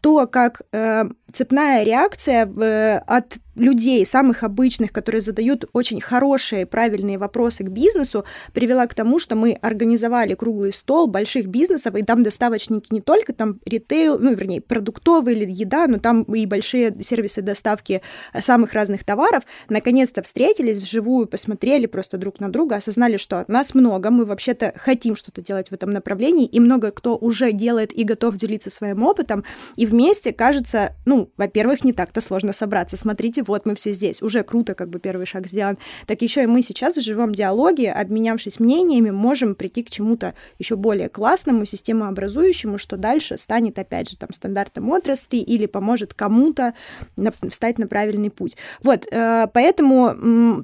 То, 0.00 0.28
как 0.28 0.62
э, 0.70 1.06
цепная 1.32 1.82
реакция 1.84 2.46
э, 2.46 2.98
от 3.06 3.38
людей, 3.60 4.04
самых 4.06 4.42
обычных, 4.42 4.92
которые 4.92 5.20
задают 5.20 5.64
очень 5.72 6.00
хорошие, 6.00 6.66
правильные 6.66 7.18
вопросы 7.18 7.64
к 7.64 7.68
бизнесу, 7.68 8.24
привела 8.52 8.86
к 8.86 8.94
тому, 8.94 9.18
что 9.18 9.36
мы 9.36 9.52
организовали 9.52 10.34
круглый 10.34 10.72
стол 10.72 11.06
больших 11.06 11.46
бизнесов, 11.46 11.94
и 11.94 12.02
там 12.02 12.22
доставочники 12.22 12.92
не 12.92 13.00
только 13.00 13.32
там 13.32 13.60
ритейл, 13.64 14.18
ну, 14.18 14.34
вернее, 14.34 14.60
продуктовые 14.60 15.36
или 15.36 15.50
еда, 15.50 15.86
но 15.86 15.98
там 15.98 16.22
и 16.22 16.46
большие 16.46 16.96
сервисы 17.02 17.42
доставки 17.42 18.02
самых 18.40 18.72
разных 18.72 19.04
товаров, 19.04 19.44
наконец-то 19.68 20.22
встретились 20.22 20.78
вживую, 20.78 21.26
посмотрели 21.26 21.86
просто 21.86 22.16
друг 22.16 22.40
на 22.40 22.50
друга, 22.50 22.76
осознали, 22.76 23.16
что 23.16 23.44
нас 23.48 23.74
много, 23.74 24.10
мы 24.10 24.24
вообще-то 24.24 24.72
хотим 24.76 25.16
что-то 25.16 25.42
делать 25.42 25.70
в 25.70 25.74
этом 25.74 25.92
направлении, 25.92 26.46
и 26.46 26.60
много 26.60 26.90
кто 26.90 27.16
уже 27.16 27.52
делает 27.52 27.92
и 27.92 28.04
готов 28.04 28.36
делиться 28.36 28.70
своим 28.70 29.02
опытом, 29.02 29.44
и 29.76 29.86
вместе, 29.86 30.32
кажется, 30.32 30.94
ну, 31.04 31.30
во-первых, 31.36 31.84
не 31.84 31.92
так-то 31.92 32.20
сложно 32.20 32.52
собраться. 32.52 32.96
Смотрите, 32.96 33.42
вот 33.50 33.66
мы 33.66 33.74
все 33.74 33.92
здесь, 33.92 34.22
уже 34.22 34.42
круто, 34.42 34.74
как 34.74 34.88
бы 34.88 34.98
первый 34.98 35.26
шаг 35.26 35.46
сделан. 35.46 35.78
Так 36.06 36.22
еще 36.22 36.42
и 36.42 36.46
мы 36.46 36.62
сейчас 36.62 36.96
в 36.96 37.02
живом 37.02 37.34
диалоге, 37.34 37.92
обменявшись 37.92 38.58
мнениями, 38.60 39.10
можем 39.10 39.54
прийти 39.54 39.82
к 39.82 39.90
чему-то 39.90 40.34
еще 40.58 40.76
более 40.76 41.08
классному, 41.08 41.64
системообразующему, 41.64 42.78
что 42.78 42.96
дальше 42.96 43.36
станет, 43.36 43.78
опять 43.78 44.10
же, 44.10 44.16
там, 44.16 44.32
стандартом 44.32 44.88
отрасли 44.90 45.36
или 45.36 45.66
поможет 45.66 46.14
кому-то 46.14 46.74
встать 47.48 47.78
на 47.78 47.86
правильный 47.86 48.30
путь. 48.30 48.56
Вот, 48.82 49.06
э, 49.10 49.46
поэтому 49.52 50.62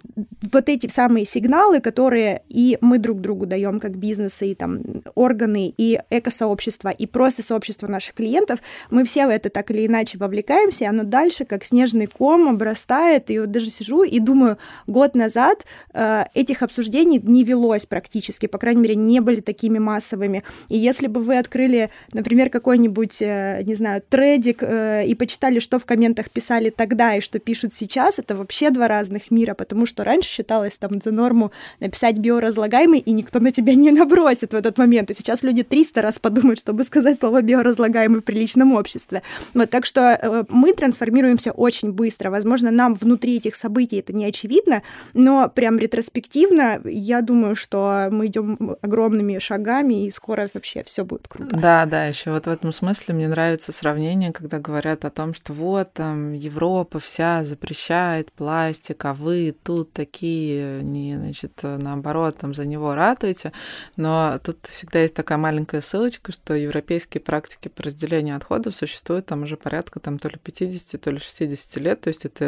вот 0.52 0.68
эти 0.68 0.86
самые 0.88 1.26
сигналы, 1.26 1.80
которые 1.80 2.42
и 2.48 2.78
мы 2.80 2.98
друг 2.98 3.20
другу 3.20 3.46
даем 3.46 3.80
как 3.80 3.96
бизнесы, 3.96 4.52
и 4.52 4.54
там 4.54 4.80
органы, 5.14 5.72
и 5.76 6.00
экосообщества, 6.10 6.88
и 6.88 7.06
просто 7.06 7.42
сообщество 7.42 7.86
наших 7.86 8.14
клиентов, 8.14 8.60
мы 8.90 9.04
все 9.04 9.26
в 9.26 9.30
это 9.30 9.50
так 9.50 9.70
или 9.70 9.86
иначе 9.86 10.18
вовлекаемся, 10.18 10.84
и 10.84 10.88
оно 10.88 11.04
дальше, 11.04 11.44
как 11.44 11.64
снежный 11.64 12.06
ком, 12.06 12.48
вырастает, 12.66 13.30
и 13.30 13.38
вот 13.38 13.50
даже 13.50 13.66
сижу 13.66 14.02
и 14.02 14.18
думаю, 14.18 14.58
год 14.86 15.14
назад 15.14 15.64
э, 15.94 16.24
этих 16.34 16.62
обсуждений 16.62 17.20
не 17.22 17.44
велось 17.44 17.86
практически, 17.86 18.46
по 18.46 18.58
крайней 18.58 18.80
мере, 18.80 18.96
не 18.96 19.20
были 19.20 19.40
такими 19.40 19.78
массовыми. 19.78 20.42
И 20.68 20.76
если 20.76 21.06
бы 21.06 21.20
вы 21.20 21.38
открыли, 21.38 21.90
например, 22.12 22.50
какой-нибудь, 22.50 23.22
э, 23.22 23.62
не 23.62 23.74
знаю, 23.74 24.02
тредик 24.08 24.62
э, 24.62 25.06
и 25.06 25.14
почитали, 25.14 25.60
что 25.60 25.78
в 25.78 25.84
комментах 25.84 26.30
писали 26.30 26.70
тогда 26.70 27.14
и 27.14 27.20
что 27.20 27.38
пишут 27.38 27.72
сейчас, 27.72 28.18
это 28.18 28.34
вообще 28.34 28.70
два 28.70 28.88
разных 28.88 29.30
мира, 29.30 29.54
потому 29.54 29.86
что 29.86 30.04
раньше 30.04 30.30
считалось 30.30 30.78
там 30.78 31.00
за 31.00 31.12
норму 31.12 31.52
написать 31.80 32.18
биоразлагаемый, 32.18 32.98
и 32.98 33.12
никто 33.12 33.38
на 33.40 33.52
тебя 33.52 33.74
не 33.74 33.90
набросит 33.90 34.52
в 34.52 34.56
этот 34.56 34.78
момент. 34.78 35.10
И 35.10 35.14
сейчас 35.14 35.42
люди 35.42 35.62
300 35.62 36.02
раз 36.02 36.18
подумают, 36.18 36.58
чтобы 36.58 36.84
сказать 36.84 37.18
слово 37.20 37.42
биоразлагаемый 37.42 38.20
в 38.20 38.24
приличном 38.24 38.74
обществе. 38.74 39.22
Вот, 39.54 39.70
так 39.70 39.86
что 39.86 40.00
э, 40.00 40.44
мы 40.48 40.72
трансформируемся 40.72 41.52
очень 41.52 41.92
быстро. 41.92 42.30
Возможно, 42.30 42.55
нам 42.62 42.94
внутри 42.94 43.36
этих 43.36 43.54
событий 43.54 43.98
это 43.98 44.12
не 44.12 44.24
очевидно, 44.24 44.82
но 45.14 45.48
прям 45.48 45.78
ретроспективно 45.78 46.80
я 46.84 47.22
думаю, 47.22 47.56
что 47.56 48.08
мы 48.10 48.26
идем 48.26 48.76
огромными 48.82 49.38
шагами, 49.38 50.06
и 50.06 50.10
скоро 50.10 50.48
вообще 50.54 50.82
все 50.84 51.04
будет 51.04 51.28
круто. 51.28 51.56
Да, 51.56 51.86
да, 51.86 52.04
еще 52.04 52.30
вот 52.30 52.46
в 52.46 52.50
этом 52.50 52.72
смысле 52.72 53.14
мне 53.14 53.28
нравится 53.28 53.72
сравнение, 53.72 54.32
когда 54.32 54.58
говорят 54.58 55.04
о 55.04 55.10
том, 55.10 55.34
что 55.34 55.52
вот 55.52 55.92
там 55.92 56.32
Европа 56.32 57.00
вся 57.00 57.44
запрещает 57.44 58.32
пластик, 58.32 59.04
а 59.04 59.14
вы 59.14 59.54
тут 59.62 59.92
такие, 59.92 60.82
не, 60.82 61.16
значит, 61.16 61.60
наоборот, 61.62 62.38
там 62.38 62.54
за 62.54 62.64
него 62.64 62.94
ратуете. 62.94 63.52
Но 63.96 64.38
тут 64.42 64.66
всегда 64.66 65.00
есть 65.00 65.14
такая 65.14 65.38
маленькая 65.38 65.80
ссылочка, 65.80 66.32
что 66.32 66.54
европейские 66.54 67.20
практики 67.20 67.68
по 67.68 67.82
разделению 67.82 68.36
отходов 68.36 68.74
существуют 68.74 69.26
там 69.26 69.42
уже 69.42 69.56
порядка 69.56 70.00
там 70.00 70.18
то 70.18 70.28
ли 70.28 70.36
50, 70.42 71.00
то 71.00 71.10
ли 71.10 71.18
60 71.18 71.76
лет. 71.82 72.00
То 72.00 72.08
есть 72.08 72.24
это, 72.24 72.45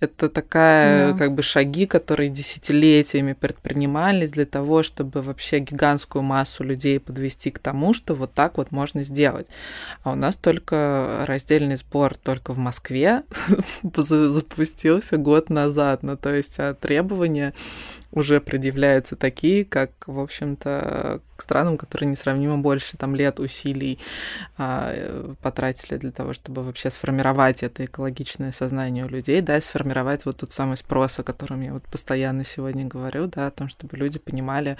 это 0.00 0.28
такая 0.28 1.12
да. 1.12 1.18
как 1.18 1.34
бы 1.34 1.42
шаги, 1.42 1.86
которые 1.86 2.28
десятилетиями 2.28 3.32
предпринимались 3.32 4.30
для 4.30 4.46
того, 4.46 4.82
чтобы 4.82 5.22
вообще 5.22 5.58
гигантскую 5.58 6.22
массу 6.22 6.64
людей 6.64 7.00
подвести 7.00 7.50
к 7.50 7.58
тому, 7.58 7.94
что 7.94 8.14
вот 8.14 8.32
так 8.32 8.58
вот 8.58 8.70
можно 8.70 9.02
сделать. 9.04 9.46
А 10.02 10.12
у 10.12 10.14
нас 10.14 10.36
только 10.36 11.24
раздельный 11.26 11.76
сбор 11.76 12.16
только 12.16 12.52
в 12.52 12.58
Москве 12.58 13.22
запустился 13.82 15.16
год 15.16 15.50
назад. 15.50 16.02
Ну, 16.02 16.16
то 16.16 16.34
есть 16.34 16.58
а 16.58 16.74
требования 16.74 17.54
уже 18.14 18.40
предъявляются 18.40 19.16
такие, 19.16 19.64
как, 19.64 19.90
в 20.06 20.20
общем-то, 20.20 21.20
к 21.36 21.42
странам, 21.42 21.76
которые 21.76 22.08
несравнимо 22.10 22.58
больше 22.58 22.96
там 22.96 23.16
лет 23.16 23.40
усилий 23.40 23.98
а, 24.56 25.34
потратили 25.42 25.98
для 25.98 26.12
того, 26.12 26.32
чтобы 26.32 26.62
вообще 26.62 26.90
сформировать 26.90 27.64
это 27.64 27.84
экологичное 27.84 28.52
сознание 28.52 29.04
у 29.04 29.08
людей, 29.08 29.33
да, 29.40 29.58
и 29.58 29.60
сформировать 29.60 30.26
вот 30.26 30.36
тот 30.38 30.52
самый 30.52 30.76
спрос, 30.76 31.18
о 31.18 31.22
котором 31.22 31.62
я 31.62 31.72
вот 31.72 31.82
постоянно 31.84 32.44
сегодня 32.44 32.84
говорю, 32.86 33.26
да, 33.26 33.46
о 33.46 33.50
том, 33.50 33.68
чтобы 33.68 33.96
люди 33.96 34.18
понимали, 34.18 34.76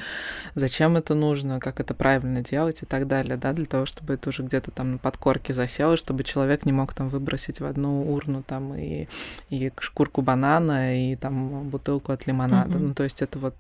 зачем 0.55 0.97
это 0.97 1.15
нужно, 1.15 1.61
как 1.61 1.81
это 1.81 1.95
правильно 1.95 2.43
делать 2.43 2.83
и 2.83 2.87
так 2.87 3.07
далее, 3.07 3.37
да, 3.37 3.53
для 3.53 3.67
того, 3.67 3.87
чтобы 3.87 4.15
это 4.15 4.29
уже 4.29 4.43
где-то 4.43 4.71
там 4.71 4.93
на 4.93 4.99
подкорке 4.99 5.55
засело, 5.55 5.97
чтобы 5.97 6.25
человек 6.25 6.65
не 6.65 6.73
мог 6.73 6.93
там 6.95 7.09
выбросить 7.09 7.61
в 7.61 7.65
одну 7.65 8.13
урну 8.13 8.43
там 8.43 8.75
и, 8.75 9.09
и 9.51 9.73
шкурку 9.79 10.23
банана, 10.23 10.97
и 10.97 11.17
там 11.17 11.69
бутылку 11.69 12.13
от 12.13 12.27
лимонада. 12.27 12.79
Mm-hmm. 12.79 12.87
Ну, 12.89 12.95
то 12.95 13.05
есть 13.05 13.23
это 13.23 13.39
вот 13.39 13.55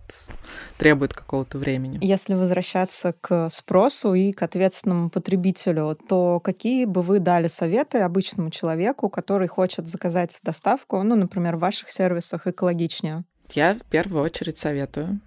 требует 0.78 1.14
какого-то 1.14 1.58
времени. 1.58 1.98
Если 2.00 2.34
возвращаться 2.34 3.14
к 3.20 3.48
спросу 3.50 4.14
и 4.14 4.32
к 4.32 4.42
ответственному 4.42 5.10
потребителю, 5.10 5.96
то 6.08 6.40
какие 6.40 6.84
бы 6.84 7.02
вы 7.02 7.20
дали 7.20 7.48
советы 7.48 7.98
обычному 7.98 8.50
человеку, 8.50 9.08
который 9.08 9.48
хочет 9.48 9.88
заказать 9.88 10.38
доставку, 10.42 10.83
ну, 10.90 11.16
например, 11.16 11.56
в 11.56 11.60
ваших 11.60 11.90
сервисах 11.90 12.46
экологичнее? 12.46 13.24
Я 13.50 13.74
в 13.74 13.82
первую 13.82 14.22
очередь 14.22 14.58
советую 14.58 15.20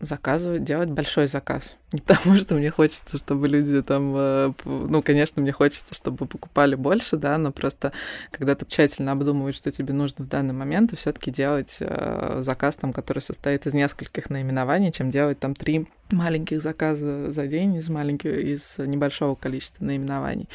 заказывать, 0.00 0.64
делать 0.64 0.90
большой 0.90 1.26
заказ. 1.26 1.76
Не 1.94 2.00
потому, 2.04 2.34
что 2.36 2.56
мне 2.56 2.70
хочется, 2.70 3.18
чтобы 3.18 3.46
люди 3.46 3.80
там, 3.80 4.16
э, 4.18 4.52
ну, 4.64 5.00
конечно, 5.00 5.40
мне 5.40 5.52
хочется, 5.52 5.94
чтобы 5.94 6.26
покупали 6.26 6.74
больше, 6.74 7.16
да, 7.16 7.38
но 7.38 7.52
просто 7.52 7.92
когда 8.32 8.56
ты 8.56 8.66
тщательно 8.66 9.12
обдумываешь, 9.12 9.54
что 9.54 9.70
тебе 9.70 9.94
нужно 9.94 10.24
в 10.24 10.28
данный 10.28 10.54
момент, 10.54 10.90
то 10.90 10.96
все-таки 10.96 11.30
делать 11.30 11.76
э, 11.78 12.38
заказ 12.40 12.74
там, 12.76 12.92
который 12.92 13.20
состоит 13.20 13.66
из 13.66 13.74
нескольких 13.74 14.28
наименований, 14.28 14.90
чем 14.90 15.10
делать 15.10 15.38
там 15.38 15.54
три 15.54 15.86
маленьких 16.10 16.60
заказа 16.60 17.30
за 17.30 17.46
день 17.46 17.76
из 17.76 17.88
маленьких, 17.88 18.32
из 18.32 18.76
небольшого 18.78 19.36
количества 19.36 19.84
наименований. 19.84 20.48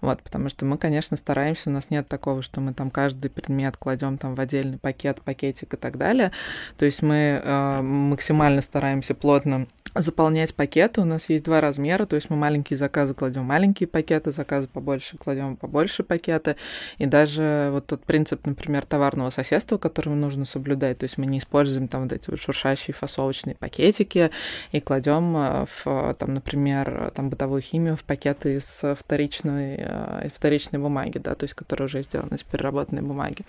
Вот, 0.00 0.20
потому 0.22 0.48
что 0.48 0.64
мы, 0.64 0.76
конечно, 0.76 1.16
стараемся, 1.16 1.70
у 1.70 1.72
нас 1.72 1.90
нет 1.90 2.08
такого, 2.08 2.42
что 2.42 2.60
мы 2.60 2.74
там 2.74 2.90
каждый 2.90 3.30
предмет 3.30 3.76
кладем 3.76 4.18
там 4.18 4.34
в 4.34 4.40
отдельный 4.40 4.78
пакет, 4.78 5.20
пакетик 5.22 5.74
и 5.74 5.76
так 5.76 5.98
далее. 5.98 6.32
То 6.78 6.84
есть 6.84 7.00
мы 7.00 7.40
э, 7.42 7.80
максимально 7.80 8.60
стараемся 8.60 9.14
плотно 9.14 9.68
заполнять 9.94 10.54
пакеты. 10.54 11.00
У 11.00 11.04
нас 11.04 11.28
есть 11.28 11.44
два 11.44 11.60
размера, 11.60 12.06
то 12.06 12.16
есть 12.16 12.30
мы 12.30 12.36
маленькие 12.36 12.76
заказы 12.76 13.14
кладем 13.14 13.44
маленькие 13.44 13.88
пакеты, 13.88 14.32
заказы 14.32 14.68
побольше 14.68 15.16
кладем 15.18 15.56
побольше 15.56 16.02
пакеты. 16.02 16.56
И 16.98 17.06
даже 17.06 17.70
вот 17.72 17.86
тот 17.86 18.04
принцип, 18.04 18.46
например, 18.46 18.84
товарного 18.86 19.30
соседства, 19.30 19.78
который 19.78 20.14
нужно 20.14 20.44
соблюдать, 20.44 20.98
то 20.98 21.04
есть 21.04 21.18
мы 21.18 21.26
не 21.26 21.38
используем 21.38 21.88
там 21.88 22.04
вот 22.04 22.12
эти 22.12 22.30
вот 22.30 22.38
шуршащие 22.38 22.94
фасовочные 22.94 23.56
пакетики 23.56 24.30
и 24.72 24.80
кладем 24.80 25.36
э, 25.36 25.66
в, 25.66 26.14
там, 26.14 26.34
например, 26.34 27.12
там 27.14 27.30
бытовую 27.30 27.62
химию 27.62 27.96
в 27.96 28.04
пакеты 28.04 28.56
из 28.56 28.82
вторичной, 28.96 29.76
э, 29.78 30.28
вторичной 30.34 30.78
бумаги, 30.78 31.18
да, 31.18 31.34
то 31.34 31.44
есть 31.44 31.54
которые 31.54 31.86
уже 31.86 32.02
сделаны 32.02 32.36
из 32.36 32.42
переработанной 32.42 33.02
бумаги. 33.02 33.44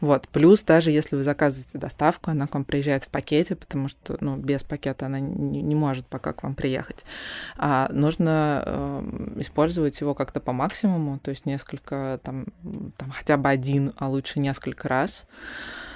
Вот. 0.00 0.28
Плюс 0.28 0.62
даже 0.62 0.90
если 0.90 1.16
вы 1.16 1.22
заказываете 1.22 1.78
доставку, 1.78 2.30
она 2.30 2.46
к 2.46 2.54
вам 2.54 2.64
приезжает 2.64 3.04
в 3.04 3.08
пакете, 3.08 3.54
потому 3.54 3.88
что, 3.88 4.16
ну, 4.20 4.36
без 4.36 4.62
пакета 4.62 5.06
она 5.06 5.20
не 5.20 5.75
может 5.76 6.06
пока 6.06 6.32
к 6.32 6.42
вам 6.42 6.54
приехать. 6.54 7.04
А 7.56 7.88
нужно 7.92 8.62
э, 8.64 9.32
использовать 9.36 10.00
его 10.00 10.14
как-то 10.14 10.40
по 10.40 10.52
максимуму, 10.52 11.18
то 11.18 11.30
есть 11.30 11.46
несколько, 11.46 12.20
там, 12.22 12.46
там 12.96 13.10
хотя 13.10 13.36
бы 13.36 13.48
один, 13.48 13.92
а 13.96 14.08
лучше 14.08 14.40
несколько 14.40 14.88
раз. 14.88 15.24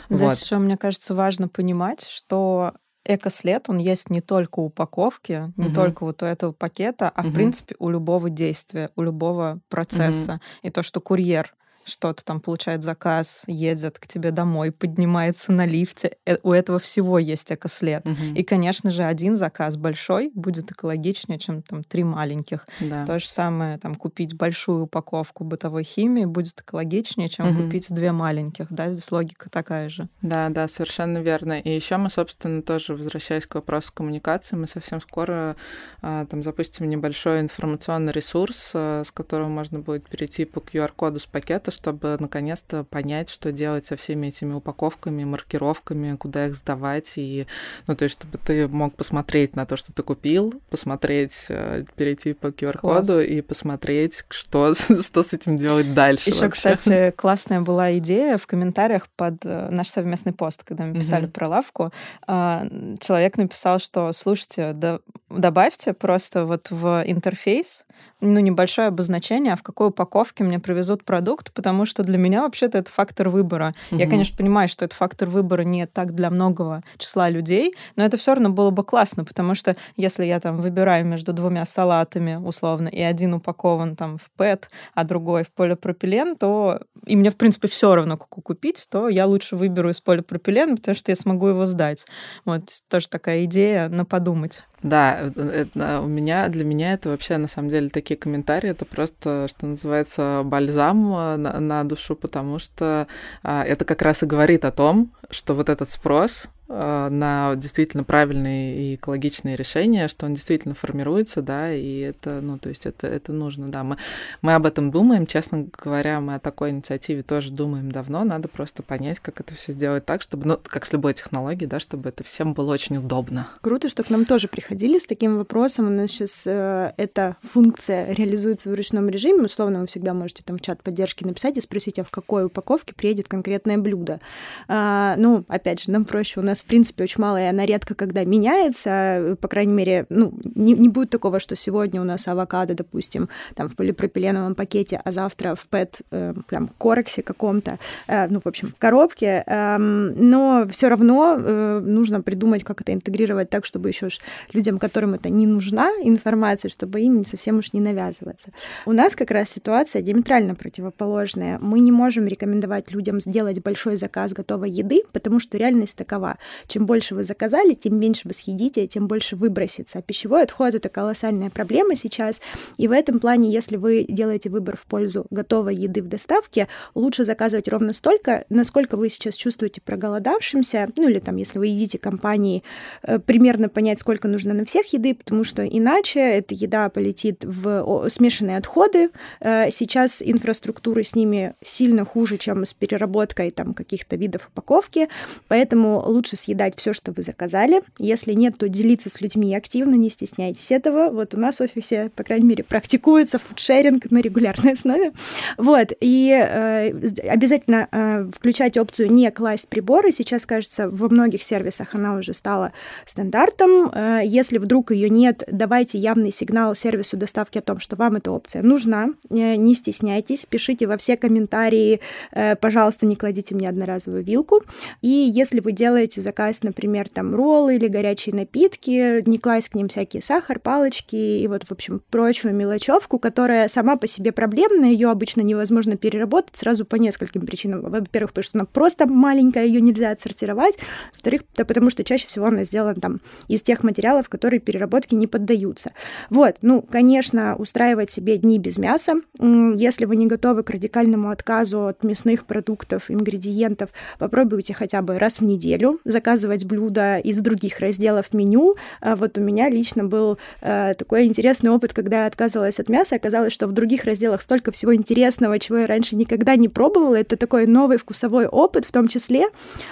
Здесь 0.09 0.21
вот. 0.21 0.39
еще, 0.39 0.59
мне 0.59 0.77
кажется, 0.77 1.15
важно 1.15 1.49
понимать, 1.49 2.07
что 2.09 2.75
экослед, 3.05 3.65
он 3.69 3.79
есть 3.79 4.11
не 4.11 4.21
только 4.21 4.61
у 4.61 4.67
упаковки, 4.67 5.53
не 5.57 5.67
угу. 5.67 5.75
только 5.75 6.05
вот 6.05 6.23
у 6.23 6.27
этого 6.27 6.53
пакета, 6.53 7.11
а 7.15 7.21
угу. 7.21 7.31
в 7.31 7.35
принципе 7.35 7.77
у 7.79 7.89
любого 7.89 8.31
действия, 8.31 8.91
у 8.97 9.03
любого 9.03 9.61
процесса. 9.69 10.35
Угу. 10.35 10.41
И 10.63 10.71
то, 10.71 10.83
что 10.83 11.01
курьер 11.01 11.55
что-то 11.91 12.25
там 12.25 12.41
получает 12.41 12.83
заказ, 12.83 13.45
едет 13.47 13.99
к 13.99 14.07
тебе 14.07 14.31
домой, 14.31 14.73
поднимается 14.73 15.53
на 15.53 15.67
лифте. 15.67 16.17
Э, 16.27 16.37
у 16.43 16.53
этого 16.53 16.79
всего 16.79 17.19
есть 17.19 17.53
экослед. 17.53 18.07
Угу. 18.07 18.35
И, 18.37 18.43
конечно 18.43 18.91
же, 18.91 19.03
один 19.03 19.37
заказ 19.37 19.77
большой 19.77 20.31
будет 20.35 20.71
экологичнее, 20.71 21.39
чем 21.39 21.63
там 21.63 21.85
три 21.85 22.05
маленьких. 22.05 22.67
Да. 22.81 23.07
То 23.07 23.19
же 23.19 23.29
самое, 23.29 23.79
там, 23.79 23.95
купить 23.95 24.35
большую 24.35 24.85
упаковку 24.85 25.45
бытовой 25.45 25.85
химии 25.85 26.25
будет 26.25 26.61
экологичнее, 26.61 27.29
чем 27.29 27.49
угу. 27.49 27.65
купить 27.65 27.93
две 27.93 28.13
маленьких. 28.13 28.67
Да, 28.71 28.91
здесь 28.91 29.11
логика 29.11 29.51
такая 29.51 29.89
же. 29.89 30.09
Да, 30.23 30.49
да, 30.49 30.69
совершенно 30.69 31.19
верно. 31.19 31.61
И 31.61 31.75
еще 31.75 31.97
мы, 31.97 32.11
собственно, 32.11 32.63
тоже, 32.63 32.95
возвращаясь 32.95 33.47
к 33.47 33.55
вопросу 33.55 33.93
коммуникации, 33.93 34.57
мы 34.57 34.67
совсем 34.67 35.01
скоро 35.01 35.57
а, 36.03 36.27
там 36.27 36.43
запустим 36.43 36.89
небольшой 36.89 37.41
информационный 37.41 38.13
ресурс, 38.13 38.73
а, 38.75 39.03
с 39.05 39.11
которого 39.11 39.49
можно 39.49 39.79
будет 39.81 40.09
перейти 40.09 40.45
по 40.45 40.59
QR-коду 40.59 41.21
с 41.21 41.27
пакета, 41.27 41.71
чтобы 41.81 42.17
наконец-то 42.21 42.85
понять, 42.85 43.31
что 43.31 43.53
делать 43.53 43.87
со 43.87 43.97
всеми 43.97 44.27
этими 44.27 44.53
упаковками, 44.53 45.25
маркировками, 45.25 46.15
куда 46.17 46.47
их 46.47 46.55
сдавать, 46.55 47.15
и, 47.17 47.47
ну, 47.87 47.97
то 47.97 48.05
есть, 48.05 48.17
чтобы 48.19 48.37
ты 48.39 48.69
мог 48.69 48.95
посмотреть 48.95 49.57
на 49.57 49.65
то, 49.65 49.77
что 49.77 49.93
ты 49.93 50.03
купил, 50.03 50.53
посмотреть, 50.69 51.47
э, 51.49 51.85
перейти 51.97 52.35
по 52.35 52.49
QR-коду 52.49 53.21
и 53.21 53.41
посмотреть, 53.41 54.25
что, 54.29 54.75
что 54.75 55.23
с 55.23 55.33
этим 55.33 55.57
делать 55.57 55.95
дальше. 55.95 56.31
Еще, 56.31 56.51
кстати, 56.51 57.13
классная 57.17 57.63
была 57.63 57.97
идея 57.97 58.37
в 58.37 58.47
комментариях 58.47 59.09
под 59.17 59.45
э, 59.45 59.69
наш 59.71 59.89
совместный 59.89 60.33
пост, 60.33 60.63
когда 60.65 60.85
мы 60.85 60.95
писали 60.95 61.27
mm-hmm. 61.27 61.33
про 61.33 61.49
лавку. 61.49 61.93
А, 62.27 62.67
человек 63.01 63.39
написал, 63.39 63.79
что, 63.79 64.13
слушайте, 64.13 64.73
да, 64.75 65.01
добавьте 65.31 65.95
просто 65.95 66.45
вот 66.45 66.71
в 66.71 67.03
интерфейс 67.07 67.85
ну, 68.21 68.39
небольшое 68.41 68.89
обозначение, 68.89 69.55
а 69.55 69.57
в 69.57 69.63
какой 69.63 69.89
упаковке 69.89 70.45
мне 70.45 70.59
привезут 70.59 71.05
продукт, 71.05 71.53
потому 71.53 71.87
что 71.87 72.03
для 72.03 72.19
меня 72.19 72.43
вообще-то 72.43 72.79
это 72.79 72.91
фактор 72.91 73.29
выбора. 73.29 73.75
Угу. 73.91 74.01
Я, 74.01 74.07
конечно, 74.09 74.37
понимаю, 74.37 74.69
что 74.69 74.85
это 74.85 74.95
фактор 74.95 75.29
выбора 75.29 75.63
не 75.63 75.87
так 75.87 76.15
для 76.15 76.31
многого 76.31 76.83
числа 76.99 77.29
людей, 77.29 77.75
но 77.97 78.05
это 78.05 78.17
все 78.17 78.35
равно 78.35 78.51
было 78.51 78.71
бы 78.71 78.85
классно, 78.85 79.25
потому 79.25 79.55
что 79.55 79.77
если 79.97 80.25
я 80.25 80.41
там 80.41 80.59
выбираю 80.59 81.07
между 81.07 81.33
двумя 81.33 81.65
салатами, 81.67 82.37
условно, 82.37 82.89
и 82.89 83.01
один 83.01 83.35
упакован 83.35 83.97
там 83.97 84.19
в 84.19 84.31
ПЭТ, 84.37 84.71
а 84.95 85.05
другой 85.05 85.45
в 85.45 85.51
полипропилен, 85.53 86.37
то 86.37 86.81
и 87.07 87.17
мне, 87.17 87.31
в 87.31 87.37
принципе, 87.37 87.69
все 87.69 87.95
равно, 87.95 88.17
какую 88.17 88.43
купить, 88.43 88.87
то 88.91 89.09
я 89.09 89.27
лучше 89.27 89.57
выберу 89.57 89.91
из 89.91 90.01
полипропилена, 90.01 90.77
потому 90.77 90.95
что 90.95 91.11
я 91.11 91.17
смогу 91.17 91.49
его 91.49 91.67
сдать. 91.67 92.07
Вот 92.45 92.63
тоже 92.89 93.09
такая 93.09 93.45
идея 93.45 93.89
на 93.89 94.05
подумать. 94.05 94.65
Да, 94.83 95.31
это, 95.37 96.01
у 96.01 96.07
меня, 96.07 96.49
для 96.49 96.65
меня 96.65 96.95
это 96.95 97.11
вообще, 97.11 97.37
на 97.37 97.49
самом 97.49 97.69
деле, 97.69 97.89
такие 97.91 98.17
комментарии, 98.17 98.71
это 98.71 98.85
просто, 98.85 99.47
что 99.49 99.67
называется, 99.67 100.43
бальзам 100.45 101.11
на, 101.11 101.61
на 101.61 101.85
душу, 101.85 102.17
потому 102.17 102.59
что 102.59 103.07
а, 103.43 103.63
это 103.65 103.85
как 103.85 104.01
раз 104.03 104.23
и 104.23 104.27
говорит 104.27 104.65
о 104.65 104.73
том, 104.73 105.13
что 105.31 105.55
вот 105.55 105.69
этот 105.69 105.91
спрос, 105.91 106.51
Э, 106.60 106.60
на 106.71 107.57
действительно 107.57 108.05
правильные 108.05 108.77
и 108.77 108.95
экологичные 108.95 109.57
решения, 109.57 110.07
что 110.07 110.27
он 110.27 110.35
действительно 110.35 110.75
формируется, 110.75 111.43
да, 111.43 111.73
и 111.73 111.99
это, 111.99 112.41
ну, 112.41 112.59
то 112.59 112.69
есть 112.69 112.87
это, 112.87 113.09
это 113.09 113.33
нужно, 113.33 113.69
да. 113.69 113.83
Мы, 113.83 113.97
мы 114.41 114.55
об 114.55 114.67
этом 114.67 114.93
думаем, 114.93 115.27
честно 115.27 115.67
говоря, 115.83 116.21
мы 116.21 116.37
о 116.37 116.39
такой 116.39 116.71
инициативе 116.71 117.23
тоже 117.23 117.51
думаем 117.51 117.91
давно, 117.91 118.23
надо 118.23 118.47
просто 118.49 118.83
понять, 118.83 119.19
как 119.19 119.41
это 119.41 119.55
все 119.55 119.73
сделать 119.73 120.07
так, 120.07 120.23
чтобы, 120.23 120.47
ну, 120.47 120.59
как 120.63 120.87
с 120.87 120.93
любой 120.93 121.15
технологией, 121.15 121.69
да, 121.69 121.81
чтобы 121.81 122.09
это 122.09 122.23
всем 122.23 122.55
было 122.55 122.73
очень 122.73 122.99
удобно. 122.99 123.49
Круто, 123.61 123.89
что 123.89 124.05
к 124.05 124.11
нам 124.11 124.25
тоже 124.25 124.47
приходили 124.49 124.99
с 124.99 125.07
таким 125.07 125.39
вопросом. 125.39 125.89
У 125.89 125.91
нас 125.91 126.11
сейчас 126.11 126.43
э, 126.47 126.93
эта 126.97 127.37
функция 127.43 128.13
реализуется 128.13 128.71
в 128.71 128.75
ручном 128.75 129.09
режиме. 129.09 129.45
Условно, 129.45 129.81
вы 129.81 129.87
всегда 129.87 130.15
можете 130.15 130.43
там 130.45 130.59
в 130.59 130.61
чат 130.61 130.83
поддержки 130.83 131.25
написать 131.25 131.57
и 131.57 131.61
спросить, 131.61 131.99
а 131.99 132.05
в 132.05 132.11
какой 132.11 132.45
упаковке 132.45 132.95
приедет 132.95 133.29
конкретное 133.29 133.79
блюдо. 133.79 134.21
А, 134.69 135.17
ну, 135.17 135.45
опять 135.49 135.83
же, 135.83 135.91
нам 135.91 136.05
проще, 136.05 136.41
у 136.41 136.43
нас 136.43 136.60
в 136.61 136.65
принципе, 136.65 137.05
очень 137.05 137.23
мало, 137.23 137.41
и 137.41 137.47
она 137.47 137.67
редко 137.67 137.95
когда 137.95 138.25
меняется, 138.25 139.37
по 139.41 139.49
крайней 139.49 139.73
мере, 139.73 140.07
ну, 140.09 140.33
не, 140.55 140.73
не 140.75 140.89
будет 140.89 141.11
такого, 141.11 141.41
что 141.41 141.57
сегодня 141.57 142.01
у 142.01 142.05
нас 142.05 142.29
авокадо, 142.29 142.75
допустим, 142.75 143.29
там 143.55 143.69
в 143.69 143.77
полипропиленовом 143.77 144.55
пакете, 144.55 145.01
а 145.05 145.13
завтра 145.13 145.55
в 145.55 145.69
пэт, 145.69 146.03
э, 146.11 146.35
там, 146.49 146.69
корексе 146.79 147.23
каком-то, 147.23 147.79
э, 148.07 148.27
ну, 148.29 148.41
в 148.45 148.47
общем, 148.47 148.75
коробке, 148.79 149.45
э, 149.47 149.79
но 149.79 150.67
все 150.71 150.89
равно 150.89 151.37
э, 151.37 151.81
нужно 151.81 152.23
придумать, 152.23 152.65
как 152.65 152.81
это 152.81 152.93
интегрировать 152.93 153.51
так, 153.51 153.65
чтобы 153.65 153.89
еще 153.89 154.09
людям, 154.53 154.79
которым 154.79 155.15
это 155.15 155.29
не 155.29 155.47
нужна 155.47 155.91
информация, 156.03 156.69
чтобы 156.69 157.01
им 157.01 157.25
совсем 157.25 157.59
уж 157.59 157.73
не 157.73 157.81
навязываться. 157.81 158.51
У 158.87 158.93
нас 158.93 159.15
как 159.15 159.31
раз 159.31 159.51
ситуация 159.51 160.03
диаметрально 160.03 160.55
противоположная. 160.55 161.59
Мы 161.61 161.81
не 161.81 161.93
можем 161.93 162.27
рекомендовать 162.27 162.93
людям 162.93 163.21
сделать 163.21 163.63
большой 163.63 163.97
заказ 163.97 164.33
готовой 164.33 164.71
еды, 164.71 165.03
потому 165.13 165.41
что 165.41 165.59
реальность 165.59 165.97
такова. 165.97 166.37
Чем 166.67 166.87
больше 166.87 167.15
вы 167.15 167.25
заказали, 167.25 167.75
тем 167.75 167.99
меньше 167.99 168.23
вы 168.25 168.35
съедите, 168.35 168.87
тем 168.87 169.07
больше 169.07 169.37
выбросится. 169.37 169.99
А 169.99 170.03
пищевой 170.03 170.43
отход— 170.43 170.75
это 170.75 170.89
колоссальная 170.89 171.51
проблема 171.51 171.95
сейчас. 171.95 172.41
И 172.77 172.89
в 172.89 172.93
этом 172.93 173.19
плане, 173.21 173.53
если 173.53 173.77
вы 173.77 174.05
делаете 174.09 174.51
выбор 174.51 174.77
в 174.77 174.85
пользу 174.87 175.27
готовой 175.31 175.75
еды 175.75 176.03
в 176.03 176.09
доставке, 176.09 176.69
лучше 176.95 177.25
заказывать 177.25 177.69
ровно 177.69 177.93
столько, 177.93 178.45
насколько 178.49 178.97
вы 178.97 179.09
сейчас 179.09 179.37
чувствуете 179.37 179.81
проголодавшимся, 179.81 180.89
ну 180.97 181.09
или 181.09 181.19
там, 181.19 181.37
если 181.37 181.59
вы 181.59 181.69
едите 181.69 181.99
компании, 181.99 182.63
э, 183.03 183.19
примерно 183.19 183.69
понять, 183.69 184.01
сколько 184.01 184.29
нужно 184.29 184.55
на 184.55 184.65
всех 184.65 184.93
еды, 184.93 185.15
потому 185.15 185.45
что 185.45 185.67
иначе 185.67 186.21
эта 186.21 186.55
еда 186.55 186.89
полетит 186.89 187.45
в 187.45 188.09
смешанные 188.09 188.57
отходы. 188.57 189.11
Э, 189.41 189.71
сейчас 189.71 190.23
инфраструктура 190.23 191.03
с 191.03 191.15
ними 191.15 191.55
сильно 191.63 192.05
хуже, 192.05 192.39
чем 192.39 192.65
с 192.65 192.73
переработкой 192.73 193.51
там 193.51 193.75
каких-то 193.75 194.17
видов 194.17 194.49
упаковки, 194.49 195.09
поэтому 195.49 196.03
лучше 196.07 196.37
съедать 196.41 196.75
все, 196.77 196.93
что 196.93 197.13
вы 197.13 197.23
заказали. 197.23 197.83
Если 197.99 198.33
нет, 198.33 198.59
то 198.59 198.69
делиться 198.69 199.09
с 199.11 199.21
людьми 199.21 199.55
активно, 199.55 199.95
не 199.95 200.11
стесняйтесь 200.11 200.71
этого. 200.71 201.11
Вот 201.11 201.35
у 201.35 201.39
нас 201.39 201.59
в 201.59 201.63
офисе, 201.63 202.11
по 202.15 202.25
крайней 202.25 202.47
мере, 202.47 202.65
практикуется 202.65 203.39
фудшеринг 203.39 204.11
на 204.11 204.19
регулярной 204.19 204.73
основе. 204.75 205.13
Вот, 205.57 205.93
и 206.01 206.31
э, 206.31 206.89
обязательно 207.29 207.89
э, 207.91 208.31
включать 208.35 208.77
опцию 208.77 209.13
не 209.13 209.31
класть 209.31 209.69
приборы. 209.69 210.13
Сейчас, 210.13 210.47
кажется, 210.47 210.89
во 210.89 211.09
многих 211.09 211.43
сервисах 211.43 211.95
она 211.95 212.15
уже 212.17 212.35
стала 212.35 212.73
стандартом. 213.07 213.91
Э, 213.93 214.21
если 214.25 214.59
вдруг 214.59 214.91
ее 214.91 215.11
нет, 215.11 215.45
давайте 215.51 215.99
явный 215.99 216.33
сигнал 216.33 216.75
сервису 216.75 217.17
доставки 217.17 217.59
о 217.59 217.63
том, 217.63 217.81
что 217.81 217.97
вам 217.97 218.17
эта 218.17 218.31
опция 218.31 218.63
нужна. 218.63 219.11
Э, 219.31 219.57
не 219.57 219.75
стесняйтесь, 219.75 220.47
пишите 220.47 220.87
во 220.87 220.97
все 220.97 221.17
комментарии, 221.17 222.01
э, 222.33 222.57
пожалуйста, 222.57 223.07
не 223.07 223.17
кладите 223.17 223.55
мне 223.55 223.69
одноразовую 223.69 224.25
вилку. 224.25 224.63
И 225.03 225.09
если 225.09 225.61
вы 225.61 225.73
делаете 225.73 226.20
заказ, 226.21 226.63
например, 226.63 227.09
там 227.09 227.35
роллы 227.35 227.77
или 227.77 227.89
горячие 227.89 228.35
напитки, 228.35 229.27
не 229.29 229.39
класть 229.39 229.71
к 229.71 229.75
ним 229.75 229.89
всякие 229.89 230.23
сахар, 230.23 230.59
палочки 230.59 231.17
и 231.17 231.47
вот, 231.49 231.65
в 231.65 231.73
общем, 231.73 232.03
прочую 232.11 232.55
мелочевку, 232.55 233.19
которая 233.19 233.69
сама 233.69 233.97
по 233.97 234.07
себе 234.07 234.33
проблемная, 234.33 234.91
ее 234.91 235.11
обычно 235.11 235.41
невозможно 235.43 235.97
переработать 235.97 236.57
сразу 236.57 236.85
по 236.85 236.97
нескольким 236.97 237.47
причинам. 237.47 237.83
Во-первых, 237.83 238.31
потому 238.33 238.45
что 238.45 238.59
она 238.59 238.65
просто 238.67 239.07
маленькая, 239.07 239.67
ее 239.67 239.81
нельзя 239.81 240.11
отсортировать. 240.11 240.79
Во-вторых, 241.13 241.43
да 241.57 241.65
потому 241.65 241.91
что 241.91 242.05
чаще 242.05 242.27
всего 242.27 242.47
она 242.47 242.65
сделана 242.65 242.95
там 242.95 243.21
из 243.49 243.63
тех 243.63 243.83
материалов, 243.83 244.29
которые 244.29 244.61
переработке 244.61 245.17
не 245.17 245.27
поддаются. 245.27 245.93
Вот, 246.29 246.57
ну, 246.63 246.83
конечно, 246.83 247.57
устраивать 247.57 248.11
себе 248.11 248.37
дни 248.37 248.59
без 248.59 248.79
мяса. 248.79 249.15
Если 249.39 250.05
вы 250.05 250.17
не 250.17 250.27
готовы 250.27 250.63
к 250.63 250.71
радикальному 250.71 251.31
отказу 251.31 251.87
от 251.87 252.03
мясных 252.05 252.47
продуктов, 252.47 253.11
ингредиентов, 253.11 253.91
попробуйте 254.19 254.75
хотя 254.75 255.03
бы 255.03 255.19
раз 255.19 255.41
в 255.41 255.45
неделю 255.45 256.01
заказывать 256.11 256.65
блюда 256.65 257.19
из 257.19 257.39
других 257.39 257.81
разделов 257.81 258.33
меню. 258.33 258.77
А 259.01 259.17
вот 259.17 259.39
у 259.39 259.41
меня 259.41 259.69
лично 259.69 260.05
был 260.05 260.39
э, 260.61 260.93
такой 260.97 261.25
интересный 261.25 261.71
опыт, 261.71 261.93
когда 261.93 262.23
я 262.23 262.27
отказывалась 262.27 262.79
от 262.79 262.89
мяса, 262.89 263.17
оказалось, 263.17 263.53
что 263.53 263.67
в 263.67 263.73
других 263.73 264.05
разделах 264.05 264.43
столько 264.43 264.73
всего 264.73 264.95
интересного, 264.95 265.59
чего 265.59 265.79
я 265.79 265.87
раньше 265.87 266.17
никогда 266.17 266.57
не 266.57 266.69
пробовала. 266.69 267.17
Это 267.17 267.37
такой 267.37 267.67
новый 267.67 267.99
вкусовой 267.99 268.47
опыт 268.47 268.85
в 268.85 268.93
том 268.93 269.09
числе, 269.09 269.47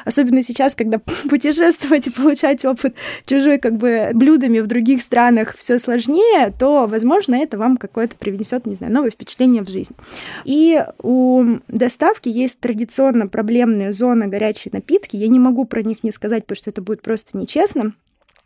особенно 0.05 0.43
сейчас, 0.43 0.75
когда 0.75 0.99
путешествовать 1.31 2.07
и 2.07 2.11
получать 2.11 2.65
опыт 2.65 2.95
чужой 3.25 3.59
как 3.59 3.77
бы 3.77 4.11
блюдами 4.15 4.61
в 4.61 4.67
других 4.67 5.03
странах 5.03 5.57
все 5.59 5.79
сложнее, 5.79 6.53
то, 6.59 6.87
возможно, 6.87 7.35
это 7.35 7.59
вам 7.59 7.77
какое-то 7.77 8.17
привнесет, 8.17 8.67
не 8.67 8.75
знаю, 8.75 8.93
новое 8.93 9.11
впечатление 9.11 9.63
в 9.63 9.69
жизнь. 9.69 9.95
И 10.45 10.83
у 11.03 11.59
доставки 11.69 12.29
есть 12.29 12.61
традиционно 12.61 13.27
проблемная 13.29 13.93
зона 13.93 14.27
горячие 14.27 14.71
напитки. 14.73 15.17
Я 15.17 15.29
не 15.29 15.39
могу 15.39 15.65
про 15.65 15.83
них 15.83 16.03
не 16.03 16.08
сказать, 16.13 16.45
потому 16.45 16.57
что 16.57 16.71
это 16.71 16.83
будет 16.83 17.03
просто 17.03 17.37
нечестно. 17.37 17.93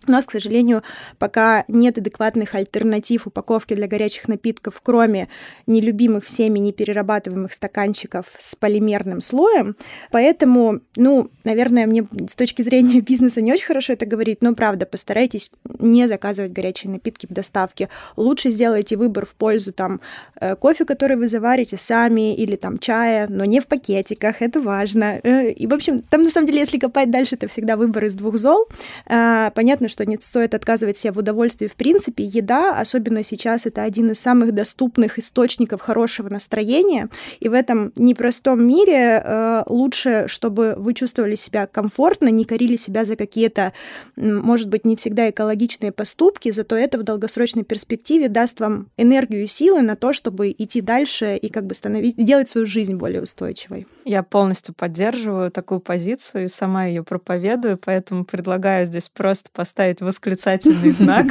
У 0.08 0.10
нас, 0.10 0.26
к 0.26 0.32
сожалению, 0.32 0.82
пока 1.18 1.64
нет 1.68 1.98
адекватных 1.98 2.54
альтернатив 2.54 3.26
упаковки 3.26 3.74
для 3.74 3.86
горячих 3.86 4.26
напитков, 4.26 4.80
кроме 4.82 5.28
нелюбимых 5.66 6.24
всеми 6.24 6.58
неперерабатываемых 6.58 7.52
стаканчиков 7.52 8.26
с 8.36 8.56
полимерным 8.56 9.20
слоем. 9.20 9.76
Поэтому, 10.10 10.80
ну, 10.96 11.30
наверное, 11.44 11.86
мне 11.86 12.06
с 12.28 12.34
точки 12.34 12.62
зрения 12.62 13.00
бизнеса 13.12 13.40
не 13.40 13.52
очень 13.52 13.66
хорошо 13.66 13.92
это 13.92 14.06
говорить, 14.06 14.42
но 14.42 14.54
правда, 14.54 14.86
постарайтесь 14.86 15.52
не 15.78 16.08
заказывать 16.08 16.52
горячие 16.52 16.90
напитки 16.92 17.26
в 17.26 17.32
доставке. 17.32 17.88
Лучше 18.16 18.50
сделайте 18.50 18.96
выбор 18.96 19.24
в 19.24 19.34
пользу 19.34 19.72
там 19.72 20.00
э, 20.40 20.56
кофе, 20.56 20.84
который 20.84 21.16
вы 21.16 21.28
заварите 21.28 21.76
сами, 21.76 22.34
или 22.34 22.56
там 22.56 22.78
чая, 22.78 23.26
но 23.28 23.44
не 23.44 23.60
в 23.60 23.66
пакетиках, 23.68 24.42
это 24.42 24.60
важно. 24.60 25.20
Э, 25.22 25.50
и, 25.50 25.66
в 25.66 25.74
общем, 25.74 26.02
там 26.02 26.22
на 26.22 26.30
самом 26.30 26.46
деле, 26.48 26.60
если 26.60 26.78
копать 26.78 27.10
дальше, 27.10 27.36
это 27.36 27.46
всегда 27.46 27.76
выбор 27.76 28.04
из 28.04 28.14
двух 28.14 28.36
зол. 28.36 28.66
А, 29.06 29.50
понятно, 29.50 29.88
что 29.92 30.04
не 30.06 30.18
стоит 30.20 30.54
отказывать 30.54 30.96
себе 30.96 31.12
в 31.12 31.18
удовольствии 31.18 31.68
в 31.68 31.74
принципе. 31.74 32.24
Еда, 32.24 32.78
особенно 32.78 33.22
сейчас, 33.22 33.66
это 33.66 33.82
один 33.82 34.10
из 34.10 34.18
самых 34.18 34.52
доступных 34.52 35.18
источников 35.18 35.80
хорошего 35.80 36.28
настроения. 36.28 37.08
И 37.40 37.48
в 37.48 37.52
этом 37.52 37.92
непростом 37.96 38.66
мире 38.66 39.22
э, 39.24 39.62
лучше, 39.66 40.24
чтобы 40.26 40.74
вы 40.76 40.94
чувствовали 40.94 41.36
себя 41.36 41.66
комфортно, 41.66 42.28
не 42.28 42.44
корили 42.44 42.76
себя 42.76 43.04
за 43.04 43.16
какие-то, 43.16 43.72
может 44.16 44.68
быть, 44.68 44.84
не 44.84 44.96
всегда 44.96 45.30
экологичные 45.30 45.92
поступки, 45.92 46.50
зато 46.50 46.76
это 46.76 46.98
в 46.98 47.02
долгосрочной 47.02 47.64
перспективе 47.64 48.28
даст 48.28 48.60
вам 48.60 48.86
энергию 48.96 49.44
и 49.44 49.46
силы 49.46 49.82
на 49.82 49.96
то, 49.96 50.12
чтобы 50.12 50.50
идти 50.50 50.80
дальше 50.80 51.36
и 51.36 51.48
как 51.48 51.66
бы 51.66 51.74
становить, 51.74 52.16
делать 52.16 52.48
свою 52.48 52.66
жизнь 52.66 52.94
более 52.94 53.22
устойчивой. 53.22 53.86
Я 54.04 54.22
полностью 54.22 54.74
поддерживаю 54.74 55.50
такую 55.50 55.80
позицию 55.80 56.44
и 56.44 56.48
сама 56.48 56.86
ее 56.86 57.04
проповедую, 57.04 57.78
поэтому 57.78 58.24
предлагаю 58.24 58.86
здесь 58.86 59.08
просто 59.08 59.50
поставить 59.52 59.81
поставить 59.82 60.00
восклицательный 60.00 60.90
знак 60.90 61.26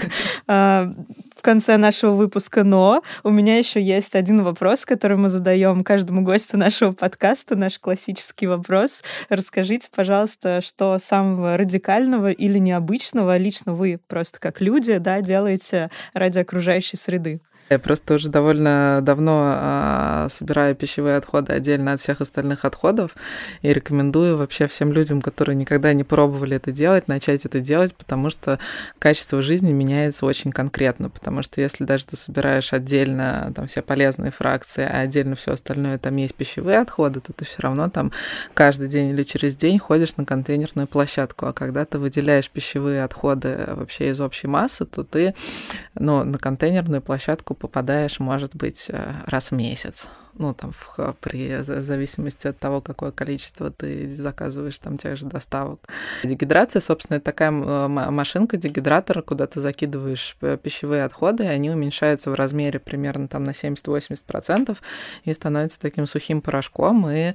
а, 0.48 0.94
в 1.38 1.42
конце 1.42 1.78
нашего 1.78 2.12
выпуска, 2.12 2.64
но 2.64 3.02
у 3.24 3.30
меня 3.30 3.58
еще 3.58 3.82
есть 3.82 4.16
один 4.16 4.44
вопрос, 4.44 4.86
который 4.86 5.18
мы 5.18 5.30
задаем 5.30 5.84
каждому 5.84 6.22
гостю 6.22 6.58
нашего 6.58 6.92
подкаста, 6.92 7.56
наш 7.56 7.80
классический 7.80 8.48
вопрос. 8.48 9.04
Расскажите, 9.30 9.90
пожалуйста, 9.96 10.62
что 10.62 11.00
самого 11.00 11.58
радикального 11.58 12.32
или 12.32 12.60
необычного 12.60 13.38
лично 13.38 13.74
вы 13.74 14.00
просто 14.08 14.40
как 14.40 14.60
люди 14.60 14.98
да, 14.98 15.22
делаете 15.22 15.90
ради 16.14 16.40
окружающей 16.40 16.98
среды? 16.98 17.40
Я 17.72 17.80
просто 17.80 18.16
уже 18.16 18.28
довольно 18.28 19.00
давно 19.02 19.44
а, 19.46 20.28
собираю 20.30 20.76
пищевые 20.76 21.16
отходы 21.16 21.54
отдельно 21.54 21.94
от 21.94 22.02
всех 22.02 22.20
остальных 22.20 22.66
отходов 22.66 23.16
и 23.62 23.72
рекомендую 23.72 24.36
вообще 24.36 24.68
всем 24.68 24.92
людям, 24.92 25.22
которые 25.22 25.56
никогда 25.56 25.94
не 25.94 26.04
пробовали 26.04 26.58
это 26.58 26.74
делать, 26.74 27.08
начать 27.08 27.46
это 27.46 27.62
делать, 27.62 27.96
потому 27.96 28.30
что 28.30 28.60
качество 29.00 29.42
жизни 29.42 29.72
меняется 29.72 30.26
очень 30.26 30.52
конкретно, 30.52 31.10
потому 31.10 31.44
что 31.44 31.62
если 31.62 31.86
даже 31.86 32.08
ты 32.08 32.18
собираешь 32.18 32.74
отдельно 32.74 33.54
там 33.56 33.68
все 33.68 33.82
полезные 33.82 34.32
фракции, 34.32 34.84
а 34.84 35.00
отдельно 35.00 35.38
все 35.38 35.54
остальное 35.54 35.98
там 35.98 36.18
есть 36.18 36.36
пищевые 36.36 36.80
отходы, 36.80 37.22
то 37.22 37.32
ты 37.32 37.46
все 37.46 37.62
равно 37.62 37.90
там 37.90 38.12
каждый 38.54 38.90
день 38.90 39.12
или 39.12 39.24
через 39.24 39.56
день 39.56 39.80
ходишь 39.80 40.18
на 40.18 40.26
контейнерную 40.26 40.90
площадку, 40.90 41.46
а 41.46 41.54
когда 41.54 41.86
ты 41.86 42.00
выделяешь 42.00 42.50
пищевые 42.50 43.06
отходы 43.06 43.64
вообще 43.66 44.10
из 44.10 44.20
общей 44.20 44.48
массы, 44.48 44.86
то 44.86 45.06
ты 45.06 45.36
ну, 45.96 46.26
на 46.26 46.38
контейнерную 46.38 47.02
площадку 47.02 47.56
попадаешь, 47.62 48.20
может 48.20 48.56
быть, 48.56 48.88
э, 48.90 49.14
раз 49.28 49.52
в 49.52 49.56
месяц 49.56 50.10
ну, 50.42 50.54
там, 50.56 50.72
в, 50.72 51.16
при 51.22 51.58
в 51.58 51.84
зависимости 51.84 52.48
от 52.48 52.58
того, 52.58 52.82
какое 52.82 53.12
количество 53.12 53.70
ты 53.70 54.14
заказываешь 54.16 54.80
там 54.80 54.98
тех 54.98 55.18
же 55.18 55.28
доставок. 55.28 55.80
Дегидрация, 56.24 56.82
собственно, 56.82 57.18
это 57.18 57.26
такая 57.26 57.52
машинка, 57.52 58.58
дегидратор, 58.58 59.22
куда 59.22 59.46
ты 59.46 59.60
закидываешь 59.60 60.36
пищевые 60.64 61.04
отходы, 61.04 61.44
и 61.44 61.48
они 61.48 61.70
уменьшаются 61.70 62.32
в 62.32 62.34
размере 62.34 62.80
примерно 62.80 63.28
там 63.28 63.44
на 63.44 63.52
70-80% 63.52 64.78
и 65.26 65.34
становятся 65.34 65.80
таким 65.80 66.08
сухим 66.08 66.42
порошком, 66.42 67.08
и, 67.10 67.34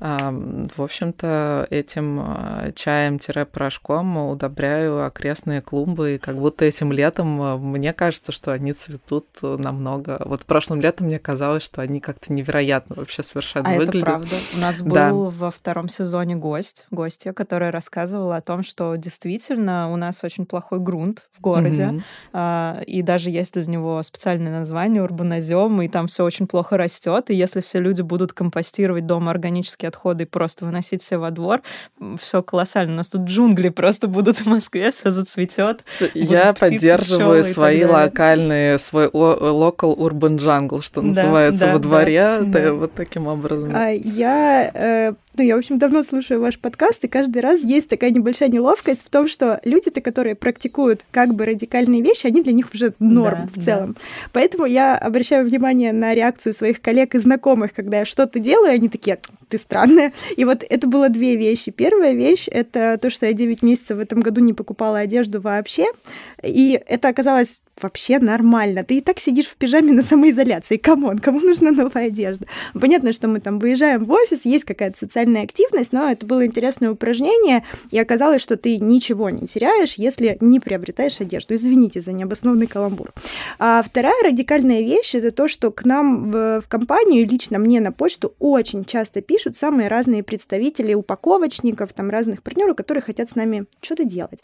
в 0.00 0.82
общем-то, 0.82 1.68
этим 1.70 2.20
а, 2.20 2.72
чаем-порошком 2.74 4.16
удобряю 4.28 5.04
окрестные 5.04 5.62
клумбы, 5.62 6.16
и 6.16 6.18
как 6.18 6.36
будто 6.36 6.64
этим 6.64 6.92
летом 6.92 7.60
мне 7.70 7.92
кажется, 7.92 8.32
что 8.32 8.52
они 8.52 8.72
цветут 8.72 9.26
намного. 9.40 10.20
Вот 10.24 10.44
прошлым 10.44 10.80
летом 10.80 11.06
мне 11.06 11.18
казалось, 11.18 11.62
что 11.62 11.80
они 11.82 12.00
как-то 12.00 12.32
невероятно 12.40 12.96
вообще 12.96 13.22
совершенно 13.22 13.70
а 13.70 13.76
выглядит. 13.76 14.02
это 14.02 14.04
правда. 14.04 14.36
У 14.54 14.58
нас 14.58 14.82
был 14.82 14.94
да. 14.94 15.12
во 15.12 15.50
втором 15.50 15.88
сезоне 15.88 16.36
гость, 16.36 16.86
гостья, 16.90 17.32
которая 17.32 17.70
рассказывала 17.70 18.36
о 18.36 18.40
том, 18.40 18.64
что 18.64 18.96
действительно 18.96 19.92
у 19.92 19.96
нас 19.96 20.24
очень 20.24 20.46
плохой 20.46 20.80
грунт 20.80 21.28
в 21.36 21.40
городе, 21.40 22.02
угу. 22.32 22.82
и 22.86 23.02
даже 23.02 23.30
есть 23.30 23.54
для 23.54 23.66
него 23.66 24.02
специальное 24.02 24.52
название 24.52 25.02
урбанозем, 25.02 25.82
и 25.82 25.88
там 25.88 26.06
все 26.06 26.24
очень 26.24 26.46
плохо 26.46 26.76
растет, 26.76 27.30
и 27.30 27.34
если 27.34 27.60
все 27.60 27.80
люди 27.80 28.02
будут 28.02 28.32
компостировать 28.32 29.06
дома 29.06 29.30
органические 29.30 29.88
отходы 29.88 30.24
и 30.24 30.26
просто 30.26 30.64
выносить 30.64 31.02
все 31.02 31.18
во 31.18 31.30
двор, 31.30 31.62
все 32.18 32.42
колоссально. 32.42 32.94
У 32.94 32.96
нас 32.96 33.08
тут 33.08 33.22
джунгли 33.22 33.68
просто 33.68 34.08
будут 34.08 34.38
в 34.38 34.46
Москве, 34.46 34.90
все 34.90 35.10
зацветет. 35.10 35.84
Я 36.14 36.54
поддерживаю 36.54 37.44
свои 37.44 37.84
локальные, 37.84 38.78
свой 38.78 39.06
local 39.06 39.96
urban 39.96 40.38
jungle, 40.38 40.82
что 40.82 41.00
да, 41.02 41.08
называется, 41.08 41.66
да, 41.66 41.72
во 41.74 41.78
дворе 41.78 42.19
я 42.20 42.40
да. 42.42 42.72
вот 42.72 42.92
таким 42.94 43.26
образом. 43.26 43.72
А 43.74 43.88
я 43.90 44.70
э, 44.72 45.12
ну, 45.36 45.44
я, 45.44 45.54
в 45.54 45.58
общем, 45.58 45.78
давно 45.78 46.02
слушаю 46.02 46.40
ваш 46.40 46.58
подкаст, 46.58 47.04
и 47.04 47.08
каждый 47.08 47.40
раз 47.40 47.62
есть 47.62 47.88
такая 47.88 48.10
небольшая 48.10 48.48
неловкость 48.48 49.02
в 49.04 49.10
том, 49.10 49.28
что 49.28 49.60
люди-то, 49.64 50.00
которые 50.00 50.34
практикуют 50.34 51.02
как 51.12 51.34
бы 51.34 51.46
радикальные 51.46 52.02
вещи, 52.02 52.26
они 52.26 52.42
для 52.42 52.52
них 52.52 52.68
уже 52.74 52.94
норм 52.98 53.48
да, 53.54 53.60
в 53.60 53.64
целом. 53.64 53.92
Да. 53.92 54.00
Поэтому 54.32 54.66
я 54.66 54.98
обращаю 54.98 55.46
внимание 55.46 55.92
на 55.92 56.14
реакцию 56.14 56.52
своих 56.52 56.82
коллег 56.82 57.14
и 57.14 57.18
знакомых, 57.18 57.72
когда 57.72 58.00
я 58.00 58.04
что-то 58.04 58.40
делаю, 58.40 58.72
они 58.72 58.88
такие, 58.88 59.20
ты 59.48 59.56
странная. 59.56 60.12
И 60.36 60.44
вот 60.44 60.64
это 60.68 60.88
было 60.88 61.08
две 61.08 61.36
вещи. 61.36 61.70
Первая 61.70 62.12
вещь— 62.12 62.48
это 62.50 62.98
то, 63.00 63.08
что 63.08 63.26
я 63.26 63.32
9 63.32 63.62
месяцев 63.62 63.98
в 63.98 64.00
этом 64.00 64.20
году 64.20 64.40
не 64.40 64.52
покупала 64.52 64.98
одежду 64.98 65.40
вообще, 65.40 65.86
и 66.42 66.80
это 66.86 67.08
оказалось 67.08 67.60
вообще 67.82 68.18
нормально. 68.18 68.84
Ты 68.84 68.98
и 68.98 69.00
так 69.00 69.18
сидишь 69.18 69.46
в 69.46 69.56
пижаме 69.56 69.92
на 69.92 70.02
самоизоляции. 70.02 70.76
Come 70.76 71.00
on, 71.00 71.18
кому 71.18 71.40
нужна 71.40 71.70
новая 71.70 72.06
одежда? 72.06 72.46
Понятно, 72.78 73.12
что 73.12 73.28
мы 73.28 73.40
там 73.40 73.58
выезжаем 73.58 74.04
в 74.04 74.12
офис, 74.12 74.44
есть 74.44 74.64
какая-то 74.64 74.98
социальная 74.98 75.42
активность, 75.42 75.92
но 75.92 76.10
это 76.10 76.26
было 76.26 76.46
интересное 76.46 76.90
упражнение, 76.90 77.64
и 77.90 77.98
оказалось, 77.98 78.42
что 78.42 78.56
ты 78.56 78.78
ничего 78.78 79.30
не 79.30 79.46
теряешь, 79.46 79.94
если 79.94 80.36
не 80.40 80.60
приобретаешь 80.60 81.20
одежду. 81.20 81.54
Извините 81.54 82.00
за 82.00 82.12
необоснованный 82.12 82.66
каламбур. 82.66 83.12
А 83.58 83.82
вторая 83.82 84.22
радикальная 84.24 84.80
вещь— 84.80 85.14
это 85.16 85.30
то, 85.30 85.48
что 85.48 85.70
к 85.70 85.84
нам 85.84 86.30
в, 86.30 86.60
в 86.60 86.68
компанию, 86.68 87.26
лично 87.28 87.58
мне 87.58 87.80
на 87.80 87.92
почту 87.92 88.34
очень 88.38 88.84
часто 88.84 89.20
пишут 89.20 89.56
самые 89.56 89.88
разные 89.88 90.22
представители 90.22 90.94
упаковочников, 90.94 91.92
там 91.92 92.10
разных 92.10 92.42
партнеров, 92.42 92.76
которые 92.76 93.02
хотят 93.02 93.30
с 93.30 93.34
нами 93.34 93.66
что-то 93.80 94.04
делать. 94.04 94.42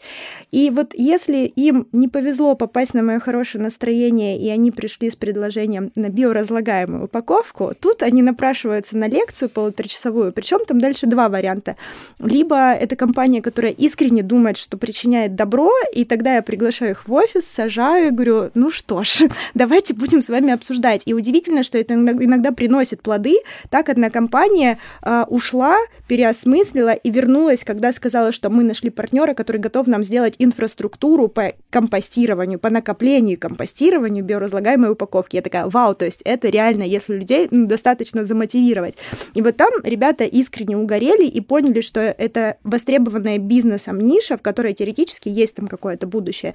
И 0.51 0.69
вот 0.69 0.93
если 0.93 1.45
им 1.45 1.87
не 1.91 2.07
повезло 2.07 2.55
попасть 2.55 2.93
на 2.93 3.03
мое 3.03 3.19
хорошее 3.27 3.61
настроение, 3.61 4.39
и 4.39 4.47
они 4.49 4.71
пришли 4.71 5.09
с 5.09 5.17
предложением 5.17 5.91
на 5.95 6.07
биоразлагаемую 6.07 7.03
упаковку, 7.03 7.73
тут 7.77 8.01
они 8.01 8.21
напрашиваются 8.21 8.95
на 8.95 9.09
лекцию 9.09 9.49
полуторачасовую, 9.49 10.31
причем 10.31 10.59
там 10.65 10.79
дальше 10.79 11.07
два 11.07 11.27
варианта. 11.27 11.75
Либо 12.19 12.71
это 12.71 12.95
компания, 12.95 13.41
которая 13.41 13.73
искренне 13.73 14.23
думает, 14.23 14.55
что 14.55 14.77
причиняет 14.77 15.35
добро, 15.35 15.69
и 15.93 16.05
тогда 16.05 16.35
я 16.35 16.41
приглашаю 16.41 16.91
их 16.91 17.05
в 17.05 17.11
офис, 17.11 17.45
сажаю 17.45 18.07
и 18.07 18.11
говорю, 18.11 18.49
ну 18.53 18.71
что 18.71 19.03
ж, 19.03 19.23
давайте 19.53 19.93
будем 19.93 20.21
с 20.21 20.29
вами 20.29 20.53
обсуждать. 20.53 21.01
И 21.05 21.13
удивительно, 21.13 21.63
что 21.63 21.77
это 21.77 21.95
иногда 21.95 22.53
приносит 22.53 23.01
плоды. 23.01 23.35
Так 23.69 23.89
одна 23.89 24.09
компания 24.09 24.77
э, 25.03 25.25
ушла, 25.27 25.75
переосмыслила 26.07 26.93
и 26.93 27.11
вернулась, 27.11 27.65
когда 27.65 27.91
сказала, 27.91 28.31
что 28.31 28.49
мы 28.49 28.63
нашли 28.63 28.89
партнера, 28.89 29.33
который 29.33 29.59
готов 29.59 29.87
нам 29.87 30.05
сделать 30.05 30.35
инфраструктуру 30.39 31.27
по 31.27 31.51
компостированию, 31.69 32.57
по 32.57 32.69
накоплению 32.69 33.16
и 33.17 33.35
компостированию 33.35 34.23
биоразлагаемой 34.23 34.91
упаковки. 34.91 35.35
Я 35.35 35.41
такая, 35.41 35.67
вау, 35.67 35.95
то 35.95 36.05
есть 36.05 36.21
это 36.23 36.49
реально, 36.49 36.83
если 36.83 37.13
людей 37.13 37.47
ну, 37.51 37.67
достаточно 37.67 38.25
замотивировать. 38.25 38.97
И 39.33 39.41
вот 39.41 39.57
там 39.57 39.71
ребята 39.83 40.23
искренне 40.23 40.77
угорели 40.77 41.25
и 41.25 41.41
поняли, 41.41 41.81
что 41.81 41.99
это 41.99 42.57
востребованная 42.63 43.37
бизнесом 43.37 43.99
ниша, 43.99 44.37
в 44.37 44.41
которой 44.41 44.73
теоретически 44.73 45.29
есть 45.29 45.55
там 45.55 45.67
какое-то 45.67 46.07
будущее. 46.07 46.53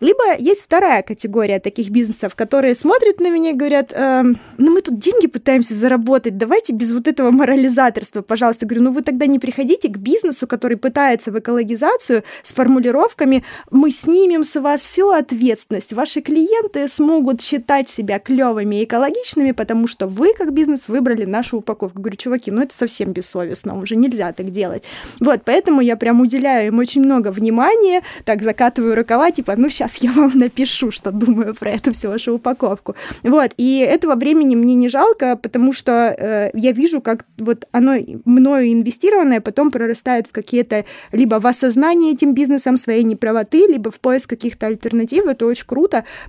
Либо 0.00 0.36
есть 0.38 0.62
вторая 0.62 1.02
категория 1.02 1.60
таких 1.60 1.90
бизнесов, 1.90 2.34
которые 2.34 2.74
смотрят 2.74 3.20
на 3.20 3.30
меня 3.30 3.50
и 3.50 3.54
говорят, 3.54 3.92
э, 3.92 4.22
ну 4.58 4.70
мы 4.70 4.80
тут 4.82 4.98
деньги 4.98 5.26
пытаемся 5.26 5.74
заработать, 5.74 6.36
давайте 6.36 6.72
без 6.72 6.92
вот 6.92 7.08
этого 7.08 7.30
морализаторства, 7.30 8.22
пожалуйста. 8.22 8.66
Говорю, 8.66 8.84
ну 8.84 8.92
вы 8.92 9.02
тогда 9.02 9.26
не 9.26 9.38
приходите 9.38 9.88
к 9.88 9.96
бизнесу, 9.96 10.46
который 10.46 10.76
пытается 10.76 11.32
в 11.32 11.38
экологизацию 11.38 12.22
с 12.42 12.52
формулировками 12.52 13.44
«мы 13.70 13.90
снимем 13.90 14.44
с 14.44 14.58
вас 14.60 14.80
всю 14.80 15.10
ответственность, 15.10 15.89
ваши 15.92 16.20
клиенты 16.20 16.88
смогут 16.88 17.40
считать 17.40 17.88
себя 17.88 18.18
клевыми 18.18 18.80
и 18.80 18.84
экологичными, 18.84 19.52
потому 19.52 19.86
что 19.86 20.06
вы, 20.06 20.34
как 20.36 20.52
бизнес, 20.52 20.88
выбрали 20.88 21.24
нашу 21.24 21.58
упаковку». 21.58 22.00
Говорю, 22.00 22.16
чуваки, 22.16 22.50
ну 22.50 22.62
это 22.62 22.74
совсем 22.74 23.12
бессовестно 23.12 23.78
уже 23.78 23.96
нельзя 23.96 24.32
так 24.32 24.50
делать. 24.50 24.84
Вот, 25.20 25.42
поэтому 25.44 25.80
я 25.80 25.96
прям 25.96 26.20
уделяю 26.20 26.68
им 26.68 26.78
очень 26.78 27.02
много 27.02 27.30
внимания, 27.30 28.02
так 28.24 28.42
закатываю 28.42 28.94
рукава, 28.94 29.30
типа, 29.30 29.54
ну 29.56 29.68
сейчас 29.68 29.96
я 29.98 30.12
вам 30.12 30.32
напишу, 30.34 30.90
что 30.90 31.10
думаю 31.10 31.54
про 31.54 31.70
эту 31.70 31.92
всю 31.92 32.08
вашу 32.08 32.34
упаковку. 32.34 32.94
Вот, 33.22 33.52
и 33.56 33.78
этого 33.78 34.14
времени 34.14 34.54
мне 34.54 34.74
не 34.74 34.88
жалко, 34.88 35.36
потому 35.36 35.72
что 35.72 36.14
э, 36.16 36.50
я 36.54 36.72
вижу, 36.72 37.00
как 37.00 37.24
вот 37.38 37.66
оно 37.72 37.94
мною 38.24 38.72
инвестированное 38.72 39.40
потом 39.40 39.70
прорастает 39.70 40.26
в 40.26 40.32
какие-то 40.32 40.84
либо 41.12 41.40
в 41.40 41.46
осознание 41.46 42.12
этим 42.12 42.34
бизнесом 42.34 42.76
своей 42.76 43.02
неправоты, 43.02 43.66
либо 43.66 43.90
в 43.90 44.00
поиск 44.00 44.30
каких-то 44.30 44.66
альтернатив, 44.66 45.26
это 45.26 45.46
очень 45.46 45.66
круто, 45.66 45.79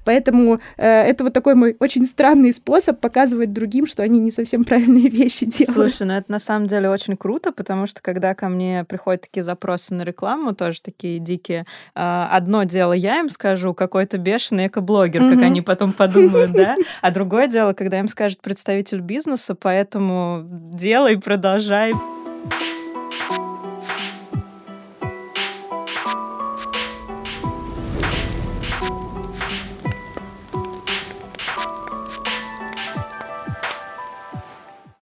поэтому 0.06 0.60
э, 0.78 0.88
это 0.88 1.24
вот 1.24 1.34
такой 1.34 1.56
мой 1.56 1.76
очень 1.80 2.06
странный 2.06 2.54
способ 2.54 3.00
показывать 3.00 3.54
другим, 3.54 3.88
что 3.88 4.04
они 4.04 4.20
не 4.20 4.32
совсем 4.32 4.64
правильные 4.64 5.10
вещи 5.10 5.46
делают. 5.46 5.94
Слушай, 5.94 6.08
ну 6.08 6.14
это 6.14 6.32
на 6.32 6.40
самом 6.40 6.68
деле 6.68 6.90
очень 6.90 7.18
круто, 7.18 7.52
потому 7.52 7.88
что 7.88 8.02
когда 8.02 8.34
ко 8.36 8.50
мне 8.50 8.86
приходят 8.86 9.22
такие 9.22 9.44
запросы 9.44 9.94
на 9.94 10.04
рекламу, 10.04 10.54
тоже 10.54 10.82
такие 10.82 11.20
дикие, 11.20 11.66
а, 11.96 12.30
одно 12.32 12.64
дело 12.64 12.94
я 12.94 13.20
им 13.20 13.30
скажу, 13.30 13.74
какой-то 13.74 14.18
бешеный 14.18 14.68
экоблогер, 14.68 15.22
mm-hmm. 15.22 15.36
как 15.36 15.44
они 15.44 15.62
потом 15.62 15.94
подумают, 15.94 16.52
да, 16.52 16.76
а 17.02 17.12
другое 17.12 17.48
дело, 17.48 17.74
когда 17.74 18.00
им 18.00 18.08
скажет 18.08 18.42
представитель 18.42 19.02
бизнеса, 19.02 19.56
поэтому 19.56 20.46
делай, 20.50 21.18
продолжай. 21.18 21.94